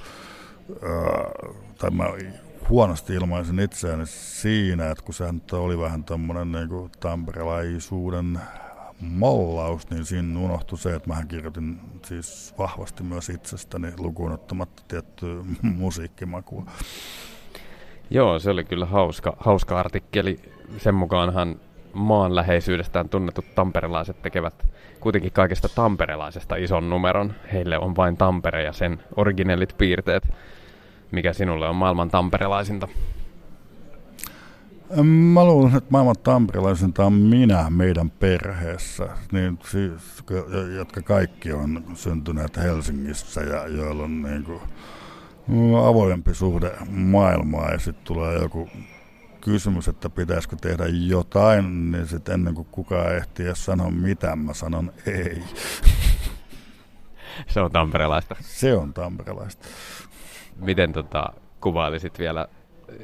äh, 0.70 1.55
tai 1.78 1.89
mä 1.89 2.05
huonosti 2.70 3.14
ilmaisin 3.14 3.60
itseäni 3.60 4.05
siinä, 4.05 4.91
että 4.91 5.03
kun 5.03 5.14
se 5.14 5.24
oli 5.55 5.78
vähän 5.78 6.03
tämmöinen 6.03 6.51
niin 6.51 6.91
tamperelaisuuden 6.99 8.39
mollaus, 9.02 9.89
niin 9.89 10.06
siinä 10.06 10.39
unohtui 10.39 10.78
se, 10.78 10.95
että 10.95 11.10
mä 11.10 11.26
kirjoitin 11.26 11.80
siis 12.06 12.54
vahvasti 12.58 13.04
myös 13.04 13.30
itsestäni 13.30 13.91
lukuun 13.97 14.32
ottamatta 14.32 14.84
tiettyä 14.88 15.43
musiikkimakua. 15.62 16.66
Joo, 18.10 18.39
se 18.39 18.50
oli 18.50 18.64
kyllä 18.64 18.86
hauska, 18.86 19.38
hauska 19.39 19.80
artikkeli. 19.80 20.39
Sen 20.78 20.95
mukaanhan 20.95 21.60
maanläheisyydestään 21.93 23.10
tunnetut 23.10 23.56
tamperelaiset 23.56 24.22
tekevät 24.22 24.66
kuitenkin 25.00 25.32
kaikesta 25.32 25.70
tamperelaisesta 25.70 26.56
ison 26.56 26.89
numeron. 26.89 27.34
Heille 27.54 27.78
on 27.78 27.95
vain 27.95 28.18
Tampere 28.18 28.64
ja 28.64 28.74
sen 28.74 29.04
originellit 29.16 29.78
piirteet. 29.78 30.34
Mikä 31.12 31.34
sinulle 31.34 31.70
on 31.70 31.76
maailman 31.76 32.10
tamperelaisinta? 32.10 32.88
Mä 35.03 35.45
luulen, 35.45 35.75
että 35.75 35.91
maailman 35.91 36.15
tamperelaisinta 36.23 37.05
on 37.05 37.13
minä 37.13 37.69
meidän 37.69 38.09
perheessä, 38.09 39.09
niin 39.31 39.59
siis, 39.71 40.23
jotka 40.75 41.01
kaikki 41.01 41.53
on 41.53 41.83
syntyneet 41.93 42.57
Helsingissä 42.57 43.41
ja 43.41 43.67
joilla 43.67 44.03
on 44.03 44.21
niin 44.21 44.43
kuin, 44.43 44.61
avoimempi 45.85 46.33
suhde 46.33 46.71
maailmaa 46.89 47.71
ja 47.71 47.79
sitten 47.79 48.05
tulee 48.05 48.41
joku 48.41 48.69
kysymys, 49.41 49.87
että 49.87 50.09
pitäisikö 50.09 50.55
tehdä 50.61 50.83
jotain, 50.87 51.91
niin 51.91 52.07
sitten 52.07 52.33
ennen 52.33 52.55
kuin 52.55 52.67
kukaan 52.71 53.15
ehtii 53.15 53.55
sanoa 53.55 53.91
mitään, 53.91 54.39
mä 54.39 54.53
sanon 54.53 54.93
ei. 55.05 55.43
Se 57.47 57.61
on 57.61 57.71
tamperelaista. 57.71 58.35
Se 58.39 58.75
on 58.75 58.93
tamperelaista. 58.93 59.67
Miten 60.55 60.93
tota, 60.93 61.33
kuvailisit 61.61 62.19
vielä, 62.19 62.47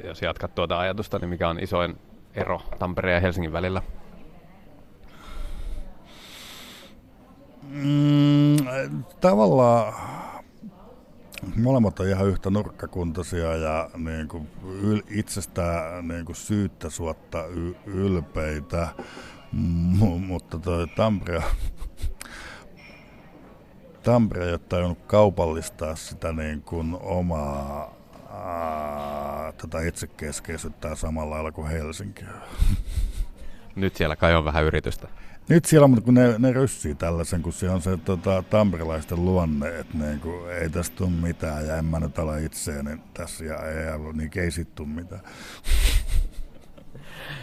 jos 0.04 0.22
jatkat 0.22 0.54
tuota 0.54 0.78
ajatusta, 0.78 1.18
niin 1.18 1.28
mikä 1.28 1.48
on 1.48 1.60
isoin 1.60 1.98
ero 2.34 2.60
Tampereen 2.78 3.14
ja 3.14 3.20
Helsingin 3.20 3.52
välillä? 3.52 3.82
Mm, 7.62 8.56
tavallaan 9.20 9.94
molemmat 11.56 12.00
on 12.00 12.08
ihan 12.08 12.26
yhtä 12.26 12.50
nurkkakuntaisia 12.50 13.56
ja 13.56 13.90
niin 13.96 14.28
kuin 14.28 14.48
yl, 14.82 15.00
itsestään 15.10 16.08
niin 16.08 16.24
kuin 16.24 16.36
syyttä 16.36 16.90
suotta 16.90 17.46
y, 17.46 17.74
ylpeitä, 17.86 18.88
M- 19.52 20.26
mutta 20.26 20.58
toi 20.58 20.86
Tampere, 20.86 21.42
Tampere 24.02 24.44
ei 24.44 24.50
ole 24.50 24.58
tajunnut 24.58 24.98
kaupallistaa 25.06 25.96
sitä 25.96 26.32
niin 26.32 26.62
kuin 26.62 26.96
omaa 27.00 27.95
tätä 29.56 29.80
itsekeskeisyyttä 29.80 30.94
samalla 30.94 31.34
lailla 31.34 31.52
kuin 31.52 31.68
Helsinki. 31.68 32.24
Nyt 33.76 33.96
siellä 33.96 34.16
kai 34.16 34.34
on 34.34 34.44
vähän 34.44 34.64
yritystä. 34.64 35.08
Nyt 35.48 35.64
siellä, 35.64 35.88
mutta 35.88 36.04
kun 36.04 36.14
ne, 36.14 36.34
ne 36.38 36.52
ryssii 36.52 36.94
tällaisen, 36.94 37.42
kun 37.42 37.52
se 37.52 37.70
on 37.70 37.82
se 37.82 37.96
tota, 37.96 38.42
tamperilaisten 38.42 39.24
luonne, 39.24 39.78
että 39.78 39.98
niin 39.98 40.20
kuin, 40.20 40.52
ei 40.52 40.70
tästä 40.70 40.96
tule 40.96 41.10
mitään 41.10 41.66
ja 41.66 41.76
en 41.76 41.84
mä 41.84 42.00
nyt 42.00 42.18
ala 42.18 42.36
itseäni 42.36 42.98
tässä 43.14 43.44
ja 43.44 43.54
ei, 43.54 43.98
niin 44.12 44.30
ei 44.36 44.50
sit 44.50 44.74
tule 44.74 44.88
mitään. 44.88 45.20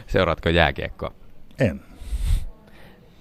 Seuraatko 0.07 0.49
jääkiekkoa? 0.49 1.11
En. 1.59 1.81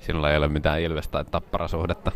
Sinulla 0.01 0.31
ei 0.31 0.37
ole 0.37 0.49
mitään 0.49 0.81
Ilves- 0.81 1.09
tai 1.09 1.25
Tapparasuhdetta? 1.25 2.13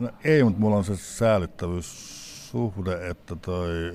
No 0.00 0.10
ei, 0.24 0.44
mutta 0.44 0.60
mulla 0.60 0.76
on 0.76 0.84
se 0.84 0.96
säällittävyyssuhde, 0.96 3.08
että 3.08 3.36
toi 3.36 3.94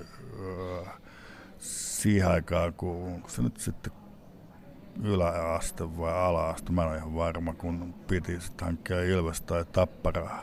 siihen 1.58 2.32
aikaan, 2.32 2.74
kun, 2.74 3.22
kun 3.22 3.30
se 3.32 3.42
nyt 3.42 3.58
sitten 3.58 3.94
yläaste 5.04 5.98
vai 5.98 6.14
alaaste, 6.14 6.72
mä 6.72 6.82
en 6.82 6.90
ole 6.90 6.98
ihan 6.98 7.16
varma, 7.16 7.54
kun 7.54 7.94
piti 8.08 8.42
sitten 8.42 8.66
hankkia 8.66 9.04
Ilves 9.04 9.42
tai 9.42 9.66
Tappara 9.66 10.40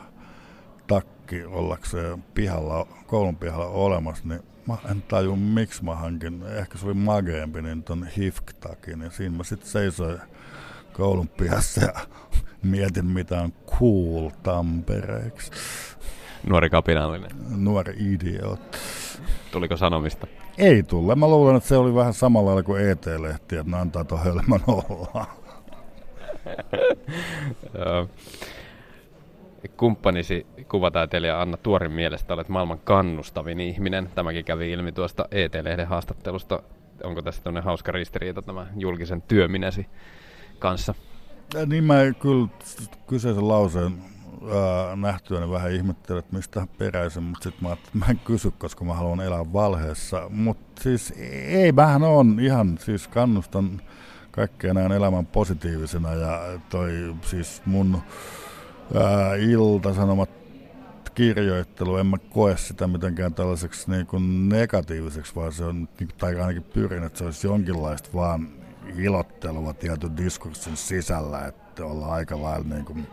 takki 0.87 1.45
ollakseen 1.45 2.23
pihalla, 2.23 2.87
koulun 3.07 3.37
pihalla 3.37 3.67
olemassa, 3.67 4.29
niin 4.29 4.41
mä 4.69 4.77
en 4.91 5.03
taju 5.03 5.37
miksi 5.37 5.85
mä 5.85 5.95
hankin, 5.95 6.43
ehkä 6.43 6.79
se 6.79 6.87
oli 6.87 6.95
mageempi, 6.95 7.63
niin 7.63 7.83
ton 7.83 8.07
hifk-takin, 8.17 9.01
ja 9.01 9.11
siinä 9.11 9.37
mä 9.37 9.45
sitten 9.45 9.69
seisoin 9.69 10.19
koulun 10.93 11.29
pihassa 11.29 11.81
ja 11.81 11.93
mietin 12.71 13.07
mitä 13.07 13.41
on 13.41 13.53
cool 13.67 14.31
Tampereeksi. 14.43 15.51
Nuori 16.47 16.71
kapinallinen. 16.71 17.31
Nuori 17.49 17.95
idiot. 17.99 18.77
Tuliko 19.53 19.77
sanomista? 19.77 20.27
Ei 20.59 20.83
tulle. 20.83 21.15
Mä 21.15 21.29
luulen, 21.29 21.57
että 21.57 21.69
se 21.69 21.77
oli 21.77 21.95
vähän 21.95 22.15
samalla 22.15 22.47
lailla 22.47 22.63
kuin 22.63 22.89
ET-lehti, 22.89 23.57
että 23.57 23.71
ne 23.71 23.77
antaa 23.77 24.05
tuon 24.05 24.25
hölmön 24.25 24.61
olla. 24.67 25.27
Kumppanisi 29.77 30.47
kuvataiteilija 30.69 31.41
Anna 31.41 31.57
Tuorin 31.57 31.93
mielestä 31.93 32.35
olet 32.35 32.49
maailman 32.49 32.79
kannustavin 32.79 33.61
ihminen. 33.61 34.11
Tämäkin 34.15 34.45
kävi 34.45 34.73
ilmi 34.73 34.93
tuosta 34.93 35.29
ET-lehden 35.31 35.87
haastattelusta. 35.87 36.63
Onko 37.05 37.23
tässä 37.23 37.43
tämmöinen 37.43 37.65
hauska 37.65 37.93
ristiriita 37.93 38.43
tämä 38.43 38.67
julkisen 38.77 39.23
työminesi 39.23 39.87
kanssa? 40.59 40.95
Ja 41.55 41.67
niin 41.67 41.85
mä 41.85 41.95
kyllä 42.19 42.49
kyseisen 43.07 43.49
lauseen 43.49 43.93
nähtyäni 44.97 45.51
vähän 45.51 45.73
ihmettelen, 45.73 46.19
että 46.19 46.37
mistä 46.37 46.67
peräisin, 46.79 47.23
mutta 47.23 47.43
sitten 47.43 47.69
mä 47.69 47.73
että 47.73 47.91
mä 47.93 48.07
en 48.11 48.19
kysy, 48.19 48.51
koska 48.51 48.85
mä 48.85 48.95
haluan 48.95 49.21
elää 49.21 49.53
valheessa. 49.53 50.29
Mutta 50.29 50.83
siis 50.83 51.15
ei, 51.47 51.73
mähän 51.73 52.03
on 52.03 52.41
ihan, 52.41 52.79
siis 52.79 53.09
kannustan 53.09 53.81
kaikkea 54.31 54.75
näin 54.75 54.93
elämän 54.93 55.27
positiivisena 55.27 56.15
ja 56.15 56.61
toi 56.71 57.15
siis 57.23 57.63
mun 57.67 58.03
ää, 58.95 59.35
iltasanomat 59.35 60.31
kirjoittelu, 61.15 61.97
en 61.97 62.07
mä 62.07 62.19
koe 62.19 62.57
sitä 62.57 62.87
mitenkään 62.87 63.35
tällaiseksi 63.35 63.91
niin 63.91 64.07
kuin 64.07 64.49
negatiiviseksi, 64.49 65.35
vaan 65.35 65.53
se 65.53 65.65
on, 65.65 65.89
tai 66.19 66.41
ainakin 66.41 66.63
pyrin, 66.63 67.03
että 67.03 67.19
se 67.19 67.25
olisi 67.25 67.47
jonkinlaista 67.47 68.09
vaan 68.15 68.49
ilottelua 68.99 69.75
tietyn 69.75 70.17
diskurssin 70.17 70.77
sisällä, 70.77 71.47
että 71.47 71.85
ollaan 71.85 72.13
aika 72.13 72.43
lailla 72.43 72.69
niin 72.69 72.85
kuin 72.85 73.07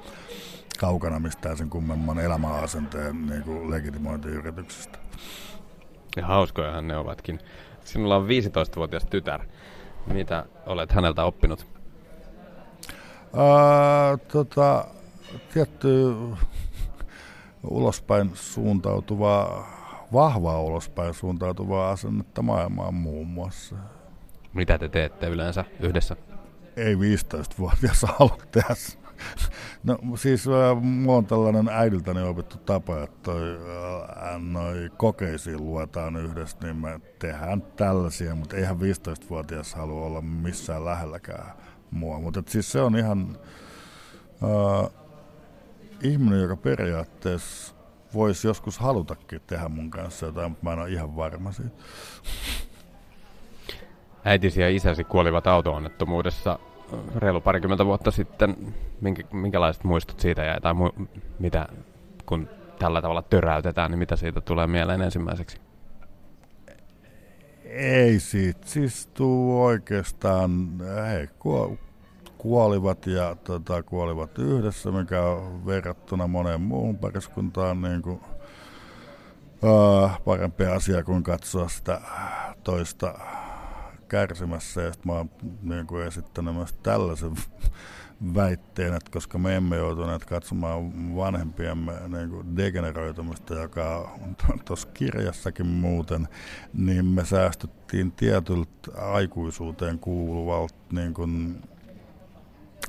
kaukana 0.81 1.19
mistään 1.19 1.57
sen 1.57 1.69
kummemman 1.69 2.19
elämäasenteen 2.19 3.25
niin 3.25 3.43
kuin 3.43 3.71
legitimointiyrityksestä. 3.71 4.99
Ja 6.15 6.25
hauskojahan 6.25 6.87
ne 6.87 6.97
ovatkin. 6.97 7.39
Sinulla 7.83 8.15
on 8.15 8.27
15-vuotias 8.27 9.05
tytär. 9.05 9.41
Mitä 10.07 10.45
olet 10.65 10.91
häneltä 10.91 11.23
oppinut? 11.23 11.67
Ää, 13.33 14.17
tota, 14.17 14.85
tietty 15.53 16.15
ulospäin 17.63 18.31
suuntautuvaa, 18.33 19.67
vahvaa 20.13 20.61
ulospäin 20.61 21.13
suuntautuvaa 21.13 21.91
asennetta 21.91 22.41
maailmaan 22.41 22.93
muun 22.93 23.27
muassa. 23.27 23.75
Mitä 24.53 24.77
te 24.77 24.89
teette 24.89 25.27
yleensä 25.27 25.65
yhdessä? 25.79 26.15
Ei 26.75 26.95
15-vuotias 26.95 28.05
halua 28.17 28.37
tehdä 28.51 28.75
No 29.83 29.97
siis 30.15 30.47
äh, 30.47 30.81
mulla 30.81 31.17
on 31.17 31.25
tällainen 31.25 31.69
äidiltäni 31.69 32.21
opittu 32.21 32.57
tapa, 32.57 33.03
että 33.03 33.17
toi, 33.23 33.41
äh, 33.41 34.41
noi 34.41 34.91
kokeisiin 34.97 35.65
luetaan 35.65 36.15
yhdessä, 36.15 36.57
niin 36.63 36.75
me 36.75 36.99
tehdään 37.19 37.61
tällaisia, 37.61 38.35
mutta 38.35 38.55
eihän 38.55 38.77
15-vuotias 38.77 39.75
halua 39.75 40.05
olla 40.05 40.21
missään 40.21 40.85
lähelläkään 40.85 41.53
mua. 41.91 42.19
Mutta 42.19 42.43
siis 42.47 42.71
se 42.71 42.81
on 42.81 42.97
ihan 42.97 43.37
äh, 44.43 44.89
ihminen, 46.03 46.41
joka 46.41 46.57
periaatteessa 46.57 47.75
voisi 48.13 48.47
joskus 48.47 48.79
halutakin 48.79 49.41
tehdä 49.47 49.69
mun 49.69 49.89
kanssa 49.89 50.25
jotain, 50.25 50.51
mutta 50.51 50.65
mä 50.65 50.73
en 50.73 50.79
ole 50.79 50.89
ihan 50.89 51.15
varma 51.15 51.51
siitä. 51.51 51.75
Äitisi 54.25 54.61
ja 54.61 54.69
isäsi 54.69 55.03
kuolivat 55.03 55.47
auto-onnettomuudessa 55.47 56.59
reilu 57.15 57.41
parikymmentä 57.41 57.85
vuotta 57.85 58.11
sitten. 58.11 58.75
Minkä, 59.01 59.23
minkälaiset 59.31 59.83
muistot 59.83 60.19
siitä 60.19 60.43
jäi, 60.43 60.61
tai 60.61 60.73
mu- 60.73 61.05
mitä, 61.39 61.67
kun 62.25 62.49
tällä 62.79 63.01
tavalla 63.01 63.21
töräytetään, 63.21 63.91
niin 63.91 63.99
mitä 63.99 64.15
siitä 64.15 64.41
tulee 64.41 64.67
mieleen 64.67 65.01
ensimmäiseksi? 65.01 65.57
Ei 67.65 68.19
siitä 68.19 68.59
siis 68.65 69.07
tuu 69.07 69.63
oikeastaan, 69.63 70.79
he 71.11 71.29
kuolivat 72.37 73.07
ja 73.07 73.35
tota, 73.43 73.83
kuolivat 73.83 74.39
yhdessä, 74.39 74.91
mikä 74.91 75.21
on 75.21 75.65
verrattuna 75.65 76.27
moneen 76.27 76.61
muuhun 76.61 76.97
pariskuntaan 76.97 77.81
niin 77.81 78.01
kuin, 78.01 78.21
uh, 79.63 80.21
parempi 80.25 80.65
asia 80.65 81.03
kuin 81.03 81.23
katsoa 81.23 81.69
sitä 81.69 82.01
toista 82.63 83.19
kärsimässä 84.11 84.81
ja 84.81 84.93
sitten 84.93 85.11
mä 85.11 85.17
oon 85.17 85.29
niin 85.63 85.87
kuin 85.87 86.07
esittänyt 86.07 86.55
myös 86.55 86.73
tällaisen 86.73 87.35
väitteen, 88.35 88.93
että 88.93 89.11
koska 89.11 89.37
me 89.37 89.55
emme 89.55 89.77
joutuneet 89.77 90.25
katsomaan 90.25 91.15
vanhempiemme 91.15 91.93
niin 92.07 92.29
kuin 92.29 92.57
degeneroitumista, 92.57 93.53
joka 93.53 94.11
on 94.49 94.59
tuossa 94.65 94.87
kirjassakin 94.93 95.67
muuten, 95.67 96.27
niin 96.73 97.05
me 97.05 97.25
säästyttiin 97.25 98.11
tietyltä 98.11 98.91
aikuisuuteen 98.97 99.99
kuuluvalta 99.99 100.75
niin 100.91 101.13
kuin 101.13 101.61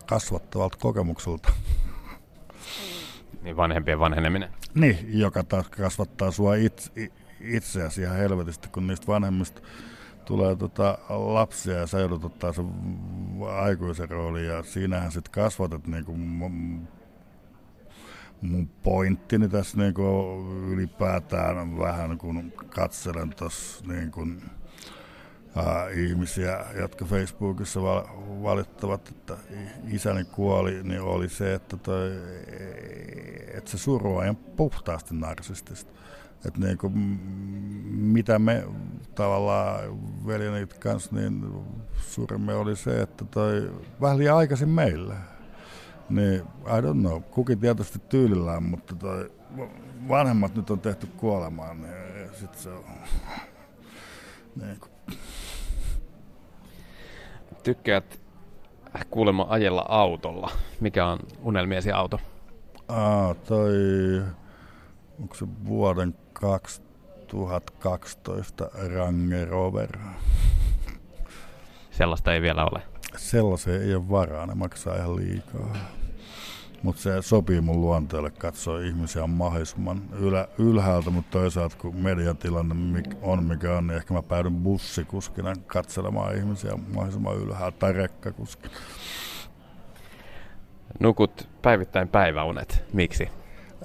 kasvattavalta 0.07 0.79
kokemukselta. 0.81 1.53
Niin 3.43 3.57
vanhempien 3.57 3.99
vanheneminen. 3.99 4.51
Niin, 4.75 5.19
joka 5.19 5.45
taas 5.45 5.69
kasvattaa 5.69 6.31
sua 6.31 6.55
itse, 6.55 7.11
itseäsi 7.41 8.03
ihan 8.03 8.17
helvetisti, 8.17 8.69
kun 8.69 8.87
niistä 8.87 9.07
vanhemmista 9.07 9.63
tulee 10.25 10.57
tota 10.57 10.99
lapsia 11.09 11.75
ja 11.75 11.87
sä 11.87 11.99
joudut 11.99 12.25
ottaa 12.25 12.53
sen 12.53 12.69
aikuisen 13.57 14.11
rooli 14.11 14.47
ja 14.47 14.63
siinähän 14.63 15.13
sitten 15.13 15.33
kasvatat 15.33 15.87
niinku 15.87 16.17
mun, 16.17 16.89
mun 18.43 18.69
pointtini 18.83 19.49
tässä 19.49 19.79
niinku 19.79 20.03
ylipäätään 20.69 21.79
vähän 21.79 22.19
kun 22.19 22.53
katselen 22.75 23.31
tuossa 23.31 23.85
äh, 25.57 25.99
ihmisiä, 25.99 26.65
jotka 26.81 27.05
Facebookissa 27.05 27.83
val- 27.83 28.07
valittavat, 28.43 29.09
että 29.09 29.37
isäni 29.89 30.25
kuoli, 30.25 30.83
niin 30.83 31.01
oli 31.01 31.29
se, 31.29 31.55
että, 31.55 31.77
toi, 31.77 32.11
että 33.55 33.71
se 33.71 33.79
suru 33.79 34.17
on 34.17 34.37
puhtaasti 34.37 35.15
narsistista. 35.15 35.93
Että 36.47 36.61
niin 36.61 36.79
kuin, 36.79 36.93
mitä 37.93 38.39
me 38.39 38.65
tavallaan 39.15 39.81
veljeni 40.27 40.67
kanssa, 40.67 41.17
niin 41.17 41.65
suuremme 41.99 42.55
oli 42.55 42.77
se, 42.77 43.03
että 43.03 43.25
toi 43.25 43.73
vähän 44.01 44.19
liian 44.19 44.37
aikaisin 44.37 44.69
meillä. 44.69 45.15
Niin, 46.11 46.41
I 46.67 46.81
don't 46.81 47.01
know, 47.01 47.23
kukin 47.23 47.59
tietysti 47.59 47.99
tyylillään, 47.99 48.63
mutta 48.63 48.95
toi 48.97 49.33
vanhemmat 50.09 50.55
nyt 50.55 50.71
on 50.71 50.81
tehty 50.81 51.07
kuolemaan, 51.07 51.83
niin 51.83 51.95
sit 52.33 52.55
se 52.55 52.71
on... 52.71 52.85
Niin 54.63 54.77
kuin. 54.81 55.19
Tykkäät 57.63 58.21
kuulemma 59.11 59.47
ajella 59.49 59.85
autolla. 59.89 60.51
Mikä 60.81 61.07
on 61.07 61.19
unelmiesi 61.43 61.93
auto? 61.93 62.21
Aa, 62.89 63.35
toi, 63.35 63.73
onko 65.23 65.35
se 65.35 65.47
vuoden 65.65 66.15
2012 66.33 68.71
Range 68.95 69.45
Rover? 69.45 69.99
Sellaista 71.91 72.35
ei 72.35 72.43
vielä 72.43 72.65
ole. 72.65 72.83
Sellaisen 73.17 73.83
ei 73.83 73.95
ole 73.95 74.09
varaa, 74.09 74.47
ne 74.47 74.55
maksaa 74.55 74.97
ihan 74.97 75.17
liikaa. 75.17 75.77
Mutta 76.83 77.03
se 77.03 77.23
sopii 77.23 77.61
mun 77.61 77.81
luonteelle 77.81 78.31
katsoa 78.31 78.81
ihmisiä 78.81 79.27
mahdollisimman 79.27 80.03
ylä, 80.13 80.49
ylhäältä, 80.59 81.11
mutta 81.11 81.39
toisaalta 81.39 81.77
kun 81.77 81.97
mediatilanne 81.97 83.03
on 83.23 83.45
mikä 83.45 83.77
on, 83.77 83.87
niin 83.87 83.97
ehkä 83.97 84.15
mä 84.15 84.23
päädyn 84.23 84.55
bussikuskina 84.55 85.53
katselemaan 85.67 86.37
ihmisiä 86.37 86.73
mahdollisimman 86.77 87.37
ylhäältä 87.37 87.79
tai 87.79 87.93
rekkakuskina. 87.93 88.75
Nukut 91.01 91.49
päivittäin 91.63 92.09
päiväunet. 92.09 92.85
Miksi? 92.93 93.42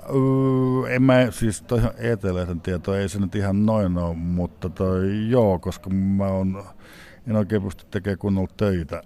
Öö, 0.10 0.96
en 0.96 1.02
mä, 1.02 1.32
siis 1.32 1.62
toi 1.62 1.80
eteläisen 1.98 2.62
tieto 2.62 2.96
ei 2.96 3.10
se 3.10 3.20
nyt 3.20 3.36
ihan 3.36 3.66
noin 3.66 3.98
ole, 3.98 4.16
mutta 4.16 4.70
toi 4.70 5.30
joo, 5.30 5.60
koska 5.60 5.90
mä 5.90 6.28
on, 6.28 6.64
en 7.28 7.36
oikein 7.36 7.64
pysty 7.64 7.86
tekemään 7.92 8.18
kunnolla 8.18 8.54
töitä 8.58 9.02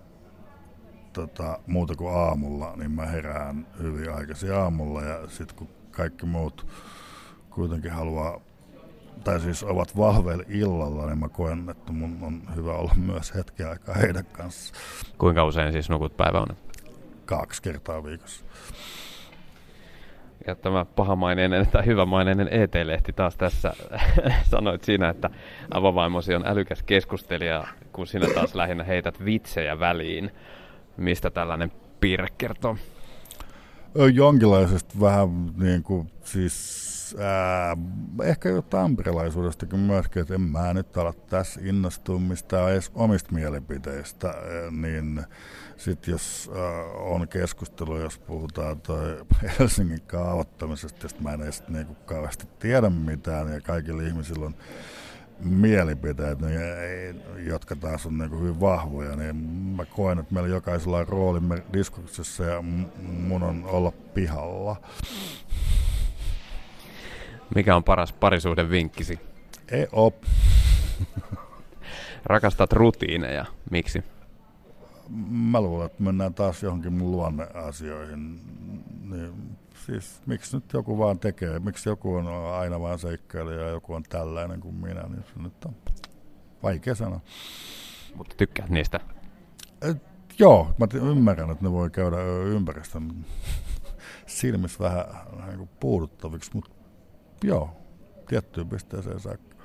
tota, 1.13 1.59
muuta 1.67 1.95
kuin 1.95 2.15
aamulla, 2.15 2.73
niin 2.75 2.91
mä 2.91 3.05
herään 3.05 3.67
hyvin 3.81 4.13
aikaisin 4.13 4.53
aamulla 4.53 5.01
ja 5.01 5.27
sitten 5.27 5.57
kun 5.57 5.69
kaikki 5.91 6.25
muut 6.25 6.67
kuitenkin 7.49 7.91
haluaa, 7.91 8.39
tai 9.23 9.39
siis 9.39 9.63
ovat 9.63 9.97
vahveilla 9.97 10.43
illalla, 10.47 11.05
niin 11.05 11.19
mä 11.19 11.29
koen, 11.29 11.69
että 11.69 11.91
mun 11.91 12.17
on 12.21 12.41
hyvä 12.55 12.73
olla 12.73 12.93
myös 12.95 13.33
hetken 13.35 13.69
aikaa 13.69 13.95
heidän 13.95 14.25
kanssa. 14.25 14.73
Kuinka 15.17 15.45
usein 15.45 15.71
siis 15.71 15.89
nukut 15.89 16.17
päiväunet? 16.17 16.57
Kaksi 17.25 17.61
kertaa 17.61 18.03
viikossa. 18.03 18.45
Ja 20.47 20.55
tämä 20.55 20.85
pahamaineinen 20.85 21.67
tai 21.67 21.85
hyvämaineinen 21.85 22.47
ET-lehti 22.51 23.13
taas 23.13 23.37
tässä 23.37 23.73
sanoit 24.51 24.83
siinä, 24.83 25.09
että 25.09 25.29
avovaimosi 25.71 26.35
on 26.35 26.47
älykäs 26.47 26.83
keskustelija, 26.83 27.67
kun 27.91 28.07
sinä 28.07 28.27
taas 28.33 28.55
lähinnä 28.55 28.83
heität 28.83 29.25
vitsejä 29.25 29.79
väliin. 29.79 30.31
Mistä 30.97 31.29
tällainen 31.29 31.71
piirre 31.99 32.27
kertoo? 32.37 32.77
Jonkinlaisesta 34.13 34.99
vähän 35.01 35.29
niin 35.57 35.83
kuin, 35.83 36.11
siis 36.23 36.80
ää, 37.19 37.77
ehkä 38.23 38.49
jo 38.49 38.61
tamperilaisuudestakin 38.61 39.79
myöskin, 39.79 40.21
että 40.21 40.35
en 40.35 40.41
mä 40.41 40.73
nyt 40.73 40.97
ala 40.97 41.13
tässä 41.13 41.61
innostua 41.63 42.19
mistään 42.19 42.71
edes 42.71 42.91
omista 42.95 43.33
mielipiteistä, 43.33 44.33
niin 44.71 45.23
sitten 45.77 46.11
jos 46.11 46.51
ää, 46.55 46.83
on 46.83 47.27
keskustelu, 47.27 47.97
jos 47.97 48.19
puhutaan 48.19 48.81
toi 48.81 49.25
Helsingin 49.59 50.01
kaavoittamisesta, 50.01 51.05
josta 51.05 51.21
mä 51.21 51.33
en 51.33 51.41
edes 51.41 51.63
niin 51.67 51.85
kuin 51.85 51.97
kauheasti 52.05 52.47
tiedä 52.59 52.89
mitään 52.89 53.53
ja 53.53 53.61
kaikilla 53.61 54.01
ihmisillä 54.01 54.45
on 54.45 54.55
mielipiteet, 55.43 56.39
niin, 56.41 56.59
jotka 57.47 57.75
taas 57.75 58.05
on 58.05 58.17
niin 58.17 58.39
hyvin 58.39 58.59
vahvoja, 58.59 59.15
niin 59.15 59.35
mä 59.75 59.85
koen, 59.85 60.19
että 60.19 60.33
meillä 60.33 60.49
jokaisella 60.49 60.97
on 60.97 61.07
roolimme 61.07 61.63
diskuksessa 61.73 62.43
ja 62.43 62.61
mun 63.01 63.43
on 63.43 63.65
olla 63.65 63.91
pihalla. 63.91 64.75
Mikä 67.55 67.75
on 67.75 67.83
paras 67.83 68.13
parisuuden 68.13 68.69
vinkkisi? 68.69 69.19
Ei 69.71 69.87
op. 69.91 70.15
Rakastat 72.25 72.73
rutiineja. 72.73 73.45
Miksi? 73.71 74.03
Mä 75.29 75.61
luulen, 75.61 75.85
että 75.85 76.03
mennään 76.03 76.33
taas 76.33 76.63
johonkin 76.63 76.93
mun 76.93 77.11
luonneasioihin. 77.11 78.39
Niin 79.09 79.57
siis 79.85 80.21
miksi 80.25 80.57
nyt 80.57 80.73
joku 80.73 80.97
vaan 80.97 81.19
tekee, 81.19 81.59
miksi 81.59 81.89
joku 81.89 82.15
on 82.15 82.27
aina 82.53 82.79
vaan 82.79 82.99
seikkailija 82.99 83.61
ja 83.61 83.69
joku 83.69 83.93
on 83.93 84.03
tällainen 84.03 84.59
kuin 84.59 84.75
minä, 84.75 85.01
niin 85.01 85.23
se 85.33 85.41
nyt 85.43 85.65
on 85.65 85.75
vaikea 86.63 86.95
sanoa. 86.95 87.21
Mutta 88.15 88.35
tykkäät 88.37 88.69
niistä? 88.69 88.99
Et, 89.81 89.97
joo, 90.39 90.75
mä 90.77 90.87
ymmärrän, 90.93 91.51
että 91.51 91.63
ne 91.63 91.71
voi 91.71 91.89
käydä 91.89 92.17
ympäristön 92.45 93.25
silmissä 94.25 94.83
vähän 94.83 95.57
niin 95.57 95.69
puuduttaviksi, 95.79 96.51
mutta 96.53 96.80
joo, 97.43 97.69
tiettyyn 98.27 98.69
pisteeseen 98.69 99.19
saakka. 99.19 99.55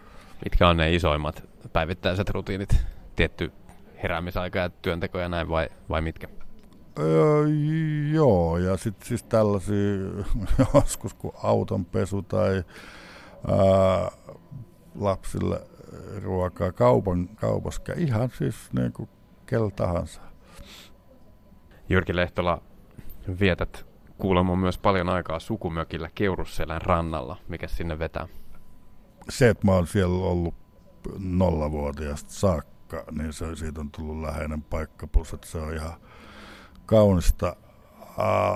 Mitkä 0.44 0.68
on 0.68 0.76
ne 0.76 0.94
isoimmat 0.94 1.44
päivittäiset 1.72 2.30
rutiinit? 2.30 2.86
Tietty 3.16 3.52
heräämisaika 4.02 4.58
ja 4.58 4.70
työnteko 4.70 5.18
ja 5.18 5.28
näin 5.28 5.48
vai, 5.48 5.68
vai 5.88 6.02
mitkä? 6.02 6.28
Öö, 6.98 7.46
joo, 8.12 8.58
ja 8.58 8.76
sitten 8.76 9.08
siis 9.08 9.22
tällaisia 9.22 9.96
joskus 10.74 11.14
kuin 11.14 11.34
autonpesu 11.42 12.22
tai 12.22 12.64
ää, 13.48 14.10
lapsille 14.94 15.60
ruokaa 16.22 16.72
kaupan, 16.72 17.28
kaupassa, 17.28 17.82
ihan 17.96 18.30
siis 18.38 18.56
niin 18.72 18.92
kuin 18.92 19.08
kel 19.46 19.68
tahansa. 19.68 20.20
Jyrki 21.88 22.16
Lehtola, 22.16 22.62
vietät 23.40 23.85
kuulemma 24.18 24.56
myös 24.56 24.78
paljon 24.78 25.08
aikaa 25.08 25.38
sukumökillä 25.38 26.10
Keurusselän 26.14 26.82
rannalla. 26.82 27.36
Mikä 27.48 27.68
sinne 27.68 27.98
vetää? 27.98 28.28
Se, 29.28 29.48
että 29.48 29.66
mä 29.66 29.72
oon 29.72 29.86
siellä 29.86 30.24
ollut 30.26 30.54
nollavuotiaasta 31.18 32.32
saakka, 32.32 33.04
niin 33.10 33.32
se, 33.32 33.56
siitä 33.56 33.80
on 33.80 33.90
tullut 33.90 34.22
läheinen 34.22 34.62
paikka, 34.62 35.06
plus 35.06 35.32
että 35.32 35.46
se 35.46 35.58
on 35.58 35.74
ihan 35.74 35.92
kaunista 36.86 37.56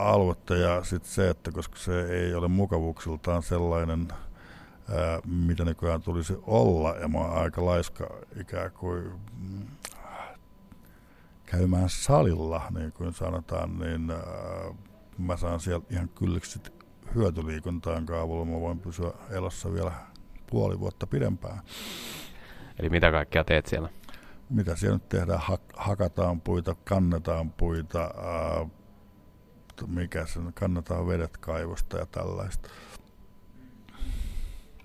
aluetta 0.00 0.56
ja 0.56 0.84
sitten 0.84 1.10
se, 1.10 1.30
että 1.30 1.52
koska 1.52 1.76
se 1.78 2.02
ei 2.02 2.34
ole 2.34 2.48
mukavuuksiltaan 2.48 3.42
sellainen, 3.42 4.08
ää, 4.10 5.20
mitä 5.26 5.64
nykyään 5.64 6.02
tulisi 6.02 6.38
olla, 6.42 6.94
ja 6.94 7.08
mä 7.08 7.18
oon 7.18 7.38
aika 7.38 7.64
laiska 7.64 8.10
ikään 8.40 8.70
kuin 8.70 9.12
mm, 9.40 9.66
käymään 11.46 11.88
salilla, 11.88 12.62
niin 12.74 12.92
kuin 12.92 13.14
sanotaan, 13.14 13.78
niin 13.78 14.10
ää, 14.10 14.20
mä 15.22 15.36
saan 15.36 15.60
siellä 15.60 15.86
ihan 15.90 16.08
kylliksi 16.08 16.60
hyötyliikuntaan 17.14 18.06
kaavulla, 18.06 18.44
mä 18.44 18.60
voin 18.60 18.78
pysyä 18.78 19.12
elossa 19.30 19.72
vielä 19.72 19.92
puoli 20.50 20.80
vuotta 20.80 21.06
pidempään. 21.06 21.60
Eli 22.78 22.88
mitä 22.88 23.10
kaikkea 23.10 23.44
teet 23.44 23.66
siellä? 23.66 23.88
mitä 24.50 24.76
siellä 24.76 24.96
nyt 24.96 25.08
tehdään, 25.08 25.40
hakataan 25.76 26.40
puita, 26.40 26.76
kannetaan 26.84 27.50
puita, 27.50 28.00
ää, 28.00 28.66
mikä 29.86 30.26
se 30.26 30.40
kannetaan 30.54 31.06
vedet 31.06 31.36
kaivosta 31.36 31.98
ja 31.98 32.06
tällaista. 32.06 32.68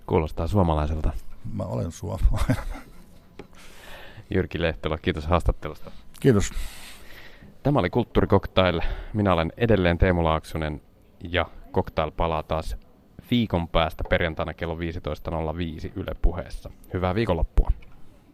Kuulostaa 0.06 0.46
suomalaiselta. 0.46 1.12
Mä 1.52 1.62
olen 1.62 1.92
suomalainen. 1.92 2.56
Jyrki 4.34 4.62
Lehtola, 4.62 4.98
kiitos 4.98 5.26
haastattelusta. 5.26 5.90
Kiitos. 6.20 6.50
Tämä 7.66 7.78
oli 7.78 7.90
Kulttuurikoktail. 7.90 8.80
Minä 9.12 9.32
olen 9.32 9.52
edelleen 9.56 9.98
Teemu 9.98 10.24
Laaksonen 10.24 10.80
ja 11.30 11.46
Koktail 11.72 12.10
palaa 12.10 12.42
taas 12.42 12.76
viikon 13.30 13.68
päästä 13.68 14.04
perjantaina 14.10 14.54
kello 14.54 14.74
15.05 14.74 14.80
Yle 15.96 16.14
puheessa. 16.22 16.70
Hyvää 16.94 17.14
viikonloppua. 17.14 17.70